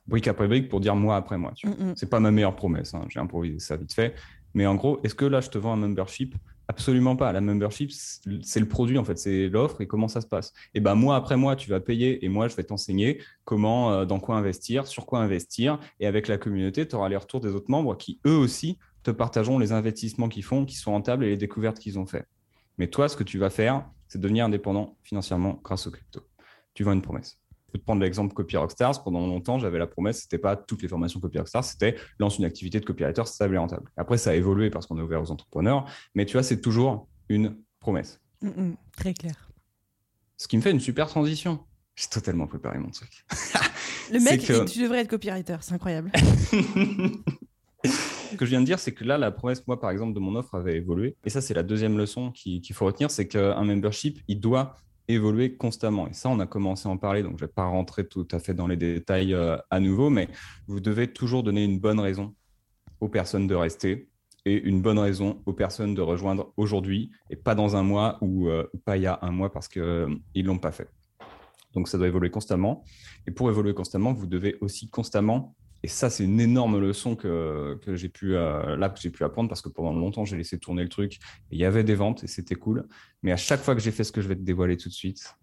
Brique 0.08 0.28
après 0.28 0.48
brique 0.48 0.68
pour 0.68 0.82
dire 0.82 0.96
mois 0.96 1.16
après 1.16 1.38
mois. 1.38 1.54
Ce 1.56 1.68
n'est 1.68 1.94
C'est 1.96 2.10
pas 2.10 2.20
ma 2.20 2.32
meilleure 2.32 2.56
promesse. 2.56 2.94
Hein. 2.94 3.06
J'ai 3.08 3.20
improvisé 3.20 3.60
ça 3.60 3.78
vite 3.78 3.94
fait. 3.94 4.14
Mais 4.58 4.66
en 4.66 4.74
gros, 4.74 5.00
est-ce 5.04 5.14
que 5.14 5.26
là, 5.26 5.40
je 5.40 5.50
te 5.50 5.60
vends 5.60 5.74
un 5.74 5.76
membership? 5.76 6.34
Absolument 6.68 7.16
pas. 7.16 7.32
La 7.32 7.42
membership, 7.42 7.92
c'est 7.92 8.60
le 8.60 8.68
produit, 8.68 8.98
en 8.98 9.04
fait, 9.04 9.16
c'est 9.20 9.50
l'offre 9.50 9.82
et 9.82 9.88
comment 9.88 10.08
ça 10.08 10.20
se 10.20 10.26
passe. 10.26 10.52
Et 10.74 10.80
ben 10.80 10.96
moi, 10.96 11.16
après 11.16 11.38
moi, 11.38 11.56
tu 11.56 11.70
vas 11.70 11.80
payer 11.80 12.26
et 12.26 12.28
moi, 12.28 12.48
je 12.48 12.56
vais 12.56 12.64
t'enseigner 12.64 13.22
comment, 13.46 13.92
euh, 13.92 14.06
dans 14.06 14.20
quoi 14.20 14.36
investir, 14.36 14.88
sur 14.88 15.06
quoi 15.06 15.20
investir. 15.20 15.80
Et 16.00 16.08
avec 16.08 16.28
la 16.28 16.40
communauté, 16.40 16.88
tu 16.88 16.96
auras 16.96 17.08
les 17.08 17.18
retours 17.18 17.40
des 17.40 17.50
autres 17.50 17.70
membres 17.70 17.96
qui, 17.98 18.20
eux 18.26 18.36
aussi, 18.36 18.80
te 19.04 19.12
partageront 19.12 19.60
les 19.60 19.74
investissements 19.74 20.28
qu'ils 20.28 20.44
font, 20.44 20.66
qui 20.66 20.76
sont 20.76 20.92
rentables 20.92 21.24
et 21.24 21.30
les 21.30 21.38
découvertes 21.38 21.78
qu'ils 21.78 22.00
ont 22.00 22.08
fait. 22.08 22.26
Mais 22.80 22.88
toi, 22.88 23.08
ce 23.10 23.16
que 23.16 23.24
tu 23.24 23.38
vas 23.38 23.52
faire, 23.52 23.88
c'est 24.08 24.20
devenir 24.20 24.44
indépendant 24.46 24.98
financièrement 25.04 25.62
grâce 25.64 25.86
au 25.86 25.92
crypto. 25.92 26.22
Tu 26.74 26.84
vends 26.84 26.94
une 26.94 27.04
promesse 27.04 27.40
peux 27.78 27.82
te 27.82 27.86
prendre 27.86 28.02
l'exemple 28.02 28.34
Copy 28.34 28.58
Rockstars. 28.58 29.04
Pendant 29.04 29.26
longtemps, 29.26 29.60
j'avais 29.60 29.80
la 29.80 29.88
promesse, 29.88 30.22
c'était 30.22 30.38
pas 30.38 30.56
toutes 30.56 30.82
les 30.82 30.88
formations 30.88 31.20
Copy 31.20 31.38
Rockstars, 31.38 31.64
c'était 31.64 31.96
lance 32.20 32.38
une 32.38 32.46
activité 32.46 32.80
de 32.80 32.86
copywriter 32.86 33.26
stable 33.26 33.56
et 33.56 33.58
rentable. 33.58 33.90
Après, 33.98 34.18
ça 34.18 34.32
a 34.32 34.34
évolué 34.34 34.70
parce 34.70 34.88
qu'on 34.88 34.98
est 34.98 35.02
ouvert 35.02 35.22
aux 35.22 35.32
entrepreneurs, 35.32 35.86
mais 36.16 36.26
tu 36.26 36.34
vois, 36.34 36.44
c'est 36.44 36.62
toujours 36.62 37.08
une 37.30 37.58
promesse. 37.80 38.22
Mm, 38.42 38.48
mm, 38.48 38.78
très 38.96 39.14
clair. 39.14 39.52
Ce 40.38 40.48
qui 40.48 40.58
me 40.58 40.62
fait 40.62 40.72
une 40.72 40.80
super 40.80 41.08
transition. 41.08 41.60
J'ai 41.96 42.08
totalement 42.08 42.46
préparé 42.46 42.78
mon 42.78 42.90
truc. 42.90 43.26
Le 44.12 44.20
mec, 44.20 44.42
tu 44.42 44.82
devrais 44.82 45.00
être 45.00 45.10
copywriter, 45.10 45.58
c'est 45.62 45.74
incroyable. 45.74 46.12
Ce 47.84 48.36
que 48.36 48.46
je 48.46 48.50
viens 48.50 48.62
de 48.62 48.66
dire, 48.66 48.80
c'est 48.80 48.92
que 48.92 49.04
là, 49.04 49.18
la 49.18 49.32
promesse, 49.32 49.66
moi, 49.68 49.80
par 49.80 49.90
exemple, 49.92 50.14
de 50.14 50.20
mon 50.20 50.36
offre 50.36 50.56
avait 50.56 50.76
évolué. 50.76 51.16
Et 51.26 51.30
ça, 51.30 51.42
c'est 51.42 51.54
la 51.54 51.64
deuxième 51.64 51.98
leçon 51.98 52.32
qu'il 52.32 52.74
faut 52.74 52.86
retenir, 52.86 53.10
c'est 53.10 53.28
qu'un 53.28 53.64
membership, 53.64 54.20
il 54.28 54.40
doit 54.40 54.76
évoluer 55.08 55.56
constamment. 55.56 56.08
Et 56.08 56.14
ça, 56.14 56.30
on 56.30 56.40
a 56.40 56.46
commencé 56.46 56.88
à 56.88 56.92
en 56.92 56.98
parler, 56.98 57.24
donc 57.24 57.38
je 57.38 57.44
ne 57.44 57.48
vais 57.48 57.54
pas 57.54 57.66
rentrer 57.66 58.08
tout 58.08 58.28
à 58.32 58.40
fait 58.40 58.54
dans 58.54 58.68
les 58.68 58.78
détails 58.78 59.34
euh, 59.34 59.58
à 59.70 59.80
nouveau, 59.80 60.10
mais 60.10 60.28
vous 60.68 60.80
devez 60.80 61.08
toujours 61.08 61.44
donner 61.44 61.64
une 61.64 61.80
bonne 61.80 62.00
raison 62.00 62.36
aux 63.00 63.10
personnes 63.10 63.48
de 63.48 63.56
rester 63.56 64.10
et 64.46 64.62
une 64.64 64.82
bonne 64.82 65.00
raison 65.00 65.42
aux 65.46 65.54
personnes 65.54 65.94
de 65.94 66.02
rejoindre 66.02 66.54
aujourd'hui 66.58 67.12
et 67.30 67.36
pas 67.36 67.54
dans 67.54 67.76
un 67.76 67.84
mois 67.84 68.18
ou 68.22 68.48
euh, 68.48 68.66
pas 68.86 68.98
il 68.98 69.04
y 69.04 69.08
a 69.08 69.20
un 69.22 69.32
mois 69.32 69.52
parce 69.52 69.68
qu'ils 69.68 69.82
euh, 69.82 70.08
ne 70.36 70.44
l'ont 70.44 70.58
pas 70.58 70.72
fait. 70.72 70.90
Donc 71.74 71.88
ça 71.88 71.98
doit 71.98 72.08
évoluer 72.08 72.30
constamment. 72.30 72.84
Et 73.28 73.32
pour 73.32 73.50
évoluer 73.50 73.74
constamment, 73.74 74.14
vous 74.14 74.26
devez 74.26 74.58
aussi 74.62 74.90
constamment 74.90 75.56
et 75.88 75.90
ça, 75.90 76.10
c'est 76.10 76.26
une 76.26 76.42
énorme 76.42 76.80
leçon 76.80 77.16
que, 77.16 77.80
que 77.82 77.96
j'ai 77.96 78.10
pu, 78.10 78.36
euh, 78.36 78.76
là, 78.76 78.90
que 78.90 79.00
j'ai 79.00 79.10
pu 79.10 79.24
apprendre 79.24 79.48
parce 79.48 79.62
que 79.62 79.70
pendant 79.70 79.94
longtemps, 79.94 80.26
j'ai 80.26 80.36
laissé 80.36 80.60
tourner 80.60 80.84
le 80.84 80.90
truc. 80.90 81.18
il 81.50 81.58
y 81.58 81.64
avait 81.64 81.86
des 81.86 81.96
ventes 81.96 82.26
et 82.26 82.28
c'était 82.28 82.56
cool. 82.56 82.86
Mais 83.24 83.32
à 83.32 83.38
chaque 83.38 83.62
fois 83.62 83.74
que 83.74 83.80
j'ai 83.80 83.92
fait 83.92 84.04
ce 84.04 84.12
que 84.12 84.20
je 84.20 84.28
vais 84.28 84.36
te 84.36 84.42
dévoiler 84.42 84.76
tout 84.76 84.90
de 84.90 84.94
suite, 84.94 85.38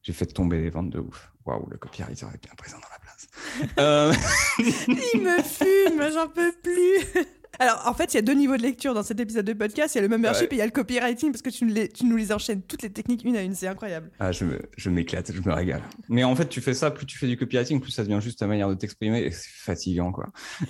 j'ai 0.00 0.14
fait 0.14 0.24
tomber 0.24 0.62
des 0.62 0.70
ventes 0.70 0.88
de 0.88 1.00
ouf. 1.00 1.30
Waouh, 1.44 1.68
le 1.68 1.76
copywriter 1.76 2.24
est 2.32 2.42
bien 2.42 2.54
présent 2.56 2.78
dans 2.78 2.88
la 2.90 2.98
place. 2.98 3.28
Euh, 3.78 4.14
il 5.14 5.20
me 5.20 5.42
fume, 5.42 6.10
j'en 6.14 6.28
peux 6.28 6.52
plus. 6.62 7.24
Alors, 7.58 7.82
en 7.86 7.94
fait, 7.94 8.14
il 8.14 8.16
y 8.16 8.18
a 8.18 8.22
deux 8.22 8.34
niveaux 8.34 8.56
de 8.56 8.62
lecture 8.62 8.94
dans 8.94 9.02
cet 9.02 9.20
épisode 9.20 9.44
de 9.44 9.52
podcast. 9.52 9.94
Il 9.94 9.98
y 9.98 10.00
a 10.00 10.02
le 10.02 10.08
membership 10.08 10.52
et 10.52 10.56
il 10.56 10.58
y 10.58 10.62
a 10.62 10.66
le 10.66 10.70
copywriting 10.70 11.32
parce 11.32 11.42
que 11.42 11.50
tu, 11.50 11.66
tu, 11.88 12.06
nous 12.06 12.16
les 12.16 12.32
enchaînes 12.32 12.62
toutes 12.62 12.82
les 12.82 12.90
techniques 12.90 13.24
une 13.24 13.36
à 13.36 13.42
une. 13.42 13.54
C'est 13.54 13.66
incroyable. 13.66 14.10
Ah, 14.18 14.32
je, 14.32 14.88
m'éclate, 14.88 15.32
je 15.32 15.40
me 15.40 15.52
régale. 15.52 15.82
Mais 16.08 16.24
en 16.24 16.34
fait, 16.36 16.48
tu 16.48 16.60
fais 16.60 16.74
ça, 16.74 16.90
plus 16.90 17.06
tu 17.06 17.18
fais 17.18 17.26
du 17.26 17.36
copywriting, 17.36 17.80
plus 17.80 17.90
ça 17.90 18.04
devient 18.04 18.20
juste 18.22 18.38
ta 18.38 18.46
manière 18.46 18.68
de 18.68 18.74
t'exprimer 18.74 19.24
et 19.24 19.30
c'est 19.30 19.50
fatigant, 19.50 20.12
quoi. 20.12 20.26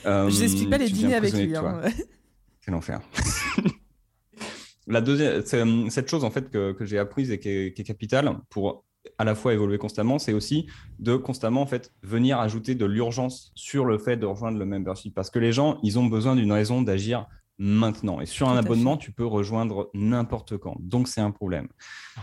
Euh, 0.07 0.31
je 0.31 0.41
n'explique 0.41 0.71
pas 0.71 0.79
les 0.79 0.89
dîners 0.89 1.15
avec 1.15 1.33
lui. 1.35 1.57
Hein. 1.57 1.83
C'est 2.63 2.71
l'enfer. 2.71 3.01
La 4.87 5.01
deuxième, 5.01 5.89
cette 5.91 6.11
chose 6.11 6.25
en 6.25 6.31
fait 6.31 6.51
que, 6.51 6.75
j'ai 6.81 6.99
apprise 6.99 7.31
et 7.31 7.39
qui 7.39 7.49
est, 7.49 7.73
qui 7.73 7.83
est 7.83 7.85
capitale 7.85 8.37
pour 8.49 8.85
à 9.19 9.25
la 9.25 9.35
fois 9.35 9.53
évoluer 9.53 9.79
constamment, 9.79 10.19
c'est 10.19 10.33
aussi 10.33 10.67
de 10.99 11.17
constamment 11.17 11.63
en 11.63 11.67
fait 11.67 11.93
venir 12.03 12.39
ajouter 12.39 12.75
de 12.75 12.87
l'urgence 12.87 13.53
sur 13.55 13.85
le 13.85 13.99
fait 13.99 14.17
de 14.17 14.27
rejoindre 14.27 14.59
le 14.59 14.65
membership 14.65 15.15
parce 15.15 15.31
que 15.31 15.39
les 15.39 15.53
gens, 15.53 15.79
ils 15.83 15.99
ont 15.99 16.07
besoin 16.07 16.37
d'une 16.37 16.53
raison 16.53 16.83
d'agir 16.83 17.27
maintenant. 17.59 18.21
Et 18.21 18.27
sur 18.27 18.49
un 18.49 18.57
abonnement, 18.57 18.97
tu 18.97 19.13
peux 19.13 19.27
rejoindre 19.27 19.91
n'importe 19.95 20.57
quand. 20.57 20.77
Donc 20.81 21.09
c'est 21.09 21.21
un 21.21 21.31
problème. 21.31 21.69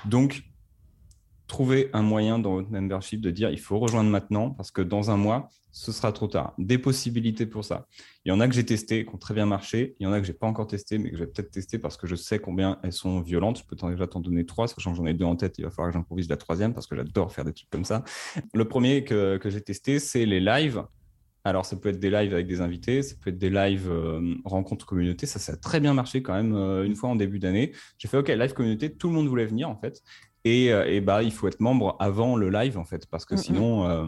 Donc 0.06 0.44
Trouvez 1.48 1.90
un 1.94 2.02
moyen 2.02 2.40
dans 2.40 2.56
votre 2.56 2.70
membership 2.70 3.22
de 3.22 3.32
dire 3.32 3.50
il 3.50 3.60
faut 3.60 3.80
rejoindre 3.80 4.10
maintenant 4.10 4.52
parce 4.52 4.72
que 4.72 4.82
dans 4.82 5.12
un 5.12 5.18
mois, 5.18 5.50
ce 5.72 5.92
sera 5.92 6.12
trop 6.12 6.28
tard. 6.28 6.54
Des 6.58 6.78
possibilités 6.78 7.46
pour 7.46 7.64
ça. 7.64 7.86
Il 8.26 8.30
y 8.30 8.32
en 8.32 8.40
a 8.40 8.48
que 8.48 8.54
j'ai 8.54 8.66
testé, 8.66 9.06
qui 9.06 9.14
ont 9.14 9.18
très 9.18 9.34
bien 9.34 9.46
marché. 9.46 9.96
Il 10.00 10.04
y 10.04 10.08
en 10.08 10.12
a 10.12 10.20
que 10.20 10.26
j'ai 10.26 10.34
pas 10.34 10.48
encore 10.48 10.66
testé, 10.66 10.98
mais 10.98 11.12
que 11.12 11.18
je 11.18 11.24
vais 11.24 11.30
peut-être 11.30 11.52
tester 11.52 11.78
parce 11.78 11.98
que 11.98 12.08
je 12.08 12.16
sais 12.16 12.40
combien 12.40 12.80
elles 12.84 12.94
sont 12.94 13.22
violentes. 13.22 13.60
Je 13.60 13.64
peux 13.64 13.76
déjà 13.76 14.08
t'en 14.08 14.20
donner 14.20 14.46
trois, 14.46 14.68
sachant 14.68 14.92
que 14.92 14.98
j'en 14.98 15.06
ai 15.06 15.14
deux 15.14 15.26
en 15.26 15.36
tête. 15.36 15.56
Il 15.60 15.66
va 15.66 15.70
falloir 15.70 15.92
que 15.92 15.98
j'improvise 16.00 16.30
la 16.30 16.38
troisième 16.38 16.74
parce 16.74 16.88
que 16.88 16.96
j'adore 16.96 17.32
faire 17.32 17.46
des 17.46 17.54
trucs 17.54 17.70
comme 17.70 17.86
ça. 17.86 18.04
Le 18.54 18.66
premier 18.66 19.04
que, 19.04 19.38
que 19.38 19.50
j'ai 19.50 19.62
testé, 19.62 20.00
c'est 20.00 20.26
les 20.26 20.40
lives. 20.40 20.84
Alors, 21.44 21.66
ça 21.66 21.78
peut 21.78 21.90
être 21.90 22.00
des 22.00 22.10
lives 22.10 22.34
avec 22.34 22.46
des 22.46 22.60
invités, 22.60 23.02
ça 23.02 23.16
peut 23.22 23.30
être 23.30 23.38
des 23.38 23.50
lives 23.50 23.90
euh, 23.90 24.36
rencontres 24.44 24.86
communauté. 24.86 25.26
Ça, 25.26 25.40
ça 25.40 25.54
a 25.54 25.56
très 25.56 25.80
bien 25.80 25.94
marché 25.94 26.22
quand 26.22 26.34
même 26.34 26.54
euh, 26.54 26.84
une 26.84 26.94
fois 26.96 27.10
en 27.10 27.16
début 27.16 27.40
d'année. 27.40 27.72
J'ai 27.98 28.10
fait 28.10 28.18
OK, 28.18 28.28
live 28.28 28.54
communauté, 28.54 28.94
tout 28.94 29.08
le 29.08 29.14
monde 29.14 29.28
voulait 29.28 29.46
venir 29.46 29.70
en 29.70 29.78
fait. 29.78 30.02
Et, 30.48 30.72
euh, 30.72 30.86
et, 30.88 31.02
bah, 31.02 31.24
il 31.24 31.34
faut 31.34 31.50
être 31.50 31.60
membre 31.60 31.98
avant 32.00 32.38
le 32.38 32.50
live, 32.50 32.78
en 32.78 32.86
fait, 32.86 33.06
parce 33.08 33.26
que 33.26 33.36
sinon, 33.36 33.84
euh, 33.84 34.08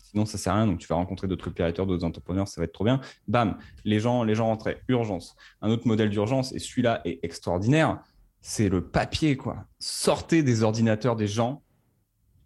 sinon 0.00 0.24
ça 0.26 0.36
sert 0.36 0.52
à 0.52 0.56
rien. 0.56 0.66
Donc, 0.66 0.80
tu 0.80 0.88
vas 0.88 0.96
rencontrer 0.96 1.28
d'autres 1.28 1.44
copywriters, 1.44 1.86
d'autres 1.86 2.04
entrepreneurs, 2.04 2.48
ça 2.48 2.60
va 2.60 2.64
être 2.64 2.72
trop 2.72 2.82
bien. 2.84 3.00
Bam, 3.28 3.56
les 3.84 4.00
gens, 4.00 4.24
les 4.24 4.34
gens 4.34 4.46
rentraient. 4.46 4.82
Urgence. 4.88 5.36
Un 5.62 5.70
autre 5.70 5.86
modèle 5.86 6.10
d'urgence, 6.10 6.52
et 6.52 6.58
celui-là 6.58 7.02
est 7.04 7.20
extraordinaire, 7.22 8.02
c'est 8.40 8.68
le 8.68 8.84
papier, 8.84 9.36
quoi. 9.36 9.64
Sortez 9.78 10.42
des 10.42 10.64
ordinateurs 10.64 11.14
des 11.14 11.28
gens 11.28 11.62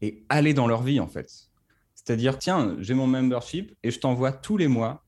et 0.02 0.26
allez 0.28 0.52
dans 0.52 0.66
leur 0.66 0.82
vie, 0.82 1.00
en 1.00 1.08
fait. 1.08 1.30
C'est-à-dire, 1.94 2.38
tiens, 2.38 2.76
j'ai 2.80 2.92
mon 2.92 3.06
membership 3.06 3.74
et 3.82 3.90
je 3.90 4.00
t'envoie 4.00 4.32
tous 4.32 4.58
les 4.58 4.68
mois 4.68 5.02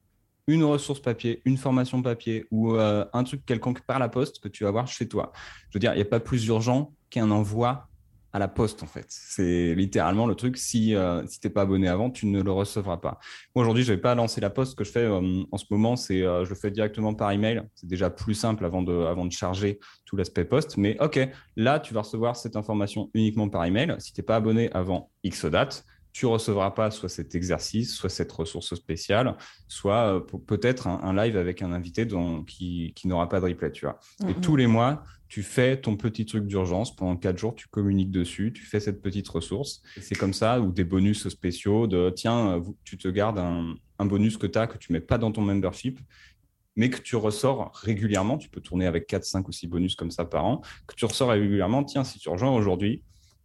une 0.46 0.64
ressource 0.64 1.00
papier, 1.00 1.42
une 1.44 1.58
formation 1.58 2.00
papier 2.00 2.46
ou 2.50 2.76
euh, 2.76 3.04
un 3.12 3.24
truc 3.24 3.44
quelconque 3.44 3.82
par 3.82 3.98
la 3.98 4.08
poste 4.08 4.40
que 4.40 4.48
tu 4.48 4.64
vas 4.64 4.70
voir 4.70 4.86
chez 4.86 5.06
toi. 5.06 5.32
Je 5.68 5.76
veux 5.76 5.80
dire, 5.80 5.92
il 5.92 5.96
n'y 5.96 6.02
a 6.02 6.06
pas 6.06 6.20
plus 6.20 6.46
urgent 6.46 6.94
qu'un 7.10 7.30
envoi 7.30 7.88
à 8.32 8.38
la 8.38 8.48
poste, 8.48 8.82
en 8.82 8.86
fait. 8.86 9.06
C'est 9.08 9.74
littéralement 9.74 10.26
le 10.26 10.34
truc. 10.34 10.56
Si, 10.56 10.94
euh, 10.94 11.22
tu 11.24 11.38
n'es 11.42 11.50
pas 11.50 11.62
abonné 11.62 11.88
avant, 11.88 12.10
tu 12.10 12.26
ne 12.26 12.42
le 12.42 12.52
recevras 12.52 12.98
pas. 12.98 13.18
Aujourd'hui, 13.54 13.82
je 13.82 13.92
ne 13.92 13.96
vais 13.96 14.02
pas 14.02 14.14
lancer 14.14 14.40
la 14.40 14.50
poste. 14.50 14.72
Ce 14.72 14.76
que 14.76 14.84
je 14.84 14.90
fais 14.90 15.04
euh, 15.04 15.42
en 15.50 15.56
ce 15.56 15.64
moment, 15.70 15.96
c'est 15.96 16.22
euh, 16.22 16.44
je 16.44 16.50
le 16.50 16.56
fais 16.56 16.70
directement 16.70 17.14
par 17.14 17.32
email. 17.32 17.62
C'est 17.74 17.86
déjà 17.88 18.10
plus 18.10 18.34
simple 18.34 18.64
avant 18.64 18.82
de, 18.82 18.92
avant 18.92 19.24
de 19.24 19.32
charger 19.32 19.78
tout 20.04 20.16
l'aspect 20.16 20.44
poste. 20.44 20.76
Mais 20.76 20.96
OK, 21.00 21.18
là, 21.56 21.80
tu 21.80 21.94
vas 21.94 22.00
recevoir 22.00 22.36
cette 22.36 22.56
information 22.56 23.10
uniquement 23.14 23.48
par 23.48 23.64
email. 23.64 23.94
Si 23.98 24.12
tu 24.12 24.20
n'es 24.20 24.24
pas 24.24 24.36
abonné 24.36 24.70
avant 24.72 25.10
X 25.22 25.46
date, 25.46 25.84
tu 26.16 26.24
recevras 26.24 26.70
pas 26.70 26.90
soit 26.90 27.10
cet 27.10 27.34
exercice, 27.34 27.94
soit 27.94 28.08
cette 28.08 28.32
ressource 28.32 28.74
spéciale, 28.74 29.36
soit 29.68 30.26
peut-être 30.46 30.86
un, 30.86 31.14
live 31.14 31.36
avec 31.36 31.60
un 31.60 31.72
invité 31.72 32.06
dont, 32.06 32.42
qui, 32.42 32.94
qui 32.96 33.06
n'aura 33.06 33.28
pas 33.28 33.38
de 33.38 33.44
replay, 33.44 33.70
tu 33.70 33.84
vois. 33.84 34.00
Et 34.26 34.32
tous 34.32 34.56
les 34.56 34.66
mois, 34.66 35.04
tu 35.28 35.42
fais 35.42 35.78
ton 35.78 35.94
petit 35.94 36.24
truc 36.24 36.46
d'urgence 36.46 36.96
pendant 36.96 37.16
quatre 37.16 37.36
jours, 37.36 37.54
tu 37.54 37.68
communiques 37.68 38.10
dessus, 38.10 38.50
tu 38.54 38.64
fais 38.64 38.80
cette 38.80 39.02
petite 39.02 39.28
ressource. 39.28 39.82
C'est 40.00 40.14
comme 40.14 40.32
ça, 40.32 40.58
ou 40.58 40.72
des 40.72 40.84
bonus 40.84 41.28
spéciaux 41.28 41.86
de 41.86 42.08
tiens, 42.08 42.62
tu 42.84 42.96
te 42.96 43.08
gardes 43.08 43.38
un, 43.38 44.06
bonus 44.06 44.38
que 44.38 44.46
tu 44.46 44.58
as, 44.58 44.66
que 44.66 44.78
tu 44.78 44.94
mets 44.94 45.00
pas 45.00 45.18
dans 45.18 45.32
ton 45.32 45.42
membership, 45.42 46.00
mais 46.76 46.88
que 46.88 47.02
tu 47.02 47.16
ressors 47.16 47.74
régulièrement. 47.74 48.38
Tu 48.38 48.48
peux 48.48 48.62
tourner 48.62 48.86
avec 48.86 49.06
4, 49.06 49.22
5 49.22 49.46
ou 49.46 49.52
6 49.52 49.66
bonus 49.66 49.96
comme 49.96 50.10
ça 50.10 50.24
par 50.24 50.46
an, 50.46 50.62
que 50.86 50.94
tu 50.94 51.04
ressors 51.04 51.28
régulièrement. 51.28 51.84
Tiens, 51.84 52.04
si 52.04 52.18
tu 52.18 52.30
rejoins 52.30 52.52
aujourd'hui, 52.52 53.02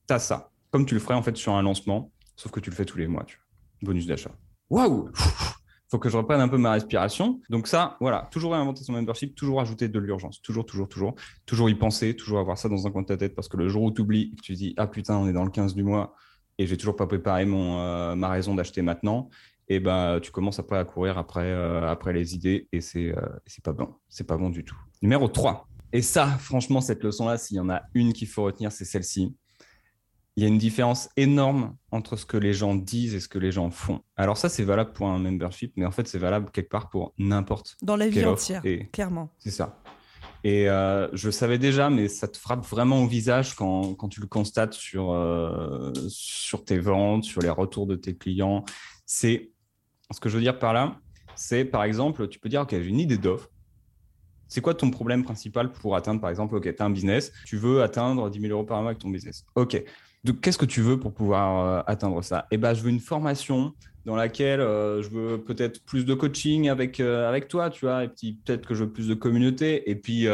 tu 0.08 0.14
as 0.14 0.20
ça. 0.20 0.52
Comme 0.70 0.86
tu 0.86 0.94
le 0.94 1.02
ferais 1.02 1.16
en 1.16 1.22
fait 1.22 1.36
sur 1.36 1.52
un 1.52 1.64
lancement, 1.64 2.14
sauf 2.42 2.52
que 2.52 2.60
tu 2.60 2.70
le 2.72 2.76
fais 2.76 2.86
tous 2.86 2.98
les 2.98 3.08
mois. 3.08 3.24
Tu 3.26 3.40
Bonus 3.84 4.08
d'achat. 4.08 4.32
Waouh 4.70 5.12
faut 5.92 6.00
que 6.00 6.10
je 6.10 6.16
reprenne 6.16 6.40
un 6.40 6.48
peu 6.48 6.58
ma 6.58 6.72
respiration. 6.72 7.42
Donc 7.50 7.68
ça, 7.68 7.98
voilà, 8.00 8.30
toujours 8.32 8.54
réinventer 8.54 8.82
son 8.82 8.94
membership, 8.94 9.36
toujours 9.36 9.60
ajouter 9.60 9.90
de 9.90 10.00
l'urgence, 10.00 10.42
toujours, 10.42 10.66
toujours, 10.66 10.88
toujours, 10.88 11.16
toujours 11.46 11.70
y 11.70 11.76
penser, 11.76 12.16
toujours 12.16 12.40
avoir 12.40 12.58
ça 12.58 12.70
dans 12.70 12.88
un 12.88 12.92
coin 12.92 13.02
de 13.02 13.08
ta 13.08 13.18
tête, 13.18 13.36
parce 13.36 13.50
que 13.50 13.58
le 13.58 13.68
jour 13.68 13.84
où 13.84 13.92
tu 13.92 14.02
oublies, 14.02 14.34
tu 14.42 14.54
dis 14.54 14.74
ah 14.78 14.88
putain, 14.88 15.18
on 15.18 15.28
est 15.28 15.34
dans 15.34 15.44
le 15.44 15.52
15 15.52 15.76
du 15.76 15.84
mois 15.84 16.16
et 16.58 16.66
j'ai 16.66 16.78
toujours 16.78 16.96
pas 16.96 17.08
préparé 17.08 17.46
mon 17.46 17.80
euh, 17.80 18.16
ma 18.16 18.30
raison 18.30 18.56
d'acheter 18.56 18.82
maintenant, 18.82 19.30
et 19.68 19.82
ben 19.82 20.22
tu 20.22 20.32
commences 20.32 20.60
après 20.60 20.78
à 20.78 20.86
courir 20.86 21.18
après 21.18 21.44
euh, 21.44 21.90
après 21.90 22.14
les 22.14 22.36
idées 22.36 22.70
et 22.72 22.80
c'est 22.80 23.10
euh, 23.10 23.22
c'est 23.46 23.64
pas 23.64 23.74
bon, 23.74 23.94
c'est 24.08 24.26
pas 24.26 24.38
bon 24.38 24.50
du 24.50 24.64
tout. 24.64 24.78
Numéro 25.02 25.28
3. 25.28 25.68
Et 25.92 26.02
ça, 26.02 26.26
franchement, 26.26 26.80
cette 26.80 27.04
leçon-là, 27.04 27.38
s'il 27.38 27.58
y 27.58 27.60
en 27.60 27.70
a 27.70 27.82
une 27.94 28.14
qu'il 28.14 28.30
faut 28.30 28.44
retenir, 28.44 28.72
c'est 28.72 28.86
celle-ci 28.86 29.36
il 30.36 30.44
y 30.44 30.46
a 30.46 30.50
une 30.50 30.58
différence 30.58 31.10
énorme 31.18 31.76
entre 31.92 32.16
ce 32.16 32.26
que 32.26 32.38
les 32.38 32.54
gens 32.54 32.76
disent 32.76 33.16
et 33.16 33.20
ce 33.20 33.28
que 33.28 33.40
les 33.40 33.52
gens 33.52 33.70
font. 33.70 34.02
Alors 34.16 34.38
ça, 34.38 34.48
c'est 34.50 34.64
valable 34.64 34.94
pour 34.94 35.08
un 35.08 35.20
membership, 35.20 35.74
mais 35.76 35.86
en 35.86 35.92
fait, 35.92 36.08
c'est 36.08 36.18
valable 36.18 36.52
quelque 36.52 36.70
part 36.70 36.90
pour 36.90 37.14
n'importe 37.18 37.76
Dans 37.82 37.98
la 37.98 38.08
vie 38.08 38.26
entière, 38.26 38.64
clairement. 38.92 39.34
C'est 39.40 39.52
ça. 39.52 39.78
Et 40.44 40.70
euh, 40.70 41.08
je 41.14 41.30
savais 41.30 41.60
déjà, 41.60 41.90
mais 41.90 42.08
ça 42.08 42.28
te 42.28 42.38
frappe 42.38 42.66
vraiment 42.66 43.04
au 43.04 43.08
visage 43.08 43.54
quand, 43.54 43.94
quand 43.94 44.10
tu 44.10 44.22
le 44.22 44.28
constates 44.28 44.74
sur, 44.74 45.12
euh, 45.12 45.92
sur 46.08 46.66
tes 46.66 46.80
ventes, 46.80 47.26
sur 47.26 47.42
les 47.42 47.50
retours 47.50 47.86
de 47.86 47.96
tes 47.96 48.16
clients. 48.16 48.66
C'est 49.06 49.52
ce 50.12 50.20
que 50.20 50.30
je 50.30 50.36
veux 50.36 50.42
dire 50.42 50.58
par 50.58 50.74
là, 50.74 51.00
c'est 51.36 51.66
par 51.66 51.84
exemple, 51.84 52.28
tu 52.28 52.40
peux 52.40 52.50
dire, 52.50 52.62
OK, 52.62 52.72
j'ai 52.72 52.86
une 52.86 53.00
idée 53.00 53.18
d'offre. 53.18 53.50
C'est 54.52 54.60
quoi 54.60 54.74
ton 54.74 54.92
problème 54.92 55.24
principal 55.24 55.72
pour 55.72 55.96
atteindre, 55.96 56.20
par 56.20 56.30
exemple, 56.30 56.56
OK, 56.58 56.64
tu 56.64 56.84
as 56.84 56.86
un 56.86 56.90
business, 56.90 57.32
tu 57.46 57.56
veux 57.56 57.82
atteindre 57.84 58.30
10 58.30 58.42
000 58.42 58.52
euros 58.52 58.66
par 58.66 58.82
mois 58.82 58.90
avec 58.90 59.00
ton 59.00 59.10
business. 59.10 59.46
OK, 59.56 59.82
qu'est-ce 60.42 60.58
que 60.58 60.66
tu 60.66 60.82
veux 60.82 61.00
pour 61.00 61.14
pouvoir 61.14 61.66
euh, 61.66 61.84
atteindre 61.88 62.22
ça? 62.22 62.48
Eh 62.52 62.58
ben, 62.58 62.74
je 62.74 62.82
veux 62.82 62.90
une 62.90 63.00
formation 63.00 63.74
dans 64.04 64.18
laquelle 64.18 64.60
euh, 64.60 65.02
je 65.02 65.10
veux 65.10 65.42
peut-être 65.42 65.82
plus 65.86 66.04
de 66.04 66.14
coaching 66.14 66.68
avec, 66.68 67.00
euh, 67.00 67.30
avec 67.30 67.48
toi, 67.48 67.70
tu 67.70 67.86
vois, 67.86 68.04
et 68.04 68.10
puis 68.10 68.42
peut-être 68.44 68.68
que 68.68 68.76
je 68.76 68.84
veux 68.84 68.92
plus 68.92 69.08
de 69.08 69.14
communauté, 69.14 69.90
et 69.90 69.96
puis, 69.96 70.26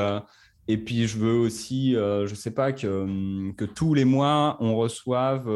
et 0.68 0.78
puis 0.80 1.08
je 1.08 1.20
veux 1.20 1.38
aussi, 1.38 1.94
je 1.94 2.34
sais 2.34 2.50
pas, 2.52 2.72
que, 2.72 3.52
que 3.52 3.66
tous 3.66 3.94
les 3.94 4.06
mois, 4.06 4.58
on 4.60 4.76
reçoive 4.78 5.48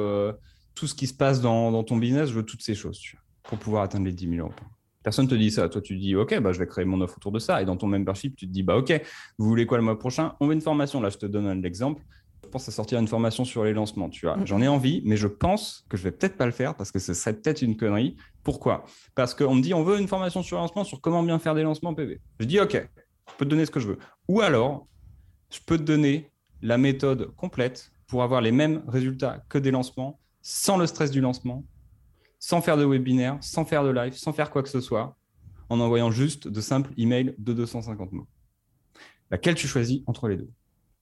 tout 0.75 0.85
ce 0.85 0.93
qui 0.93 1.07
se 1.07 1.15
passe 1.15 1.41
dans, 1.41 1.71
dans, 1.71 1.83
ton 1.83 1.97
business, 1.97 2.29
je 2.29 2.35
veux 2.35 2.45
toutes 2.45 2.61
ces 2.61 2.75
choses, 2.75 2.99
tu 2.99 3.15
vois, 3.15 3.23
pour 3.41 3.57
pouvoir 3.57 3.81
atteindre 3.81 4.05
les 4.05 4.13
10 4.13 4.29
000 4.29 4.47
euros. 4.47 4.53
Personne 5.03 5.27
te 5.27 5.35
dit 5.35 5.51
ça. 5.51 5.67
Toi, 5.67 5.81
tu 5.81 5.97
dis, 5.97 6.15
OK, 6.15 6.37
bah, 6.39 6.51
je 6.51 6.59
vais 6.59 6.67
créer 6.67 6.85
mon 6.85 7.01
offre 7.01 7.17
autour 7.17 7.31
de 7.31 7.39
ça. 7.39 7.61
Et 7.61 7.65
dans 7.65 7.77
ton 7.77 7.87
membership, 7.87 8.35
tu 8.35 8.47
te 8.47 8.51
dis, 8.51 8.63
bah, 8.63 8.77
OK, 8.77 8.93
vous 9.37 9.47
voulez 9.47 9.65
quoi 9.65 9.77
le 9.77 9.83
mois 9.83 9.97
prochain? 9.97 10.33
On 10.39 10.47
veut 10.47 10.53
une 10.53 10.61
formation. 10.61 11.01
Là, 11.01 11.09
je 11.09 11.17
te 11.17 11.25
donne 11.25 11.47
un 11.47 11.63
exemple 11.63 12.03
pense 12.51 12.67
à 12.67 12.71
sortir 12.71 12.99
une 12.99 13.07
formation 13.07 13.45
sur 13.45 13.63
les 13.63 13.73
lancements, 13.73 14.09
tu 14.09 14.27
vois. 14.27 14.37
Mm. 14.37 14.45
J'en 14.45 14.61
ai 14.61 14.67
envie, 14.67 15.01
mais 15.05 15.17
je 15.17 15.27
pense 15.27 15.85
que 15.89 15.97
je 15.97 16.03
vais 16.03 16.11
peut-être 16.11 16.37
pas 16.37 16.45
le 16.45 16.51
faire 16.51 16.75
parce 16.75 16.91
que 16.91 16.99
ce 16.99 17.15
serait 17.15 17.33
peut-être 17.33 17.63
une 17.63 17.75
connerie. 17.75 18.17
Pourquoi? 18.43 18.85
Parce 19.15 19.33
qu'on 19.33 19.55
me 19.55 19.61
dit, 19.61 19.73
on 19.73 19.83
veut 19.83 19.99
une 19.99 20.07
formation 20.07 20.43
sur 20.43 20.57
les 20.57 20.61
lancements, 20.61 20.83
sur 20.83 21.01
comment 21.01 21.23
bien 21.23 21.39
faire 21.39 21.55
des 21.55 21.63
lancements 21.63 21.95
PV. 21.95 22.21
Je 22.39 22.45
dis, 22.45 22.59
OK, 22.59 22.73
je 22.73 23.35
peux 23.37 23.45
te 23.45 23.49
donner 23.49 23.65
ce 23.65 23.71
que 23.71 23.79
je 23.79 23.87
veux. 23.87 23.97
Ou 24.27 24.41
alors, 24.41 24.87
je 25.51 25.59
peux 25.65 25.77
te 25.77 25.83
donner 25.83 26.29
la 26.61 26.77
méthode 26.77 27.33
complète 27.35 27.91
pour 28.07 28.21
avoir 28.21 28.41
les 28.41 28.51
mêmes 28.51 28.83
résultats 28.87 29.43
que 29.49 29.57
des 29.57 29.71
lancements, 29.71 30.19
sans 30.41 30.77
le 30.77 30.85
stress 30.85 31.11
du 31.11 31.21
lancement, 31.21 31.63
sans 32.41 32.61
faire 32.61 32.75
de 32.75 32.83
webinaire, 32.83 33.37
sans 33.39 33.63
faire 33.63 33.85
de 33.85 33.91
live, 33.91 34.13
sans 34.13 34.33
faire 34.33 34.49
quoi 34.49 34.63
que 34.63 34.69
ce 34.69 34.81
soit, 34.81 35.15
en 35.69 35.79
envoyant 35.79 36.11
juste 36.11 36.49
de 36.49 36.59
simples 36.59 36.91
emails 36.97 37.35
de 37.37 37.53
250 37.53 38.11
mots. 38.11 38.27
Laquelle 39.29 39.55
tu 39.55 39.67
choisis 39.67 40.01
entre 40.07 40.27
les 40.27 40.35
deux? 40.35 40.49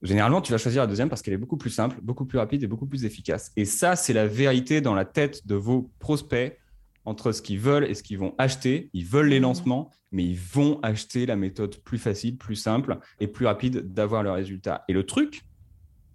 Généralement, 0.02 0.40
tu 0.42 0.52
vas 0.52 0.58
choisir 0.58 0.82
la 0.82 0.86
deuxième 0.86 1.08
parce 1.08 1.22
qu'elle 1.22 1.34
est 1.34 1.38
beaucoup 1.38 1.56
plus 1.56 1.70
simple, 1.70 1.98
beaucoup 2.02 2.26
plus 2.26 2.38
rapide 2.38 2.62
et 2.62 2.66
beaucoup 2.66 2.86
plus 2.86 3.04
efficace. 3.04 3.52
Et 3.56 3.64
ça, 3.64 3.96
c'est 3.96 4.12
la 4.12 4.26
vérité 4.26 4.80
dans 4.80 4.94
la 4.94 5.04
tête 5.04 5.46
de 5.46 5.54
vos 5.54 5.90
prospects 5.98 6.56
entre 7.04 7.32
ce 7.32 7.42
qu'ils 7.42 7.58
veulent 7.58 7.84
et 7.84 7.94
ce 7.94 8.02
qu'ils 8.02 8.18
vont 8.18 8.34
acheter. 8.38 8.90
Ils 8.92 9.06
veulent 9.06 9.28
les 9.28 9.40
mmh. 9.40 9.42
lancements, 9.42 9.90
mais 10.12 10.24
ils 10.24 10.38
vont 10.38 10.78
acheter 10.82 11.26
la 11.26 11.36
méthode 11.36 11.76
plus 11.76 11.98
facile, 11.98 12.36
plus 12.36 12.56
simple 12.56 12.98
et 13.18 13.26
plus 13.26 13.46
rapide 13.46 13.92
d'avoir 13.92 14.22
le 14.22 14.30
résultat. 14.30 14.84
Et 14.88 14.92
le 14.92 15.04
truc, 15.04 15.42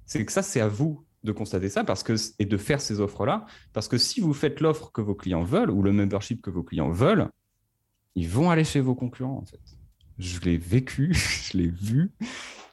c'est 0.06 0.24
que 0.24 0.32
ça, 0.32 0.44
c'est 0.44 0.62
à 0.62 0.68
vous 0.68 1.05
de 1.26 1.32
constater 1.32 1.70
ça 1.70 1.84
parce 1.84 2.04
que, 2.04 2.14
et 2.40 2.46
de 2.46 2.58
faire 2.58 2.80
ces 2.80 3.00
offres-là. 3.00 3.46
Parce 3.74 3.88
que 3.88 3.98
si 3.98 4.22
vous 4.22 4.34
faites 4.34 4.62
l'offre 4.62 4.92
que 4.92 5.02
vos 5.02 5.16
clients 5.16 5.44
veulent 5.44 5.72
ou 5.72 5.82
le 5.82 5.92
membership 5.92 6.42
que 6.42 6.50
vos 6.50 6.64
clients 6.64 6.90
veulent, 6.90 7.30
ils 8.16 8.30
vont 8.30 8.50
aller 8.50 8.64
chez 8.64 8.80
vos 8.80 8.96
concurrents, 8.96 9.40
en 9.40 9.46
fait. 9.46 9.60
Je 10.18 10.40
l'ai 10.42 10.58
vécu, 10.58 11.14
je 11.14 11.58
l'ai 11.58 11.68
vu. 11.68 12.12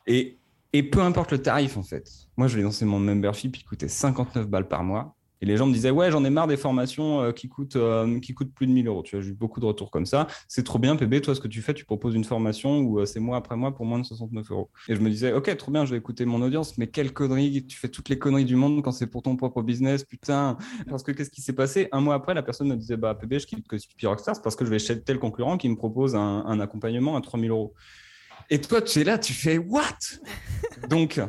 Et 0.07 0.38
et 0.73 0.83
peu 0.83 1.01
importe 1.01 1.33
le 1.33 1.43
tarif, 1.43 1.77
en 1.77 1.83
fait. 1.83 2.11
Moi, 2.37 2.49
je 2.49 2.57
l'ai 2.57 2.62
lancé 2.62 2.85
mon 2.85 2.99
membership, 2.99 3.57
il 3.57 3.65
coûtait 3.65 3.88
59 3.88 4.49
balles 4.49 4.69
par 4.69 4.85
mois. 4.85 5.17
Et 5.42 5.44
les 5.44 5.57
gens 5.57 5.66
me 5.66 5.72
disaient, 5.72 5.90
ouais, 5.90 6.09
j'en 6.12 6.24
ai 6.24 6.31
marre 6.31 6.46
des 6.46 6.57
formations 6.57 7.20
euh, 7.20 7.33
qui, 7.33 7.48
coûtent, 7.48 7.74
euh, 7.74 8.20
qui 8.20 8.33
coûtent 8.33 8.55
plus 8.55 8.68
de 8.68 8.72
1000 8.72 8.87
euros. 8.87 9.02
Tu 9.02 9.16
vois, 9.16 9.24
j'ai 9.24 9.31
eu 9.31 9.35
beaucoup 9.35 9.59
de 9.59 9.66
retours 9.66 9.90
comme 9.90 10.07
ça. 10.07 10.28
C'est 10.46 10.62
trop 10.62 10.78
bien, 10.78 10.94
PB. 10.94 11.20
Toi, 11.20 11.35
ce 11.35 11.40
que 11.40 11.48
tu 11.48 11.61
fais, 11.62 11.74
tu 11.74 11.85
proposes 11.85 12.14
une 12.14 12.22
formation 12.22 12.78
où 12.78 13.00
euh, 13.00 13.07
c'est 13.07 13.18
mois 13.18 13.38
après 13.38 13.57
mois 13.57 13.74
pour 13.74 13.85
moins 13.85 13.98
de 13.98 14.05
69 14.05 14.52
euros. 14.52 14.70
Et 14.88 14.94
je 14.94 15.00
me 15.00 15.11
disais, 15.11 15.33
OK, 15.33 15.55
trop 15.57 15.72
bien, 15.72 15.85
je 15.85 15.90
vais 15.90 15.96
écouter 15.96 16.26
mon 16.26 16.40
audience, 16.42 16.78
mais 16.78 16.87
quelle 16.87 17.12
connerie. 17.12 17.66
Tu 17.66 17.76
fais 17.76 17.88
toutes 17.88 18.09
les 18.09 18.20
conneries 18.20 18.44
du 18.44 18.55
monde 18.55 18.85
quand 18.85 18.92
c'est 18.92 19.09
pour 19.09 19.22
ton 19.22 19.35
propre 19.35 19.62
business, 19.62 20.05
putain. 20.05 20.57
Parce 20.88 21.02
que 21.02 21.11
qu'est-ce 21.11 21.31
qui 21.31 21.42
s'est 21.42 21.55
passé? 21.55 21.88
Un 21.90 22.00
mois 22.00 22.14
après, 22.14 22.35
la 22.35 22.44
personne 22.44 22.68
me 22.68 22.76
disait, 22.76 22.96
bah, 22.96 23.16
PB, 23.16 23.40
je 23.40 23.46
quitte 23.46 23.66
que 23.66 24.07
Rockstars 24.07 24.42
parce 24.42 24.55
que 24.55 24.64
je 24.64 24.70
vais 24.70 24.78
chez 24.78 25.02
tel 25.02 25.18
concurrent 25.18 25.59
qui 25.59 25.68
me 25.68 25.74
propose 25.74 26.14
un, 26.14 26.44
un 26.46 26.61
accompagnement 26.61 27.16
à 27.16 27.20
3000 27.20 27.50
euros. 27.50 27.74
Et 28.48 28.61
toi, 28.61 28.81
tu 28.81 29.00
es 29.00 29.05
là, 29.05 29.18
tu 29.18 29.33
fais, 29.33 29.59
what? 29.59 29.98
Donc, 30.88 31.20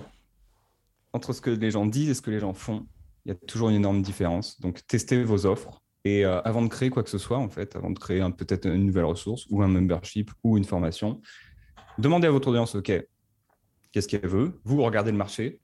entre 1.14 1.34
ce 1.34 1.42
que 1.42 1.50
les 1.50 1.72
gens 1.72 1.88
disent 1.88 2.10
et 2.10 2.14
ce 2.14 2.22
que 2.22 2.30
les 2.30 2.40
gens 2.40 2.54
font, 2.54 2.86
il 3.26 3.30
y 3.30 3.32
a 3.32 3.36
toujours 3.36 3.70
une 3.70 3.76
énorme 3.76 4.02
différence. 4.02 4.60
Donc, 4.60 4.86
testez 4.88 5.24
vos 5.24 5.46
offres. 5.46 5.82
Et 6.06 6.26
euh, 6.26 6.42
avant 6.42 6.62
de 6.62 6.68
créer 6.68 6.90
quoi 6.90 7.04
que 7.04 7.10
ce 7.10 7.18
soit, 7.18 7.38
en 7.38 7.50
fait, 7.50 7.76
avant 7.76 7.90
de 7.90 7.98
créer 7.98 8.22
peut-être 8.38 8.68
une 8.68 8.86
nouvelle 8.86 9.06
ressource 9.06 9.46
ou 9.50 9.62
un 9.62 9.68
membership 9.68 10.32
ou 10.44 10.58
une 10.58 10.66
formation, 10.66 11.22
demandez 11.98 12.28
à 12.28 12.32
votre 12.32 12.50
audience, 12.50 12.76
OK, 12.76 12.92
qu'est-ce 13.92 14.08
qu'elle 14.08 14.28
veut? 14.28 14.60
Vous 14.66 14.82
regardez 14.84 15.12
le 15.12 15.18
marché, 15.18 15.62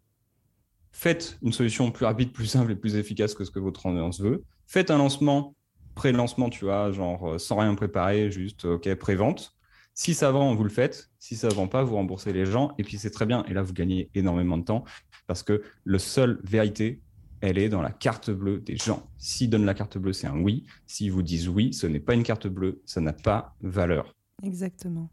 faites 0.91 1.37
une 1.41 1.51
solution 1.51 1.91
plus 1.91 2.05
rapide, 2.05 2.31
plus 2.31 2.45
simple 2.45 2.71
et 2.71 2.75
plus 2.75 2.95
efficace 2.95 3.33
que 3.33 3.43
ce 3.43 3.51
que 3.51 3.59
votre 3.59 3.85
audience 3.85 4.21
veut. 4.21 4.43
Faites 4.65 4.91
un 4.91 4.97
lancement, 4.97 5.55
pré-lancement, 5.95 6.49
tu 6.49 6.63
vois, 6.63 6.91
genre 6.93 7.33
euh, 7.33 7.37
sans 7.37 7.57
rien 7.57 7.75
préparer, 7.75 8.31
juste 8.31 8.63
OK, 8.63 8.93
pré-vente. 8.95 9.53
Si 9.93 10.13
ça 10.13 10.31
vend, 10.31 10.55
vous 10.55 10.63
le 10.63 10.69
faites. 10.69 11.09
Si 11.19 11.35
ça 11.35 11.49
vend 11.49 11.67
pas, 11.67 11.83
vous 11.83 11.95
remboursez 11.95 12.31
les 12.31 12.45
gens. 12.45 12.73
Et 12.77 12.83
puis 12.83 12.97
c'est 12.97 13.09
très 13.09 13.25
bien. 13.25 13.43
Et 13.49 13.53
là, 13.53 13.63
vous 13.63 13.73
gagnez 13.73 14.09
énormément 14.15 14.57
de 14.57 14.63
temps 14.63 14.85
parce 15.27 15.43
que 15.43 15.61
le 15.83 15.99
seul 15.99 16.39
vérité, 16.43 17.01
elle 17.41 17.57
est 17.57 17.69
dans 17.69 17.81
la 17.81 17.91
carte 17.91 18.29
bleue 18.29 18.59
des 18.59 18.77
gens. 18.77 19.03
S'ils 19.17 19.49
donnent 19.49 19.65
la 19.65 19.73
carte 19.73 19.97
bleue, 19.97 20.13
c'est 20.13 20.27
un 20.27 20.39
oui. 20.39 20.65
S'ils 20.85 21.11
vous 21.11 21.23
disent 21.23 21.47
oui, 21.47 21.73
ce 21.73 21.87
n'est 21.87 21.99
pas 21.99 22.13
une 22.13 22.23
carte 22.23 22.47
bleue, 22.47 22.81
ça 22.85 23.01
n'a 23.01 23.13
pas 23.13 23.55
valeur. 23.61 24.15
Exactement. 24.43 25.09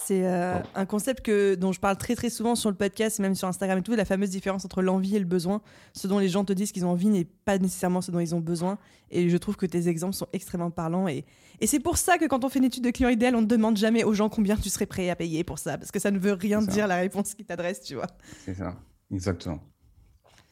C'est 0.00 0.28
euh, 0.28 0.60
un 0.76 0.86
concept 0.86 1.24
que, 1.24 1.56
dont 1.56 1.72
je 1.72 1.80
parle 1.80 1.96
très 1.96 2.14
très 2.14 2.30
souvent 2.30 2.54
sur 2.54 2.70
le 2.70 2.76
podcast, 2.76 3.18
même 3.18 3.34
sur 3.34 3.48
Instagram 3.48 3.80
et 3.80 3.82
tout, 3.82 3.96
la 3.96 4.04
fameuse 4.04 4.30
différence 4.30 4.64
entre 4.64 4.80
l'envie 4.80 5.16
et 5.16 5.18
le 5.18 5.24
besoin. 5.24 5.60
Ce 5.92 6.06
dont 6.06 6.20
les 6.20 6.28
gens 6.28 6.44
te 6.44 6.52
disent 6.52 6.70
qu'ils 6.70 6.86
ont 6.86 6.90
envie 6.90 7.08
n'est 7.08 7.24
pas 7.24 7.58
nécessairement 7.58 8.00
ce 8.00 8.12
dont 8.12 8.20
ils 8.20 8.32
ont 8.32 8.40
besoin. 8.40 8.78
Et 9.10 9.28
je 9.28 9.36
trouve 9.36 9.56
que 9.56 9.66
tes 9.66 9.88
exemples 9.88 10.14
sont 10.14 10.28
extrêmement 10.32 10.70
parlants. 10.70 11.08
Et, 11.08 11.24
et 11.60 11.66
c'est 11.66 11.80
pour 11.80 11.98
ça 11.98 12.16
que 12.16 12.26
quand 12.26 12.44
on 12.44 12.48
fait 12.48 12.60
une 12.60 12.66
étude 12.66 12.84
de 12.84 12.90
client 12.90 13.08
idéal, 13.08 13.34
on 13.34 13.40
ne 13.40 13.46
demande 13.46 13.76
jamais 13.76 14.04
aux 14.04 14.14
gens 14.14 14.28
combien 14.28 14.56
tu 14.56 14.68
serais 14.68 14.86
prêt 14.86 15.10
à 15.10 15.16
payer 15.16 15.42
pour 15.42 15.58
ça. 15.58 15.76
Parce 15.76 15.90
que 15.90 15.98
ça 15.98 16.12
ne 16.12 16.18
veut 16.20 16.32
rien 16.32 16.62
dire 16.62 16.86
la 16.86 16.98
réponse 16.98 17.34
qui 17.34 17.44
t'adresse, 17.44 17.80
tu 17.80 17.96
vois. 17.96 18.06
C'est 18.44 18.54
ça, 18.54 18.76
exactement. 19.10 19.58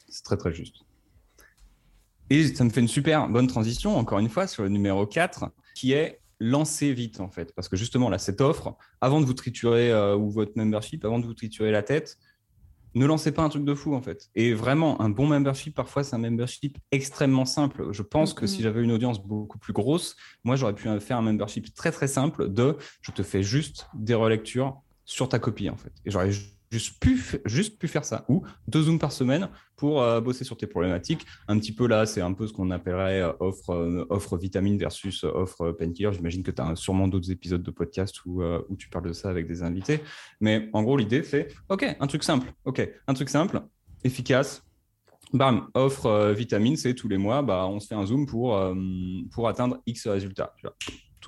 C'est 0.07 0.23
très 0.23 0.37
très 0.37 0.53
juste. 0.53 0.77
Et 2.29 2.53
ça 2.53 2.63
me 2.63 2.69
fait 2.69 2.81
une 2.81 2.87
super 2.87 3.29
bonne 3.29 3.47
transition, 3.47 3.97
encore 3.97 4.19
une 4.19 4.29
fois, 4.29 4.47
sur 4.47 4.63
le 4.63 4.69
numéro 4.69 5.05
4, 5.05 5.49
qui 5.75 5.93
est 5.93 6.19
lancez 6.39 6.93
vite 6.93 7.19
en 7.19 7.29
fait. 7.29 7.53
Parce 7.55 7.69
que 7.69 7.75
justement, 7.75 8.09
là, 8.09 8.17
cette 8.17 8.41
offre, 8.41 8.75
avant 9.01 9.21
de 9.21 9.25
vous 9.25 9.33
triturer 9.33 9.91
euh, 9.91 10.15
ou 10.15 10.29
votre 10.29 10.53
membership, 10.55 11.03
avant 11.05 11.19
de 11.19 11.25
vous 11.25 11.33
triturer 11.33 11.71
la 11.71 11.83
tête, 11.83 12.17
ne 12.95 13.05
lancez 13.05 13.31
pas 13.31 13.43
un 13.43 13.49
truc 13.49 13.63
de 13.63 13.73
fou 13.73 13.95
en 13.95 14.01
fait. 14.01 14.29
Et 14.35 14.53
vraiment, 14.53 15.01
un 15.01 15.09
bon 15.09 15.27
membership, 15.27 15.75
parfois, 15.75 16.03
c'est 16.03 16.15
un 16.15 16.19
membership 16.19 16.77
extrêmement 16.91 17.45
simple. 17.45 17.91
Je 17.91 18.01
pense 18.01 18.33
que 18.33 18.47
si 18.47 18.61
j'avais 18.61 18.83
une 18.83 18.91
audience 18.91 19.21
beaucoup 19.21 19.59
plus 19.59 19.73
grosse, 19.73 20.15
moi, 20.43 20.55
j'aurais 20.55 20.73
pu 20.73 20.87
faire 20.99 21.17
un 21.17 21.21
membership 21.21 21.73
très 21.73 21.91
très 21.91 22.07
simple 22.07 22.51
de 22.51 22.77
je 23.01 23.11
te 23.11 23.23
fais 23.23 23.43
juste 23.43 23.87
des 23.93 24.15
relectures 24.15 24.81
sur 25.05 25.29
ta 25.29 25.39
copie 25.39 25.69
en 25.69 25.77
fait. 25.77 25.93
Et 26.05 26.11
j'aurais 26.11 26.31
juste 26.71 26.99
pu, 26.99 27.19
juste 27.45 27.79
pu 27.79 27.87
faire 27.87 28.05
ça. 28.05 28.25
Ou 28.29 28.43
deux 28.67 28.83
zooms 28.83 28.99
par 28.99 29.11
semaine 29.11 29.49
pour 29.75 30.01
euh, 30.01 30.19
bosser 30.21 30.43
sur 30.43 30.57
tes 30.57 30.67
problématiques. 30.67 31.25
Un 31.47 31.57
petit 31.59 31.73
peu 31.73 31.87
là, 31.87 32.05
c'est 32.05 32.21
un 32.21 32.33
peu 32.33 32.47
ce 32.47 32.53
qu'on 32.53 32.71
appellerait 32.71 33.21
euh, 33.21 33.31
offre, 33.39 33.71
euh, 33.71 34.05
offre 34.09 34.37
vitamine 34.37 34.77
versus 34.77 35.23
offre 35.23 35.71
painkiller. 35.71 36.11
J'imagine 36.13 36.43
que 36.43 36.51
tu 36.51 36.61
as 36.61 36.75
sûrement 36.75 37.07
d'autres 37.07 37.31
épisodes 37.31 37.63
de 37.63 37.71
podcast 37.71 38.25
où, 38.25 38.43
où 38.43 38.75
tu 38.75 38.89
parles 38.89 39.07
de 39.07 39.13
ça 39.13 39.29
avec 39.29 39.47
des 39.47 39.63
invités. 39.63 40.01
Mais 40.41 40.69
en 40.73 40.83
gros, 40.83 40.97
l'idée, 40.97 41.23
c'est 41.23 41.47
OK, 41.69 41.85
un 41.99 42.07
truc 42.07 42.23
simple. 42.23 42.51
OK, 42.65 42.87
un 43.07 43.13
truc 43.13 43.29
simple, 43.29 43.61
efficace. 44.03 44.63
Bam, 45.33 45.67
offre 45.73 46.31
vitamine, 46.31 46.77
c'est 46.77 46.93
tous 46.93 47.09
les 47.09 47.17
mois, 47.17 47.41
bah, 47.41 47.67
on 47.67 47.81
se 47.81 47.87
fait 47.87 47.95
un 47.95 48.05
zoom 48.05 48.25
pour, 48.25 48.57
pour 49.33 49.49
atteindre 49.49 49.81
X 49.85 50.07
résultats 50.07 50.53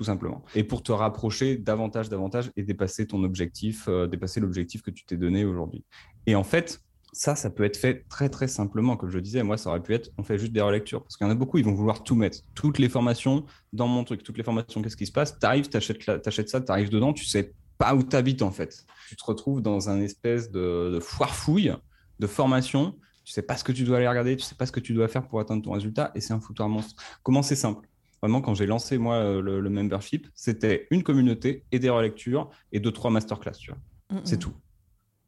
tout 0.00 0.04
simplement. 0.04 0.42
Et 0.54 0.64
pour 0.64 0.82
te 0.82 0.92
rapprocher 0.92 1.58
davantage, 1.58 2.08
davantage 2.08 2.50
et 2.56 2.62
dépasser 2.62 3.06
ton 3.06 3.22
objectif, 3.22 3.86
euh, 3.86 4.06
dépasser 4.06 4.40
l'objectif 4.40 4.80
que 4.80 4.90
tu 4.90 5.04
t'es 5.04 5.18
donné 5.18 5.44
aujourd'hui. 5.44 5.84
Et 6.24 6.34
en 6.34 6.42
fait, 6.42 6.80
ça, 7.12 7.34
ça 7.34 7.50
peut 7.50 7.64
être 7.64 7.76
fait 7.76 8.08
très 8.08 8.30
très 8.30 8.48
simplement. 8.48 8.96
Comme 8.96 9.10
je 9.10 9.18
disais, 9.18 9.42
moi, 9.42 9.58
ça 9.58 9.68
aurait 9.68 9.82
pu 9.82 9.92
être, 9.92 10.10
on 10.16 10.22
fait 10.22 10.38
juste 10.38 10.52
des 10.52 10.62
relectures. 10.62 11.02
Parce 11.02 11.18
qu'il 11.18 11.26
y 11.26 11.28
en 11.28 11.30
a 11.30 11.34
beaucoup, 11.34 11.58
ils 11.58 11.66
vont 11.66 11.74
vouloir 11.74 12.02
tout 12.02 12.14
mettre. 12.14 12.38
Toutes 12.54 12.78
les 12.78 12.88
formations 12.88 13.44
dans 13.74 13.88
mon 13.88 14.02
truc, 14.04 14.22
toutes 14.22 14.38
les 14.38 14.42
formations, 14.42 14.80
qu'est-ce 14.80 14.96
qui 14.96 15.04
se 15.04 15.12
passe? 15.12 15.38
Tu 15.38 15.44
arrives, 15.44 15.68
tu 15.68 15.76
achètes, 15.76 16.48
ça, 16.48 16.62
tu 16.62 16.72
arrives 16.72 16.88
dedans, 16.88 17.12
tu 17.12 17.26
sais 17.26 17.52
pas 17.76 17.94
où 17.94 18.02
tu 18.02 18.16
habites 18.16 18.40
en 18.40 18.52
fait. 18.52 18.86
Tu 19.06 19.16
te 19.16 19.24
retrouves 19.26 19.60
dans 19.60 19.90
un 19.90 20.00
espèce 20.00 20.50
de, 20.50 20.92
de 20.94 20.98
foire-fouille 20.98 21.74
de 22.20 22.26
formation. 22.26 22.96
Tu 23.26 23.34
sais 23.34 23.42
pas 23.42 23.58
ce 23.58 23.64
que 23.64 23.72
tu 23.72 23.84
dois 23.84 23.98
aller 23.98 24.08
regarder, 24.08 24.34
tu 24.34 24.44
sais 24.44 24.54
pas 24.54 24.64
ce 24.64 24.72
que 24.72 24.80
tu 24.80 24.94
dois 24.94 25.08
faire 25.08 25.28
pour 25.28 25.40
atteindre 25.40 25.62
ton 25.62 25.72
résultat 25.72 26.10
et 26.14 26.22
c'est 26.22 26.32
un 26.32 26.40
foutoir 26.40 26.70
monstre. 26.70 27.02
Comment 27.22 27.42
c'est 27.42 27.54
simple? 27.54 27.86
Vraiment, 28.22 28.40
quand 28.40 28.54
j'ai 28.54 28.66
lancé 28.66 28.98
moi 28.98 29.16
euh, 29.16 29.40
le, 29.40 29.70
membership, 29.70 30.28
c'était 30.34 30.86
une 30.90 31.02
communauté 31.02 31.64
et 31.72 31.78
des 31.78 31.88
relectures 31.88 32.50
et 32.72 32.80
deux, 32.80 32.92
trois 32.92 33.10
masterclass, 33.10 33.52
tu 33.52 33.70
vois. 33.70 34.20
C'est 34.24 34.38
tout. 34.38 34.52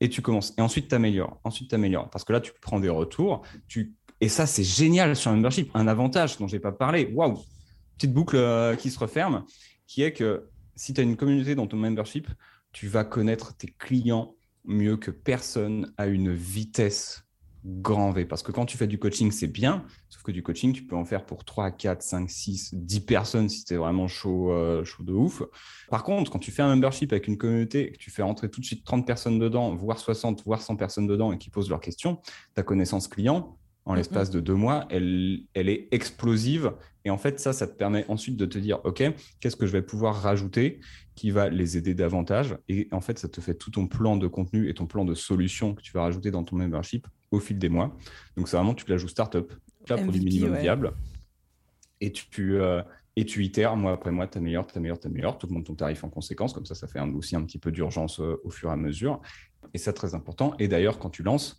Et 0.00 0.08
tu 0.08 0.20
commences. 0.20 0.52
Et 0.58 0.60
ensuite, 0.60 0.88
tu 0.88 0.94
améliores. 0.94 1.40
Ensuite, 1.44 1.68
tu 1.68 1.74
améliores. 1.74 2.10
Parce 2.10 2.24
que 2.24 2.32
là, 2.32 2.40
tu 2.40 2.52
prends 2.60 2.80
des 2.80 2.88
retours. 2.88 3.42
Tu... 3.68 3.94
Et 4.20 4.28
ça, 4.28 4.46
c'est 4.46 4.64
génial 4.64 5.14
sur 5.14 5.30
un 5.30 5.36
membership. 5.36 5.70
Un 5.74 5.86
avantage 5.86 6.36
dont 6.38 6.48
je 6.48 6.56
n'ai 6.56 6.60
pas 6.60 6.72
parlé. 6.72 7.10
Waouh 7.14 7.38
Petite 7.96 8.12
boucle 8.12 8.36
euh, 8.36 8.74
qui 8.74 8.90
se 8.90 8.98
referme, 8.98 9.44
qui 9.86 10.02
est 10.02 10.12
que 10.12 10.48
si 10.74 10.92
tu 10.92 11.00
as 11.00 11.04
une 11.04 11.16
communauté 11.16 11.54
dans 11.54 11.68
ton 11.68 11.76
membership, 11.76 12.26
tu 12.72 12.88
vas 12.88 13.04
connaître 13.04 13.56
tes 13.56 13.68
clients 13.68 14.34
mieux 14.64 14.96
que 14.96 15.10
personne 15.10 15.92
à 15.96 16.06
une 16.06 16.32
vitesse 16.32 17.24
grand 17.64 18.10
V. 18.10 18.24
Parce 18.24 18.42
que 18.42 18.52
quand 18.52 18.66
tu 18.66 18.76
fais 18.76 18.86
du 18.86 18.98
coaching, 18.98 19.30
c'est 19.30 19.46
bien, 19.46 19.84
sauf 20.08 20.22
que 20.22 20.32
du 20.32 20.42
coaching, 20.42 20.72
tu 20.72 20.84
peux 20.84 20.96
en 20.96 21.04
faire 21.04 21.24
pour 21.24 21.44
3, 21.44 21.70
4, 21.70 22.02
5, 22.02 22.30
6, 22.30 22.74
10 22.74 23.00
personnes 23.00 23.48
si 23.48 23.64
tu 23.64 23.74
es 23.74 23.76
vraiment 23.76 24.08
chaud, 24.08 24.52
euh, 24.52 24.84
chaud 24.84 25.02
de 25.02 25.12
ouf. 25.12 25.42
Par 25.90 26.04
contre, 26.04 26.30
quand 26.30 26.38
tu 26.38 26.50
fais 26.50 26.62
un 26.62 26.68
membership 26.68 27.12
avec 27.12 27.28
une 27.28 27.38
communauté 27.38 27.92
que 27.92 27.98
tu 27.98 28.10
fais 28.10 28.22
rentrer 28.22 28.50
tout 28.50 28.60
de 28.60 28.66
suite 28.66 28.84
30 28.84 29.06
personnes 29.06 29.38
dedans, 29.38 29.74
voire 29.74 29.98
60, 29.98 30.44
voire 30.44 30.60
100 30.60 30.76
personnes 30.76 31.06
dedans 31.06 31.32
et 31.32 31.38
qui 31.38 31.50
posent 31.50 31.70
leurs 31.70 31.80
questions, 31.80 32.18
ta 32.54 32.62
connaissance 32.62 33.08
client, 33.08 33.56
en 33.84 33.94
l'espace 33.94 34.30
de 34.30 34.38
deux 34.38 34.54
mois, 34.54 34.86
elle, 34.90 35.40
elle 35.54 35.68
est 35.68 35.88
explosive. 35.90 36.72
Et 37.04 37.10
en 37.10 37.18
fait, 37.18 37.40
ça, 37.40 37.52
ça 37.52 37.66
te 37.66 37.76
permet 37.76 38.04
ensuite 38.08 38.36
de 38.36 38.46
te 38.46 38.58
dire, 38.58 38.78
OK, 38.84 39.02
qu'est-ce 39.40 39.56
que 39.56 39.66
je 39.66 39.72
vais 39.72 39.82
pouvoir 39.82 40.22
rajouter 40.22 40.78
qui 41.16 41.32
va 41.32 41.48
les 41.48 41.76
aider 41.76 41.92
davantage? 41.92 42.56
Et 42.68 42.86
en 42.92 43.00
fait, 43.00 43.18
ça 43.18 43.28
te 43.28 43.40
fait 43.40 43.54
tout 43.54 43.72
ton 43.72 43.88
plan 43.88 44.16
de 44.16 44.28
contenu 44.28 44.68
et 44.68 44.74
ton 44.74 44.86
plan 44.86 45.04
de 45.04 45.14
solution 45.14 45.74
que 45.74 45.82
tu 45.82 45.92
vas 45.92 46.02
rajouter 46.02 46.30
dans 46.30 46.44
ton 46.44 46.56
membership 46.56 47.08
au 47.32 47.40
fil 47.40 47.58
des 47.58 47.68
mois. 47.68 47.96
Donc, 48.36 48.48
c'est 48.48 48.56
vraiment, 48.56 48.74
tu 48.74 48.88
la 48.88 48.98
joues 48.98 49.08
startup, 49.08 49.52
là, 49.88 49.96
pour 49.96 50.12
du 50.12 50.20
minimum 50.20 50.56
viable. 50.56 50.92
Et 52.00 52.12
tu, 52.12 52.60
euh, 52.60 52.82
et 53.16 53.24
tu 53.24 53.44
itères 53.44 53.76
mois 53.76 53.92
après 53.92 54.10
mois, 54.10 54.26
tu 54.26 54.38
améliores, 54.38 54.66
tu 54.66 54.76
améliores, 54.76 55.00
tu 55.00 55.06
améliores, 55.06 55.38
tu 55.38 55.46
augmentes 55.46 55.66
ton 55.66 55.74
tarif 55.74 56.04
en 56.04 56.08
conséquence. 56.08 56.52
Comme 56.52 56.66
ça, 56.66 56.74
ça 56.74 56.86
fait 56.86 57.00
aussi 57.00 57.36
un 57.36 57.42
petit 57.42 57.58
peu 57.58 57.72
d'urgence 57.72 58.20
euh, 58.20 58.40
au 58.44 58.50
fur 58.50 58.70
et 58.70 58.72
à 58.72 58.76
mesure. 58.76 59.20
Et 59.74 59.78
c'est 59.78 59.92
très 59.92 60.14
important. 60.14 60.54
Et 60.58 60.68
d'ailleurs, 60.68 60.98
quand 60.98 61.10
tu 61.10 61.22
lances, 61.22 61.58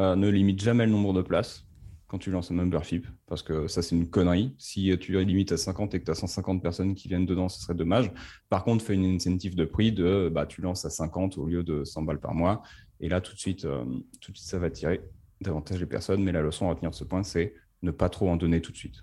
euh, 0.00 0.16
ne 0.16 0.28
limite 0.28 0.60
jamais 0.60 0.86
le 0.86 0.92
nombre 0.92 1.12
de 1.12 1.22
places 1.22 1.66
quand 2.06 2.18
tu 2.18 2.32
lances 2.32 2.50
un 2.50 2.54
membership, 2.54 3.06
parce 3.28 3.40
que 3.40 3.68
ça, 3.68 3.82
c'est 3.82 3.94
une 3.94 4.10
connerie. 4.10 4.52
Si 4.58 4.92
tu 4.98 5.16
limites 5.24 5.52
à 5.52 5.56
50 5.56 5.94
et 5.94 6.00
que 6.00 6.04
tu 6.06 6.10
as 6.10 6.16
150 6.16 6.60
personnes 6.60 6.96
qui 6.96 7.06
viennent 7.06 7.24
dedans, 7.24 7.48
ce 7.48 7.60
serait 7.60 7.74
dommage. 7.74 8.10
Par 8.48 8.64
contre, 8.64 8.84
fais 8.84 8.94
une 8.94 9.04
incentive 9.04 9.54
de 9.54 9.64
prix 9.64 9.92
de 9.92 10.28
bah, 10.28 10.44
tu 10.44 10.60
lances 10.60 10.84
à 10.84 10.90
50 10.90 11.38
au 11.38 11.46
lieu 11.46 11.62
de 11.62 11.84
100 11.84 12.02
balles 12.02 12.18
par 12.18 12.34
mois. 12.34 12.62
Et 13.00 13.08
là, 13.08 13.20
tout 13.20 13.34
de 13.34 13.38
suite, 13.38 13.64
euh, 13.64 13.84
tout 14.20 14.32
de 14.32 14.36
suite 14.36 14.48
ça 14.48 14.58
va 14.58 14.70
tirer 14.70 15.00
davantage 15.40 15.80
les 15.80 15.86
personnes. 15.86 16.22
Mais 16.22 16.32
la 16.32 16.42
leçon 16.42 16.66
à 16.66 16.70
retenir 16.70 16.90
de 16.90 16.96
ce 16.96 17.04
point, 17.04 17.22
c'est 17.22 17.54
ne 17.82 17.90
pas 17.90 18.08
trop 18.08 18.28
en 18.28 18.36
donner 18.36 18.60
tout 18.60 18.72
de 18.72 18.76
suite. 18.76 19.02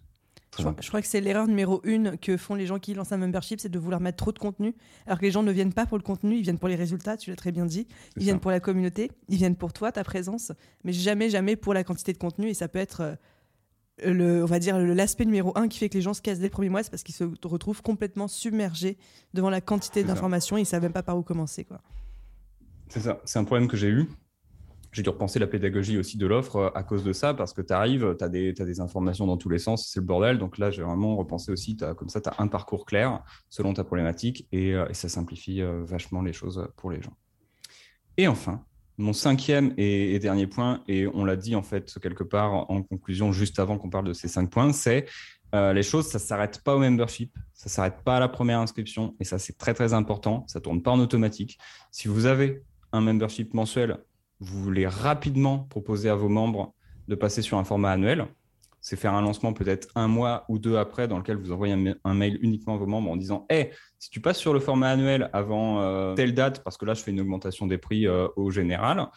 Je 0.59 0.87
crois, 0.87 1.01
que 1.01 1.07
c'est 1.07 1.21
l'erreur 1.21 1.47
numéro 1.47 1.81
une 1.83 2.17
que 2.17 2.35
font 2.35 2.55
les 2.55 2.65
gens 2.65 2.79
qui 2.79 2.93
lancent 2.93 3.11
un 3.11 3.17
membership, 3.17 3.59
c'est 3.59 3.69
de 3.69 3.77
vouloir 3.77 4.01
mettre 4.01 4.17
trop 4.17 4.31
de 4.31 4.39
contenu, 4.39 4.73
alors 5.05 5.19
que 5.19 5.25
les 5.25 5.31
gens 5.31 5.43
ne 5.43 5.51
viennent 5.51 5.73
pas 5.73 5.85
pour 5.85 5.97
le 5.97 6.03
contenu, 6.03 6.35
ils 6.35 6.41
viennent 6.41 6.57
pour 6.57 6.69
les 6.69 6.75
résultats, 6.75 7.17
tu 7.17 7.29
l'as 7.29 7.35
très 7.35 7.51
bien 7.51 7.65
dit, 7.65 7.87
ils 8.15 8.23
viennent 8.23 8.39
pour 8.39 8.49
la 8.49 8.59
communauté, 8.59 9.11
ils 9.29 9.37
viennent 9.37 9.55
pour 9.55 9.73
toi, 9.73 9.91
ta 9.91 10.03
présence, 10.03 10.51
mais 10.83 10.93
jamais, 10.93 11.29
jamais 11.29 11.55
pour 11.55 11.73
la 11.73 11.83
quantité 11.83 12.13
de 12.13 12.17
contenu, 12.17 12.49
et 12.49 12.53
ça 12.53 12.67
peut 12.67 12.79
être... 12.79 13.01
Euh, 13.01 13.15
le, 14.05 14.43
on 14.43 14.45
va 14.45 14.59
dire 14.59 14.77
l'aspect 14.77 15.25
numéro 15.25 15.51
un 15.55 15.67
qui 15.67 15.79
fait 15.79 15.89
que 15.89 15.95
les 15.95 16.03
gens 16.03 16.13
se 16.13 16.21
cassent 16.21 16.37
dès 16.37 16.45
le 16.45 16.51
premier 16.51 16.69
mois, 16.69 16.83
c'est 16.83 16.91
parce 16.91 17.01
qu'ils 17.01 17.15
se 17.15 17.23
retrouvent 17.43 17.81
complètement 17.81 18.27
submergés 18.27 18.95
devant 19.33 19.49
la 19.49 19.59
quantité 19.59 20.03
d'informations 20.03 20.55
et 20.55 20.61
ils 20.61 20.65
savent 20.67 20.83
même 20.83 20.93
pas 20.93 21.01
par 21.01 21.17
où 21.17 21.23
commencer. 21.23 21.63
quoi. 21.63 21.81
C'est 22.89 23.01
ça, 23.01 23.21
c'est 23.25 23.39
un 23.39 23.43
problème 23.43 23.67
que 23.67 23.77
j'ai 23.77 23.89
eu 23.89 24.07
j'ai 24.97 25.03
dû 25.03 25.09
repenser 25.09 25.37
la 25.37 25.45
pédagogie 25.45 25.97
aussi 25.97 26.17
de 26.17 26.25
l'offre 26.25 26.55
euh, 26.55 26.69
à 26.73 26.81
cause 26.81 27.03
de 27.03 27.13
ça, 27.13 27.33
parce 27.35 27.53
que 27.53 27.61
tu 27.61 27.71
arrives, 27.71 28.15
tu 28.17 28.23
as, 28.23 28.29
des 28.29 28.79
informations 28.79 29.27
dans 29.27 29.37
tous 29.37 29.49
les 29.49 29.59
sens, 29.59 29.89
c'est 29.91 29.99
le 29.99 30.05
bordel. 30.05 30.39
Donc 30.39 30.57
là, 30.57 30.71
j'ai 30.71 30.81
vraiment 30.81 31.15
repensé 31.15 31.51
aussi, 31.51 31.77
comme 31.77 32.09
ça, 32.09 32.19
tu 32.19 32.29
as 32.29 32.35
un 32.39 32.47
parcours 32.47 32.85
clair 32.85 33.23
selon 33.49 33.73
ta 33.73 33.83
problématique 33.83 34.47
et, 34.51 34.73
euh, 34.73 34.91
ça 34.93 35.07
simplifie 35.07 35.61
euh, 35.61 35.83
vachement 35.83 36.23
les 36.23 36.33
choses 36.33 36.67
pour 36.77 36.89
les 36.89 37.01
gens. 37.01 37.15
Et 38.17 38.27
enfin, 38.27 38.63
mon 38.97 39.13
cinquième 39.13 39.73
et, 39.77 40.17
dernier 40.17 40.47
point, 40.47 40.81
et 40.87 41.05
on 41.05 41.23
l'a 41.23 41.35
dit 41.35 41.55
en 41.55 41.61
fait 41.61 41.99
quelque 42.01 42.23
part 42.23 42.71
en 42.71 42.81
conclusion 42.81 43.31
juste 43.31 43.59
avant 43.59 43.77
qu'on 43.77 43.91
parle 43.91 44.05
de 44.05 44.13
ces 44.13 44.27
cinq 44.27 44.49
points, 44.49 44.73
c'est 44.73 45.05
les 45.53 45.83
choses, 45.83 46.07
ça 46.07 46.17
ne 46.17 46.23
s'arrête 46.23 46.63
pas 46.63 46.75
au 46.75 46.79
membership, 46.79 47.31
ça 47.53 47.69
ne 47.69 47.69
s'arrête 47.69 48.01
pas 48.03 48.17
à 48.17 48.19
la 48.19 48.27
première 48.27 48.59
inscription, 48.59 49.15
et 49.19 49.23
ça 49.23 49.37
c'est 49.37 49.55
très 49.55 49.75
très 49.75 49.93
important, 49.93 50.45
ça 50.47 50.57
ne 50.57 50.63
tourne 50.63 50.81
pas 50.81 50.89
en 50.89 50.99
automatique. 50.99 51.59
Si 51.91 52.07
vous 52.07 52.25
avez 52.25 52.63
un 52.91 53.01
membership 53.01 53.53
mensuel 53.53 53.97
vous 54.39 54.63
voulez 54.63 54.87
rapidement 54.87 55.59
proposer 55.59 56.09
à 56.09 56.15
vos 56.15 56.29
membres 56.29 56.73
de 57.07 57.15
passer 57.15 57.41
sur 57.41 57.57
un 57.57 57.63
format 57.63 57.91
annuel, 57.91 58.27
c'est 58.81 58.95
faire 58.95 59.13
un 59.13 59.21
lancement 59.21 59.53
peut-être 59.53 59.87
un 59.95 60.07
mois 60.07 60.45
ou 60.49 60.59
deux 60.59 60.77
après 60.77 61.07
dans 61.07 61.17
lequel 61.17 61.37
vous 61.37 61.51
envoyez 61.51 61.95
un, 62.03 62.13
mail 62.13 62.37
uniquement 62.41 62.75
à 62.75 62.77
vos 62.77 62.85
membres 62.85 63.09
en 63.09 63.17
disant 63.17 63.45
Hey, 63.49 63.71
si 63.97 64.09
tu 64.09 64.21
passes 64.21 64.37
sur 64.37 64.53
le 64.53 64.59
format 64.59 64.89
annuel 64.89 65.29
avant 65.33 65.81
euh, 65.81 66.13
telle 66.13 66.33
date, 66.33 66.63
parce 66.63 66.77
que 66.77 66.85
là 66.85 66.93
je 66.93 67.01
fais 67.01 67.11
une 67.11 67.19
augmentation 67.19 67.65
des 67.65 67.77
prix 67.77 68.07
euh, 68.07 68.27
au 68.35 68.51
général, 68.51 69.07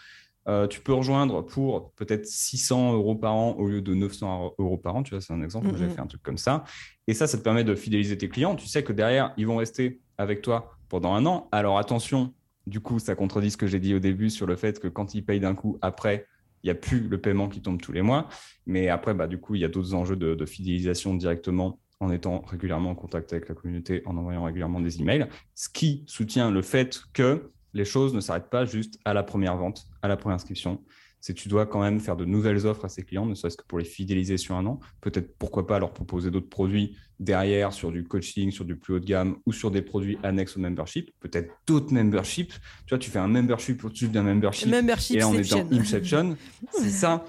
euh, 0.48 0.66
tu 0.66 0.80
peux 0.80 0.94
rejoindre 0.94 1.42
pour 1.42 1.92
peut-être 1.92 2.26
600 2.26 2.94
euros 2.94 3.14
par 3.14 3.34
an 3.34 3.52
au 3.58 3.68
lieu 3.68 3.82
de 3.82 3.94
900 3.94 4.54
euros 4.58 4.78
par 4.78 4.96
an. 4.96 5.02
Tu 5.02 5.10
vois, 5.10 5.20
c'est 5.20 5.34
un 5.34 5.42
exemple. 5.42 5.68
J'avais 5.76 5.92
fait 5.92 6.00
un 6.00 6.06
truc 6.06 6.22
comme 6.22 6.38
ça. 6.38 6.64
Et 7.06 7.12
ça, 7.12 7.26
ça 7.26 7.36
te 7.36 7.42
permet 7.42 7.62
de 7.62 7.74
fidéliser 7.74 8.16
tes 8.16 8.30
clients. 8.30 8.56
Tu 8.56 8.66
sais 8.66 8.82
que 8.82 8.94
derrière, 8.94 9.34
ils 9.36 9.46
vont 9.46 9.56
rester 9.56 10.00
avec 10.16 10.40
toi 10.40 10.78
pendant 10.88 11.12
un 11.12 11.26
an. 11.26 11.48
Alors 11.52 11.78
attention, 11.78 12.32
du 12.66 12.80
coup, 12.80 12.98
ça 12.98 13.14
contredit 13.14 13.50
ce 13.50 13.56
que 13.56 13.66
j'ai 13.66 13.80
dit 13.80 13.94
au 13.94 13.98
début 13.98 14.30
sur 14.30 14.46
le 14.46 14.56
fait 14.56 14.78
que 14.80 14.88
quand 14.88 15.14
ils 15.14 15.24
payent 15.24 15.40
d'un 15.40 15.54
coup, 15.54 15.78
après, 15.82 16.26
il 16.62 16.66
n'y 16.66 16.70
a 16.70 16.74
plus 16.74 17.00
le 17.00 17.20
paiement 17.20 17.48
qui 17.48 17.62
tombe 17.62 17.80
tous 17.80 17.92
les 17.92 18.02
mois. 18.02 18.28
Mais 18.66 18.88
après, 18.88 19.14
bah, 19.14 19.26
du 19.26 19.38
coup, 19.38 19.54
il 19.54 19.60
y 19.60 19.64
a 19.64 19.68
d'autres 19.68 19.94
enjeux 19.94 20.16
de, 20.16 20.46
fidélisation 20.46 21.14
directement 21.14 21.78
en 22.00 22.10
étant 22.10 22.40
régulièrement 22.42 22.90
en 22.90 22.94
contact 22.94 23.32
avec 23.32 23.48
la 23.48 23.54
communauté, 23.54 24.02
en 24.06 24.16
envoyant 24.16 24.44
régulièrement 24.44 24.80
des 24.80 25.00
emails, 25.00 25.28
ce 25.54 25.68
qui 25.68 26.04
soutient 26.06 26.50
le 26.50 26.62
fait 26.62 27.02
que 27.12 27.50
les 27.74 27.84
choses 27.84 28.14
ne 28.14 28.20
s'arrêtent 28.20 28.50
pas 28.50 28.64
juste 28.64 28.98
à 29.04 29.14
la 29.14 29.22
première 29.22 29.56
vente, 29.56 29.86
à 30.02 30.08
la 30.08 30.16
première 30.16 30.36
inscription. 30.36 30.82
C'est 31.20 31.34
que 31.34 31.40
tu 31.40 31.48
dois 31.48 31.66
quand 31.66 31.80
même 31.80 32.00
faire 32.00 32.16
de 32.16 32.24
nouvelles 32.24 32.66
offres 32.66 32.84
à 32.84 32.88
ces 32.88 33.02
clients, 33.02 33.26
ne 33.26 33.34
serait-ce 33.34 33.56
que 33.56 33.64
pour 33.64 33.78
les 33.78 33.84
fidéliser 33.84 34.36
sur 34.38 34.54
un 34.56 34.66
an. 34.66 34.80
Peut-être, 35.00 35.36
pourquoi 35.38 35.66
pas, 35.66 35.78
leur 35.78 35.92
proposer 35.92 36.30
d'autres 36.30 36.48
produits 36.48 36.96
derrière 37.18 37.72
sur 37.72 37.92
du 37.92 38.04
coaching, 38.04 38.50
sur 38.50 38.64
du 38.64 38.76
plus 38.76 38.94
haut 38.94 39.00
de 39.00 39.04
gamme 39.04 39.36
ou 39.44 39.52
sur 39.52 39.70
des 39.70 39.82
produits 39.82 40.18
annexes 40.22 40.56
au 40.56 40.60
membership. 40.60 41.10
Peut-être 41.20 41.52
d'autres 41.66 41.92
memberships. 41.92 42.54
Tu 42.86 42.90
vois, 42.90 42.98
tu 42.98 43.10
fais 43.10 43.18
un 43.18 43.28
membership 43.28 43.84
au-dessus 43.84 44.08
d'un 44.08 44.22
membership. 44.22 44.68
Membership 44.68 45.16
et 45.16 45.24
on 45.24 45.34
est 45.34 45.50
dans 45.50 45.70
Inception. 45.70 46.36
C'est 46.72 46.90
ça. 46.90 47.24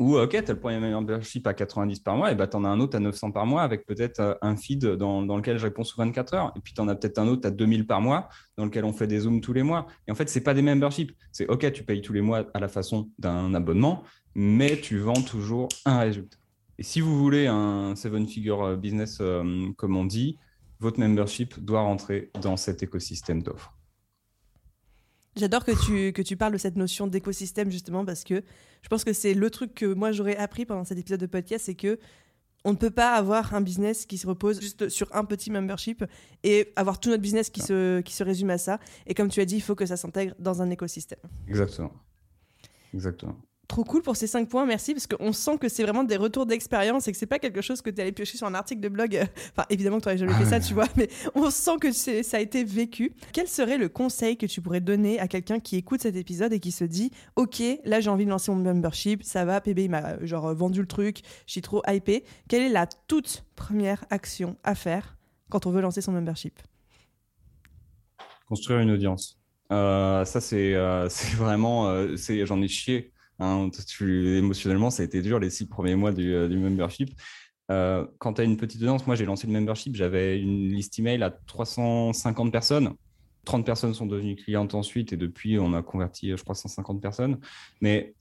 Ou, 0.00 0.18
OK, 0.18 0.30
tu 0.30 0.36
as 0.36 0.54
le 0.54 0.58
premier 0.58 0.80
membership 0.80 1.46
à 1.46 1.54
90 1.54 2.00
par 2.00 2.16
mois, 2.16 2.32
et 2.32 2.34
bah, 2.34 2.48
tu 2.48 2.56
en 2.56 2.64
as 2.64 2.68
un 2.68 2.80
autre 2.80 2.96
à 2.96 3.00
900 3.00 3.30
par 3.30 3.46
mois 3.46 3.62
avec 3.62 3.86
peut-être 3.86 4.20
euh, 4.20 4.34
un 4.42 4.56
feed 4.56 4.84
dans, 4.84 5.22
lequel 5.22 5.56
je 5.58 5.64
réponds 5.64 5.84
sous 5.84 5.96
24 5.98 6.34
heures. 6.34 6.52
Et 6.56 6.60
puis, 6.60 6.74
tu 6.74 6.80
en 6.80 6.88
as 6.88 6.96
peut-être 6.96 7.18
un 7.18 7.28
autre 7.28 7.46
à 7.46 7.50
2000 7.50 7.86
par 7.86 8.00
mois 8.00 8.28
dans 8.56 8.64
lequel 8.64 8.84
on 8.84 8.92
fait 8.92 9.06
des 9.06 9.20
zooms 9.20 9.40
tous 9.40 9.52
les 9.52 9.62
mois. 9.62 9.86
Et 10.08 10.12
en 10.12 10.14
fait, 10.16 10.28
ce 10.28 10.38
n'est 10.38 10.42
pas 10.42 10.54
des 10.54 10.62
memberships. 10.62 11.12
C'est 11.30 11.46
OK, 11.46 11.70
tu 11.72 11.84
payes 11.84 12.02
tous 12.02 12.12
les 12.12 12.22
mois 12.22 12.44
à 12.54 12.60
la 12.60 12.68
façon 12.68 13.08
d'un 13.18 13.54
abonnement, 13.54 14.02
mais 14.34 14.80
tu 14.80 14.98
vends 14.98 15.12
toujours 15.22 15.68
un 15.84 16.00
résultat. 16.00 16.38
Et 16.78 16.82
si 16.82 17.00
vous 17.00 17.16
voulez 17.16 17.46
un 17.46 17.94
seven-figure 17.94 18.62
euh, 18.62 18.76
business, 18.76 19.18
euh, 19.20 19.68
comme 19.76 19.96
on 19.96 20.04
dit, 20.04 20.38
votre 20.80 20.98
membership 20.98 21.60
doit 21.60 21.82
rentrer 21.82 22.30
dans 22.42 22.56
cet 22.56 22.82
écosystème 22.82 23.42
d'offres. 23.42 23.74
J'adore 25.36 25.64
que 25.64 25.72
tu, 25.86 26.12
que 26.12 26.22
tu 26.22 26.36
parles 26.36 26.52
de 26.52 26.58
cette 26.58 26.76
notion 26.76 27.06
d'écosystème 27.06 27.70
justement 27.70 28.04
parce 28.04 28.22
que 28.24 28.42
je 28.82 28.88
pense 28.88 29.04
que 29.04 29.12
c'est 29.12 29.34
le 29.34 29.50
truc 29.50 29.74
que 29.74 29.86
moi 29.86 30.12
j'aurais 30.12 30.36
appris 30.36 30.64
pendant 30.64 30.84
cet 30.84 30.98
épisode 30.98 31.20
de 31.20 31.26
podcast, 31.26 31.64
c'est 31.66 31.74
que 31.74 31.98
on 32.64 32.72
ne 32.72 32.76
peut 32.76 32.90
pas 32.90 33.14
avoir 33.14 33.54
un 33.54 33.60
business 33.60 34.06
qui 34.06 34.16
se 34.16 34.26
repose 34.26 34.60
juste 34.60 34.88
sur 34.88 35.14
un 35.14 35.24
petit 35.24 35.50
membership 35.50 36.04
et 36.42 36.72
avoir 36.76 36.98
tout 36.98 37.10
notre 37.10 37.22
business 37.22 37.50
qui, 37.50 37.60
se, 37.60 38.00
qui 38.00 38.14
se 38.14 38.24
résume 38.24 38.50
à 38.50 38.58
ça. 38.58 38.78
Et 39.06 39.12
comme 39.12 39.28
tu 39.28 39.40
as 39.40 39.44
dit, 39.44 39.56
il 39.56 39.60
faut 39.60 39.74
que 39.74 39.84
ça 39.84 39.98
s'intègre 39.98 40.34
dans 40.38 40.62
un 40.62 40.70
écosystème. 40.70 41.18
Exactement. 41.46 41.92
Exactement. 42.94 43.36
Trop 43.68 43.84
cool 43.84 44.02
pour 44.02 44.16
ces 44.16 44.26
5 44.26 44.48
points, 44.48 44.66
merci, 44.66 44.92
parce 44.92 45.06
qu'on 45.06 45.32
sent 45.32 45.58
que 45.58 45.68
c'est 45.68 45.82
vraiment 45.82 46.04
des 46.04 46.16
retours 46.16 46.44
d'expérience 46.44 47.08
et 47.08 47.12
que 47.12 47.18
c'est 47.18 47.26
pas 47.26 47.38
quelque 47.38 47.62
chose 47.62 47.80
que 47.80 47.90
tu 47.90 48.00
allais 48.00 48.12
piocher 48.12 48.36
sur 48.36 48.46
un 48.46 48.54
article 48.54 48.80
de 48.80 48.88
blog. 48.88 49.26
Enfin, 49.52 49.66
évidemment 49.70 49.98
que 49.98 50.02
tu 50.02 50.08
n'aurais 50.08 50.18
jamais 50.18 50.34
fait 50.34 50.50
ça, 50.50 50.60
tu 50.60 50.74
vois, 50.74 50.86
mais 50.96 51.08
on 51.34 51.50
sent 51.50 51.76
que 51.80 51.90
ça 51.92 52.36
a 52.36 52.40
été 52.40 52.64
vécu. 52.64 53.12
Quel 53.32 53.48
serait 53.48 53.78
le 53.78 53.88
conseil 53.88 54.36
que 54.36 54.46
tu 54.46 54.60
pourrais 54.60 54.80
donner 54.80 55.18
à 55.18 55.28
quelqu'un 55.28 55.60
qui 55.60 55.76
écoute 55.76 56.02
cet 56.02 56.16
épisode 56.16 56.52
et 56.52 56.60
qui 56.60 56.72
se 56.72 56.84
dit 56.84 57.10
Ok, 57.36 57.62
là 57.84 58.00
j'ai 58.00 58.10
envie 58.10 58.26
de 58.26 58.30
lancer 58.30 58.50
mon 58.50 58.58
membership, 58.58 59.22
ça 59.22 59.44
va, 59.44 59.60
PB 59.60 59.84
il 59.84 59.90
m'a 59.90 60.24
genre 60.24 60.54
vendu 60.54 60.80
le 60.80 60.86
truc, 60.86 61.22
je 61.46 61.52
suis 61.52 61.62
trop 61.62 61.82
hypé. 61.88 62.24
Quelle 62.48 62.62
est 62.62 62.68
la 62.68 62.86
toute 62.86 63.44
première 63.56 64.04
action 64.10 64.56
à 64.62 64.74
faire 64.74 65.16
quand 65.50 65.66
on 65.66 65.70
veut 65.70 65.80
lancer 65.80 66.00
son 66.00 66.12
membership? 66.12 66.60
Construire 68.46 68.80
une 68.80 68.90
audience. 68.90 69.38
Euh, 69.72 70.24
ça, 70.24 70.40
c'est 70.40 70.74
euh, 70.74 71.08
vraiment. 71.36 71.88
Euh, 71.88 72.16
j'en 72.44 72.60
ai 72.60 72.68
chié 72.68 73.12
Hein, 73.40 73.68
émotionnellement, 74.00 74.90
ça 74.90 75.02
a 75.02 75.06
été 75.06 75.22
dur 75.22 75.38
les 75.38 75.50
six 75.50 75.66
premiers 75.66 75.96
mois 75.96 76.12
du, 76.12 76.32
euh, 76.32 76.48
membership. 76.48 77.10
Euh, 77.70 78.06
quand 78.18 78.34
tu 78.34 78.42
as 78.42 78.44
une 78.44 78.56
petite 78.56 78.82
audience, 78.82 79.06
moi 79.06 79.16
j'ai 79.16 79.24
lancé 79.24 79.46
le 79.46 79.52
membership, 79.52 79.96
j'avais 79.96 80.38
une 80.38 80.68
liste 80.68 80.98
email 80.98 81.22
à 81.22 81.30
350 81.30 82.52
personnes. 82.52 82.94
30 83.46 83.64
personnes 83.64 83.94
sont 83.94 84.06
devenues 84.06 84.36
clientes 84.36 84.74
ensuite 84.74 85.12
et 85.12 85.16
depuis 85.16 85.58
on 85.58 85.74
a 85.74 85.82
converti, 85.82 86.30
je 86.30 86.42
crois, 86.42 86.54
150 86.54 87.00
personnes. 87.00 87.38
Mais 87.80 88.14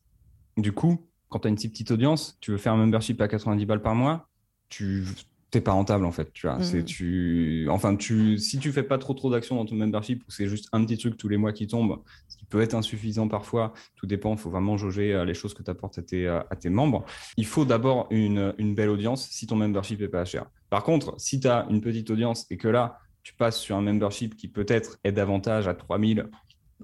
du 0.58 0.72
coup, 0.72 1.08
quand 1.30 1.40
tu 1.40 1.48
as 1.48 1.50
une 1.50 1.56
petite 1.56 1.92
audience, 1.92 2.38
tu 2.42 2.52
veux 2.52 2.58
faire 2.58 2.74
un 2.74 2.78
membership 2.78 3.20
à 3.22 3.28
90 3.28 3.66
balles 3.66 3.82
par 3.82 3.96
mois, 3.96 4.30
tu 4.70 5.06
t'es 5.54 5.62
pas 5.62 5.74
rentable 5.74 6.04
en 6.06 6.12
fait 6.12 6.34
tu 6.34 6.48
vois. 6.48 6.58
C'est 6.64 6.80
mmh. 6.80 6.86
tu 6.86 7.68
enfin 7.70 7.96
tu 7.96 8.40
si 8.40 8.58
tu 8.58 8.72
fais 8.72 8.82
pas 8.82 8.98
trop 8.98 9.14
trop 9.14 9.30
d'actions 9.30 9.56
dans 9.56 9.66
ton 9.68 9.76
membership 9.76 10.24
ou 10.28 10.32
c'est 10.32 10.48
juste 10.48 10.68
un 10.72 10.84
petit 10.84 10.98
truc 10.98 11.16
tous 11.16 11.30
les 11.30 11.38
mois 11.38 11.54
qui 11.54 11.68
tombe 11.68 12.02
ce 12.28 12.38
qui 12.38 12.46
peut 12.46 12.60
être 12.60 12.74
insuffisant 12.74 13.28
parfois 13.28 13.72
tout 13.96 14.08
dépend 14.08 14.32
il 14.34 14.40
faut 14.40 14.50
vraiment 14.50 14.78
jauger 14.78 15.14
euh, 15.14 15.26
les 15.26 15.36
choses 15.36 15.54
que 15.54 15.62
tu 15.62 15.70
apportes 15.70 16.00
à 16.00 16.02
tes, 16.02 16.26
euh, 16.28 16.40
à 16.50 16.56
tes 16.56 16.70
membres. 16.70 17.06
Il 17.38 17.46
faut 17.46 17.66
d'abord 17.66 18.08
une, 18.10 18.56
une 18.58 18.74
belle 18.74 18.90
audience 18.90 19.28
si 19.30 19.46
ton 19.46 19.56
membership 19.56 20.02
est 20.02 20.08
pas 20.08 20.26
cher. 20.26 20.48
Par 20.72 20.82
contre 20.82 21.14
si 21.20 21.40
tu 21.40 21.48
as 21.48 21.68
une 21.70 21.82
petite 21.82 22.10
audience 22.10 22.48
et 22.50 22.58
que 22.58 22.68
là 22.68 22.98
tu 23.22 23.36
passes 23.36 23.60
sur 23.60 23.76
un 23.76 23.82
membership 23.82 24.36
qui 24.36 24.48
peut-être 24.48 24.98
est 25.04 25.12
davantage 25.12 25.68
à 25.68 25.76
3000 25.76 26.30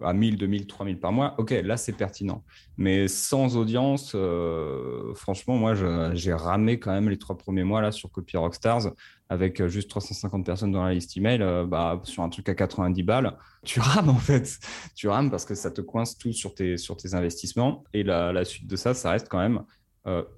à 0.04 0.14
1000, 0.14 0.38
2000, 0.38 0.68
3000 0.68 1.00
par 1.00 1.12
mois, 1.12 1.36
ok, 1.38 1.52
là 1.64 1.78
c'est 1.78 1.94
pertinent. 1.94 2.44
Mais 2.78 3.08
sans 3.08 3.58
audience, 3.58 4.14
euh, 4.16 5.14
franchement, 5.16 5.58
moi 5.58 5.74
j'ai 6.14 6.34
ramé 6.34 6.80
quand 6.80 6.92
même 6.92 7.10
les 7.10 7.18
trois 7.18 7.38
premiers 7.38 7.64
mois 7.64 7.82
là 7.82 7.92
sur 7.92 8.12
Copy 8.12 8.38
Rockstars 8.38 8.94
avec 9.30 9.62
euh, 9.62 9.68
juste 9.68 9.90
350 9.90 10.46
personnes 10.46 10.72
dans 10.72 10.84
la 10.84 10.94
liste 10.94 11.16
email, 11.16 11.42
euh, 11.42 11.66
bah, 11.66 12.02
sur 12.04 12.24
un 12.24 12.30
truc 12.30 12.50
à 12.50 12.56
90 12.56 13.04
balles. 13.04 13.38
Tu 13.64 13.80
rames 13.80 14.10
en 14.10 14.16
fait, 14.16 14.60
tu 14.96 15.08
rames 15.08 15.30
parce 15.30 15.46
que 15.46 15.56
ça 15.56 15.72
te 15.72 15.82
coince 15.82 16.18
tout 16.18 16.34
sur 16.34 16.56
tes, 16.56 16.78
sur 16.78 16.98
tes 16.98 17.14
investissements. 17.14 17.84
Et 17.94 18.04
la, 18.04 18.44
suite 18.46 18.68
de 18.68 18.76
ça, 18.76 18.94
ça 18.94 19.12
reste 19.12 19.30
quand 19.30 19.40
même 19.40 19.64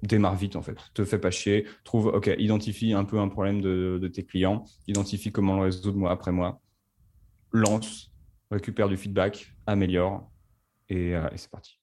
démarre 0.02 0.36
vite 0.36 0.54
en 0.56 0.60
fait. 0.60 0.76
Te 0.92 1.02
fais 1.02 1.18
pas 1.18 1.30
chier. 1.30 1.66
Trouve, 1.84 2.08
ok, 2.08 2.30
identifie 2.36 2.92
un 2.92 3.04
peu 3.04 3.18
un 3.18 3.28
problème 3.28 3.62
de, 3.62 3.98
de 4.02 4.08
tes 4.08 4.22
clients, 4.22 4.64
identifie 4.86 5.32
comment 5.32 5.56
le 5.56 5.62
résoudre 5.62 5.96
mois 5.96 6.10
après 6.10 6.30
mois, 6.30 6.60
lance 7.52 8.11
récupère 8.52 8.88
du 8.88 8.96
feedback, 8.96 9.52
améliore, 9.66 10.30
euh, 10.90 11.28
et, 11.30 11.36
c'est 11.36 11.50
parti. 11.50 11.78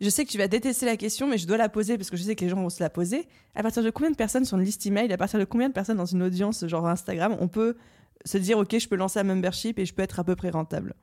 Je 0.00 0.08
sais 0.08 0.24
que 0.24 0.30
tu 0.30 0.38
vas 0.38 0.48
détester 0.48 0.86
la 0.86 0.96
question, 0.96 1.28
mais 1.28 1.38
je 1.38 1.46
dois 1.46 1.56
la 1.56 1.68
poser 1.68 1.96
parce 1.96 2.10
que 2.10 2.16
je 2.16 2.22
sais 2.22 2.34
que 2.34 2.44
les 2.44 2.50
gens 2.50 2.60
vont 2.60 2.70
se 2.70 2.82
la 2.82 2.90
poser. 2.90 3.28
À 3.54 3.62
partir 3.62 3.82
de 3.82 3.90
combien 3.90 4.10
de 4.10 4.16
personnes 4.16 4.44
sur 4.44 4.58
une 4.58 4.64
liste 4.64 4.84
email, 4.86 5.12
à 5.12 5.16
partir 5.16 5.38
de 5.38 5.44
combien 5.44 5.68
de 5.68 5.72
personnes 5.72 5.96
dans 5.96 6.04
une 6.04 6.22
audience 6.22 6.66
genre 6.66 6.86
Instagram, 6.86 7.36
on 7.40 7.48
peut 7.48 7.76
se 8.24 8.38
dire 8.38 8.58
ok, 8.58 8.76
je 8.78 8.88
peux 8.88 8.96
lancer 8.96 9.20
un 9.20 9.24
membership 9.24 9.78
et 9.78 9.86
je 9.86 9.94
peux 9.94 10.02
être 10.02 10.18
à 10.18 10.24
peu 10.24 10.34
près 10.34 10.50
rentable? 10.50 10.94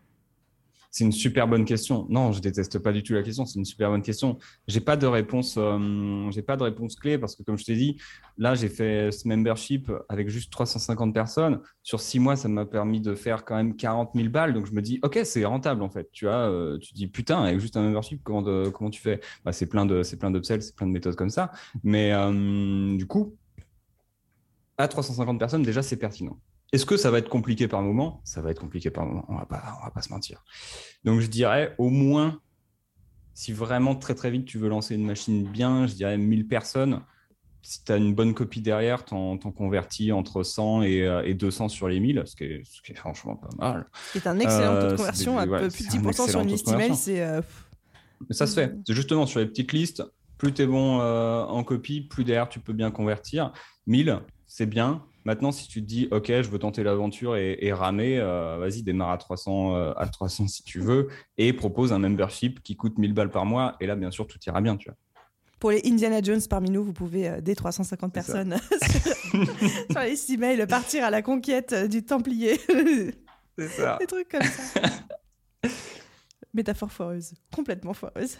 C'est 0.92 1.06
une 1.06 1.14
super 1.14 1.48
bonne 1.48 1.64
question. 1.64 2.06
Non, 2.10 2.34
je 2.34 2.42
déteste 2.42 2.78
pas 2.80 2.92
du 2.92 3.02
tout 3.02 3.14
la 3.14 3.24
question. 3.24 3.46
C'est 3.46 3.58
une 3.58 3.66
super 3.66 3.90
bonne 3.90 4.02
question. 4.02 4.38
J'ai 4.68 4.82
pas 4.82 4.98
de 4.98 5.08
réponse. 5.08 5.56
Euh, 5.58 6.30
j'ai 6.32 6.42
pas 6.42 6.58
de 6.58 6.64
réponse 6.64 6.98
clé 6.98 7.18
parce 7.18 7.36
que 7.38 7.44
comme 7.44 7.58
je 7.58 7.64
t'ai 7.64 7.76
dit, 7.76 7.98
là 8.38 8.56
j'ai 8.56 8.68
fait 8.68 9.10
ce 9.12 9.26
membership 9.28 9.90
avec 10.10 10.28
juste 10.28 10.52
350 10.52 11.14
personnes. 11.14 11.62
Sur 11.82 12.02
six 12.02 12.20
mois, 12.20 12.36
ça 12.36 12.50
m'a 12.50 12.66
permis 12.66 13.00
de 13.00 13.16
faire 13.16 13.46
quand 13.46 13.56
même 13.56 13.76
40 13.78 14.12
000 14.16 14.28
balles. 14.30 14.54
Donc 14.54 14.66
je 14.66 14.74
me 14.74 14.82
dis, 14.82 15.00
ok, 15.02 15.22
c'est 15.24 15.46
rentable 15.46 15.82
en 15.82 15.90
fait. 15.90 16.10
Tu 16.12 16.26
vois, 16.26 16.50
euh, 16.50 16.78
tu 16.80 16.94
dis 16.94 17.08
putain, 17.08 17.42
avec 17.42 17.60
juste 17.60 17.78
un 17.78 17.84
membership, 17.84 18.22
comment 18.24 18.44
comment 18.72 18.90
tu 18.90 19.02
fais? 19.02 19.22
Bah, 19.46 19.54
C'est 19.54 19.68
plein 19.68 19.86
de 19.86 20.04
c'est 20.04 20.18
plein 20.18 20.30
d'upsells, 20.30 20.62
c'est 20.62 20.76
plein 20.76 20.88
de 20.88 20.92
méthodes 20.92 21.16
comme 21.16 21.30
ça. 21.30 21.52
Mais 21.84 22.12
euh, 22.12 22.98
du 22.98 23.08
coup, 23.08 23.38
à 24.78 24.88
350 24.90 25.40
personnes, 25.40 25.64
déjà 25.64 25.82
c'est 25.82 25.98
pertinent. 25.98 26.38
Est-ce 26.72 26.86
que 26.86 26.96
ça 26.96 27.12
va 27.12 27.18
être 27.18 27.30
compliqué 27.30 27.68
par 27.68 27.82
moment? 27.82 28.22
Ça 28.24 28.42
va 28.42 28.52
être 28.52 28.60
compliqué 28.60 28.90
par 28.90 29.06
moment, 29.06 29.26
on 29.28 29.36
va 29.36 29.46
pas, 29.46 29.78
on 29.82 29.86
va 29.86 29.92
pas 29.92 30.02
se 30.02 30.10
mentir. 30.10 30.44
Donc 31.04 31.20
je 31.20 31.28
dirais 31.28 31.76
au 31.78 31.90
moins, 31.90 32.40
si 33.34 33.52
vraiment 33.52 33.96
très 33.96 34.16
très 34.16 34.32
vite 34.32 34.46
tu 34.46 34.58
veux 34.58 34.70
lancer 34.70 34.96
une 34.96 35.06
machine 35.06 35.44
bien, 35.44 35.86
je 35.88 35.96
dirais 35.96 36.18
1000 36.18 36.48
personnes. 36.48 37.02
Si 37.64 37.84
tu 37.84 37.92
as 37.92 37.98
une 37.98 38.16
bonne 38.16 38.34
copie 38.34 38.62
derrière, 38.62 39.06
tu 39.06 39.14
en, 39.14 39.38
convertis 39.38 40.12
entre 40.12 40.42
100 40.42 40.82
et, 40.84 41.34
200 41.36 41.66
euh, 41.66 41.68
sur 41.68 41.88
les 41.88 42.00
1000, 42.00 42.24
ce 42.26 42.36
qui 42.36 42.46
est, 42.46 42.64
ce 42.66 42.82
qui 42.82 42.94
est 42.94 42.96
franchement 42.96 43.36
pas 43.36 43.50
mal. 43.60 43.88
C'est 44.14 44.26
un 44.26 44.40
excellent 44.40 44.80
taux 44.80 44.88
de 44.88 44.94
euh, 44.94 44.98
conversion, 44.98 45.38
à 45.38 45.46
plus 45.46 45.88
de 45.88 45.92
10% 45.92 46.30
sur 46.30 46.40
une 46.40 46.48
liste 46.48 46.68
email, 46.70 46.96
c'est... 46.96 47.22
Euh, 47.22 47.42
ça 48.32 48.48
se 48.48 48.56
fait. 48.56 48.74
C'est 48.88 48.94
justement 48.94 49.28
sur 49.28 49.40
les 49.40 49.46
petites 49.46 49.74
listes, 49.74 50.04
plus 50.38 50.54
tu 50.54 50.64
es 50.64 50.66
bon 50.66 51.00
en 51.00 51.64
copie, 51.64 52.02
plus 52.02 52.24
derrière 52.24 52.50
tu 52.50 52.60
peux 52.60 52.74
bien 52.74 52.90
convertir. 52.90 53.52
1000, 53.86 54.22
c'est 54.48 54.66
bien. 54.66 55.04
Maintenant, 55.24 55.52
si 55.52 55.68
tu 55.68 55.82
te 55.82 55.86
dis, 55.88 56.08
OK, 56.12 56.28
je 56.28 56.50
veux 56.50 56.58
tenter 56.58 56.84
l'aventure 56.84 57.36
et, 57.36 57.74
ramer, 57.74 58.18
euh, 58.20 58.58
vas-y, 58.60 58.82
démarre 58.82 59.12
à 59.12 59.18
300, 59.18 59.76
euh, 59.76 59.94
à 59.96 60.08
300 60.08 60.48
si 60.48 60.64
tu 60.64 60.80
veux, 60.80 61.10
et 61.38 61.54
propose 61.54 61.94
un 61.94 62.00
membership 62.00 62.64
qui 62.64 62.76
coûte 62.76 62.98
1000 62.98 63.14
balles 63.14 63.30
par 63.30 63.46
mois. 63.46 63.76
Et 63.80 63.86
là, 63.86 63.96
bien 63.96 64.10
sûr, 64.10 64.26
tout 64.26 64.40
ira 64.46 64.62
bien, 64.62 64.78
tu 64.78 64.90
vois. 64.90 64.98
Pour 65.60 65.70
les 65.70 65.82
Indiana 65.86 66.24
Jones 66.24 66.42
parmi 66.50 66.72
nous, 66.72 66.84
vous 66.84 66.94
pouvez, 66.94 67.30
euh, 67.30 67.42
dès 67.42 67.54
350 67.54 68.12
personnes, 68.12 68.58
sur, 69.92 70.00
les 70.00 70.34
emails, 70.34 70.66
partir 70.66 71.04
à 71.04 71.12
la 71.12 71.22
conquête 71.22 71.76
du 71.88 72.04
Templier. 72.04 72.60
C'est 73.60 73.68
ça. 73.68 73.98
Des 74.00 74.08
trucs 74.08 74.30
comme 74.30 74.42
ça. 74.42 74.82
Métaphore 76.54 76.92
foireuse, 76.92 77.36
complètement 77.54 77.94
foireuse. 77.94 78.38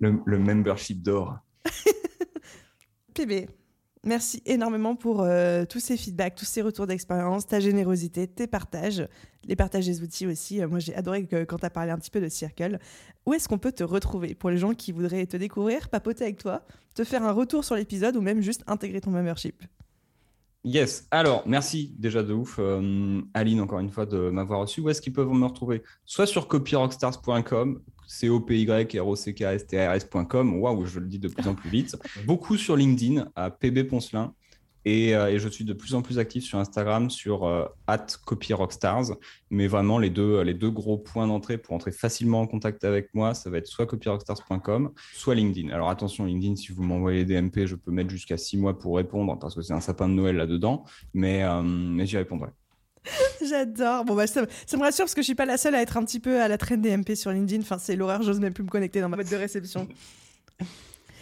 le, 0.00 0.18
le 0.26 0.38
membership 0.38 1.00
d'or. 1.00 1.38
PB, 3.14 3.46
Merci 4.04 4.42
énormément 4.46 4.96
pour 4.96 5.20
euh, 5.20 5.64
tous 5.64 5.78
ces 5.78 5.96
feedbacks, 5.96 6.34
tous 6.34 6.44
ces 6.44 6.60
retours 6.60 6.88
d'expérience, 6.88 7.46
ta 7.46 7.60
générosité, 7.60 8.26
tes 8.26 8.48
partages, 8.48 9.06
les 9.44 9.54
partages 9.54 9.86
des 9.86 10.02
outils 10.02 10.26
aussi. 10.26 10.60
Euh, 10.60 10.66
moi, 10.66 10.80
j'ai 10.80 10.92
adoré 10.96 11.24
que, 11.24 11.44
quand 11.44 11.58
tu 11.58 11.66
as 11.66 11.70
parlé 11.70 11.92
un 11.92 11.98
petit 11.98 12.10
peu 12.10 12.20
de 12.20 12.28
Circle. 12.28 12.80
Où 13.26 13.34
est-ce 13.34 13.48
qu'on 13.48 13.58
peut 13.58 13.70
te 13.70 13.84
retrouver 13.84 14.34
pour 14.34 14.50
les 14.50 14.58
gens 14.58 14.74
qui 14.74 14.90
voudraient 14.90 15.26
te 15.26 15.36
découvrir, 15.36 15.88
papoter 15.88 16.24
avec 16.24 16.38
toi, 16.38 16.66
te 16.96 17.04
faire 17.04 17.22
un 17.22 17.30
retour 17.30 17.64
sur 17.64 17.76
l'épisode 17.76 18.16
ou 18.16 18.20
même 18.20 18.40
juste 18.40 18.64
intégrer 18.66 19.00
ton 19.00 19.12
membership? 19.12 19.62
Yes. 20.64 21.06
Alors, 21.12 21.42
merci 21.46 21.94
déjà 21.96 22.24
de 22.24 22.32
ouf, 22.32 22.56
euh, 22.58 23.20
Aline, 23.34 23.60
encore 23.60 23.78
une 23.78 23.90
fois, 23.90 24.06
de 24.06 24.30
m'avoir 24.30 24.60
reçu. 24.60 24.80
Où 24.80 24.90
est-ce 24.90 25.00
qu'ils 25.00 25.12
peuvent 25.12 25.28
me 25.28 25.46
retrouver? 25.46 25.82
Soit 26.06 26.26
sur 26.26 26.48
copyrockstars.com, 26.48 27.82
c 28.12 28.28
o 28.28 28.40
p 28.40 28.60
y 28.60 28.98
r 28.98 29.08
o 29.08 29.16
c 29.16 29.32
k 29.32 29.42
s 29.42 29.66
t 29.66 29.78
r 29.78 29.94
s.com. 29.94 30.60
Waouh, 30.60 30.84
je 30.84 31.00
le 31.00 31.06
dis 31.06 31.18
de 31.18 31.28
plus 31.28 31.48
en 31.48 31.54
plus 31.54 31.70
vite. 31.70 31.96
Beaucoup 32.26 32.58
sur 32.58 32.76
LinkedIn 32.76 33.30
à 33.34 33.50
PB 33.50 33.84
Poncelin. 33.88 34.34
Euh, 34.86 35.26
et, 35.28 35.38
je 35.38 35.48
suis 35.48 35.64
de 35.64 35.72
plus 35.72 35.94
en 35.94 36.02
plus 36.02 36.18
actif 36.18 36.44
sur 36.44 36.58
Instagram 36.58 37.08
sur 37.08 37.44
euh, 37.44 37.64
@copyrockstars. 38.26 39.16
Mais 39.50 39.66
vraiment, 39.66 39.98
les 39.98 40.10
deux, 40.10 40.42
les 40.42 40.52
deux 40.52 40.70
gros 40.70 40.98
points 40.98 41.26
d'entrée 41.26 41.56
pour 41.56 41.74
entrer 41.74 41.92
facilement 41.92 42.42
en 42.42 42.46
contact 42.46 42.84
avec 42.84 43.14
moi, 43.14 43.32
ça 43.32 43.48
va 43.48 43.58
être 43.58 43.66
soit 43.66 43.86
copyrockstars.com, 43.86 44.92
soit 45.14 45.34
LinkedIn. 45.34 45.70
Alors 45.70 45.88
attention, 45.88 46.26
LinkedIn, 46.26 46.56
si 46.56 46.72
vous 46.72 46.82
m'envoyez 46.82 47.24
des 47.24 47.40
MP, 47.40 47.66
je 47.66 47.76
peux 47.76 47.92
mettre 47.92 48.10
jusqu'à 48.10 48.36
six 48.36 48.58
mois 48.58 48.78
pour 48.78 48.96
répondre 48.96 49.38
parce 49.38 49.54
que 49.54 49.62
c'est 49.62 49.74
un 49.74 49.80
sapin 49.80 50.08
de 50.08 50.14
Noël 50.14 50.36
là-dedans. 50.36 50.84
Mais, 51.14 51.44
euh, 51.44 51.62
mais 51.62 52.06
j'y 52.06 52.18
répondrai. 52.18 52.50
J'adore. 53.46 54.04
Bon, 54.04 54.14
bah, 54.14 54.26
ça, 54.26 54.42
me 54.42 54.78
rassure 54.78 55.04
parce 55.04 55.14
que 55.14 55.22
je 55.22 55.26
suis 55.26 55.34
pas 55.34 55.46
la 55.46 55.56
seule 55.56 55.74
à 55.74 55.82
être 55.82 55.96
un 55.96 56.04
petit 56.04 56.20
peu 56.20 56.40
à 56.40 56.48
la 56.48 56.58
traîne 56.58 56.80
des 56.80 56.96
MP 56.96 57.14
sur 57.14 57.30
LinkedIn. 57.30 57.62
Enfin, 57.62 57.78
c'est 57.78 57.96
l'horreur, 57.96 58.22
j'ose 58.22 58.40
même 58.40 58.52
plus 58.52 58.64
me 58.64 58.68
connecter 58.68 59.00
dans 59.00 59.08
ma 59.08 59.16
boîte 59.16 59.30
de 59.30 59.36
réception. 59.36 59.88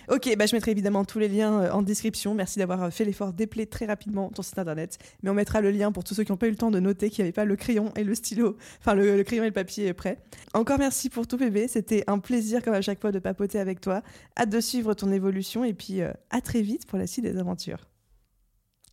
Ok, 0.09 0.29
bah 0.37 0.45
je 0.47 0.57
mettrai 0.57 0.73
évidemment 0.73 1.05
tous 1.05 1.21
les 1.21 1.29
liens 1.29 1.61
euh, 1.61 1.71
en 1.71 1.83
description. 1.83 2.35
Merci 2.35 2.59
d'avoir 2.59 2.83
euh, 2.83 2.91
fait 2.91 3.05
l'effort 3.05 3.33
d'épeler 3.33 3.67
très 3.67 3.87
rapidement 3.87 4.29
ton 4.29 4.43
site 4.43 4.59
internet. 4.59 4.99
Mais 5.23 5.31
on 5.31 5.35
mettra 5.35 5.61
le 5.61 5.71
lien 5.71 5.93
pour 5.93 6.03
tous 6.03 6.15
ceux 6.15 6.25
qui 6.25 6.33
n'ont 6.33 6.37
pas 6.37 6.49
eu 6.49 6.51
le 6.51 6.57
temps 6.57 6.73
de 6.73 6.81
noter 6.81 7.11
qu'il 7.11 7.23
n'y 7.23 7.29
avait 7.29 7.33
pas 7.33 7.45
le 7.45 7.55
crayon 7.55 7.93
et 7.95 8.03
le 8.03 8.17
stylo, 8.17 8.57
enfin 8.81 8.95
le, 8.95 9.23
crayon 9.23 9.45
et 9.45 9.47
le 9.47 9.53
papier 9.53 9.93
prêt. 9.93 10.19
Encore 10.53 10.81
merci 10.81 11.11
pour 11.11 11.29
tout 11.29 11.37
bébé. 11.37 11.69
C'était 11.69 12.03
un 12.09 12.19
plaisir 12.19 12.61
comme 12.61 12.75
à 12.75 12.83
chaque 12.83 13.01
fois 13.01 13.13
de 13.13 13.21
papoter 13.21 13.61
avec 13.61 13.81
toi. 13.81 14.03
Hâte 14.37 14.51
de 14.51 14.61
suivre 14.61 14.95
ton 14.95 15.13
évolution 15.13 15.63
et 15.63 15.75
puis 15.75 16.03
euh, 16.03 16.11
à 16.31 16.41
très 16.41 16.63
vite 16.63 16.87
pour 16.87 16.99
la 16.99 17.07
suite 17.07 17.25
des 17.25 17.39
aventures. 17.39 17.90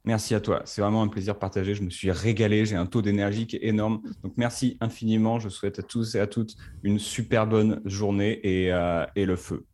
Merci 0.08 0.34
à 0.36 0.40
toi. 0.40 0.62
C'est 0.64 0.82
vraiment 0.82 1.04
un 1.04 1.10
plaisir 1.10 1.38
partagé. 1.38 1.76
Je 1.76 1.84
me 1.84 1.90
suis 1.90 2.10
régalé. 2.12 2.66
J'ai 2.66 2.78
un 2.78 2.86
taux 2.86 3.02
d'énergie 3.02 3.46
qui 3.46 3.58
est 3.58 3.66
énorme. 3.66 4.02
Donc, 4.24 4.32
merci 4.38 4.78
infiniment. 4.80 5.38
Je 5.38 5.50
souhaite 5.50 5.80
à 5.80 5.84
tous 5.84 6.16
et 6.16 6.22
à 6.22 6.28
toutes 6.28 6.56
une 6.82 6.98
super 6.98 7.46
bonne 7.46 7.82
journée 7.84 8.40
et, 8.42 8.72
et 9.18 9.26
le 9.26 9.36
feu. 9.36 9.66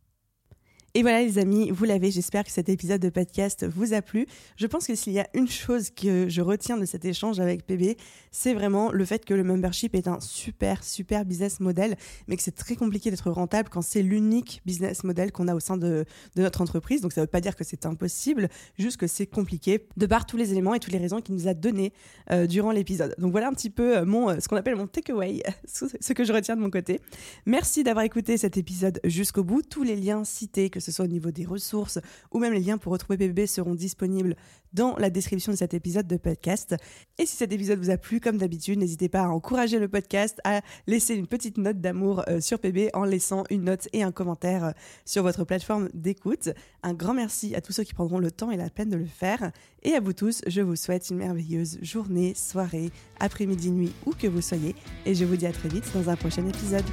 Et 0.96 1.02
voilà 1.02 1.22
les 1.22 1.40
amis, 1.40 1.72
vous 1.72 1.86
l'avez, 1.86 2.12
j'espère 2.12 2.44
que 2.44 2.52
cet 2.52 2.68
épisode 2.68 3.00
de 3.00 3.08
podcast 3.08 3.66
vous 3.66 3.94
a 3.94 4.00
plu. 4.00 4.28
Je 4.56 4.68
pense 4.68 4.86
que 4.86 4.94
s'il 4.94 5.12
y 5.12 5.18
a 5.18 5.26
une 5.34 5.48
chose 5.48 5.90
que 5.90 6.28
je 6.28 6.40
retiens 6.40 6.76
de 6.76 6.84
cet 6.84 7.04
échange 7.04 7.40
avec 7.40 7.66
PB, 7.66 7.96
c'est 8.30 8.54
vraiment 8.54 8.92
le 8.92 9.04
fait 9.04 9.24
que 9.24 9.34
le 9.34 9.42
membership 9.42 9.96
est 9.96 10.06
un 10.06 10.20
super, 10.20 10.84
super 10.84 11.24
business 11.24 11.58
model, 11.58 11.96
mais 12.28 12.36
que 12.36 12.44
c'est 12.44 12.54
très 12.54 12.76
compliqué 12.76 13.10
d'être 13.10 13.28
rentable 13.28 13.70
quand 13.70 13.82
c'est 13.82 14.02
l'unique 14.02 14.62
business 14.66 15.02
model 15.02 15.32
qu'on 15.32 15.48
a 15.48 15.56
au 15.56 15.58
sein 15.58 15.76
de, 15.76 16.04
notre 16.36 16.60
entreprise. 16.60 17.00
Donc 17.00 17.12
ça 17.12 17.22
ne 17.22 17.26
veut 17.26 17.30
pas 17.30 17.40
dire 17.40 17.56
que 17.56 17.64
c'est 17.64 17.86
impossible, 17.86 18.48
juste 18.78 18.96
que 18.96 19.08
c'est 19.08 19.26
compliqué 19.26 19.88
de 19.96 20.06
par 20.06 20.26
tous 20.26 20.36
les 20.36 20.52
éléments 20.52 20.74
et 20.74 20.78
toutes 20.78 20.92
les 20.92 21.00
raisons 21.00 21.20
qu'il 21.20 21.34
nous 21.34 21.48
a 21.48 21.54
donné 21.54 21.92
euh, 22.30 22.46
durant 22.46 22.70
l'épisode. 22.70 23.16
Donc 23.18 23.32
voilà 23.32 23.48
un 23.48 23.52
petit 23.52 23.70
peu 23.70 23.96
euh, 23.96 24.04
mon, 24.04 24.30
euh, 24.30 24.38
ce 24.38 24.46
qu'on 24.46 24.56
appelle 24.56 24.76
mon 24.76 24.86
takeaway, 24.86 25.42
ce 25.64 26.12
que 26.12 26.22
je 26.22 26.32
retiens 26.32 26.54
de 26.54 26.60
mon 26.60 26.70
côté. 26.70 27.00
Merci 27.46 27.82
d'avoir 27.82 28.04
écouté 28.04 28.36
cet 28.36 28.56
épisode 28.56 29.00
jusqu'au 29.02 29.42
bout. 29.42 29.62
Tous 29.62 29.82
les 29.82 29.96
liens 29.96 30.22
cités, 30.22 30.70
que 30.70 30.83
ce 30.84 30.92
soit 30.92 31.04
au 31.04 31.08
niveau 31.08 31.30
des 31.30 31.44
ressources 31.44 31.98
ou 32.32 32.38
même 32.38 32.52
les 32.52 32.60
liens 32.60 32.78
pour 32.78 32.92
retrouver 32.92 33.18
PBB 33.18 33.46
seront 33.46 33.74
disponibles 33.74 34.36
dans 34.74 34.96
la 34.96 35.08
description 35.08 35.52
de 35.52 35.56
cet 35.56 35.72
épisode 35.72 36.06
de 36.06 36.16
podcast. 36.16 36.74
Et 37.18 37.26
si 37.26 37.36
cet 37.36 37.52
épisode 37.52 37.78
vous 37.78 37.90
a 37.90 37.96
plu, 37.96 38.20
comme 38.20 38.38
d'habitude, 38.38 38.78
n'hésitez 38.78 39.08
pas 39.08 39.22
à 39.22 39.28
encourager 39.28 39.78
le 39.78 39.88
podcast, 39.88 40.40
à 40.44 40.60
laisser 40.86 41.14
une 41.14 41.26
petite 41.26 41.58
note 41.58 41.80
d'amour 41.80 42.24
euh, 42.28 42.40
sur 42.40 42.58
PB 42.58 42.90
en 42.92 43.04
laissant 43.04 43.44
une 43.50 43.64
note 43.64 43.88
et 43.92 44.02
un 44.02 44.12
commentaire 44.12 44.64
euh, 44.64 44.70
sur 45.04 45.22
votre 45.22 45.44
plateforme 45.44 45.88
d'écoute. 45.94 46.50
Un 46.82 46.92
grand 46.92 47.14
merci 47.14 47.54
à 47.54 47.60
tous 47.60 47.72
ceux 47.72 47.84
qui 47.84 47.94
prendront 47.94 48.18
le 48.18 48.30
temps 48.30 48.50
et 48.50 48.56
la 48.56 48.68
peine 48.68 48.90
de 48.90 48.96
le 48.96 49.06
faire. 49.06 49.52
Et 49.84 49.94
à 49.94 50.00
vous 50.00 50.12
tous, 50.12 50.42
je 50.46 50.60
vous 50.60 50.76
souhaite 50.76 51.08
une 51.10 51.18
merveilleuse 51.18 51.78
journée, 51.82 52.34
soirée, 52.34 52.90
après-midi, 53.20 53.70
nuit, 53.70 53.92
où 54.06 54.10
que 54.10 54.26
vous 54.26 54.42
soyez. 54.42 54.74
Et 55.06 55.14
je 55.14 55.24
vous 55.24 55.36
dis 55.36 55.46
à 55.46 55.52
très 55.52 55.68
vite 55.68 55.84
dans 55.94 56.10
un 56.10 56.16
prochain 56.16 56.46
épisode. 56.46 56.84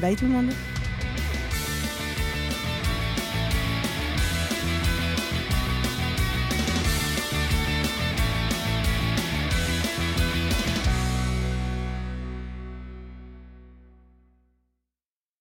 Bye 0.00 0.16
tout 0.16 0.24
le 0.24 0.32
monde 0.32 0.50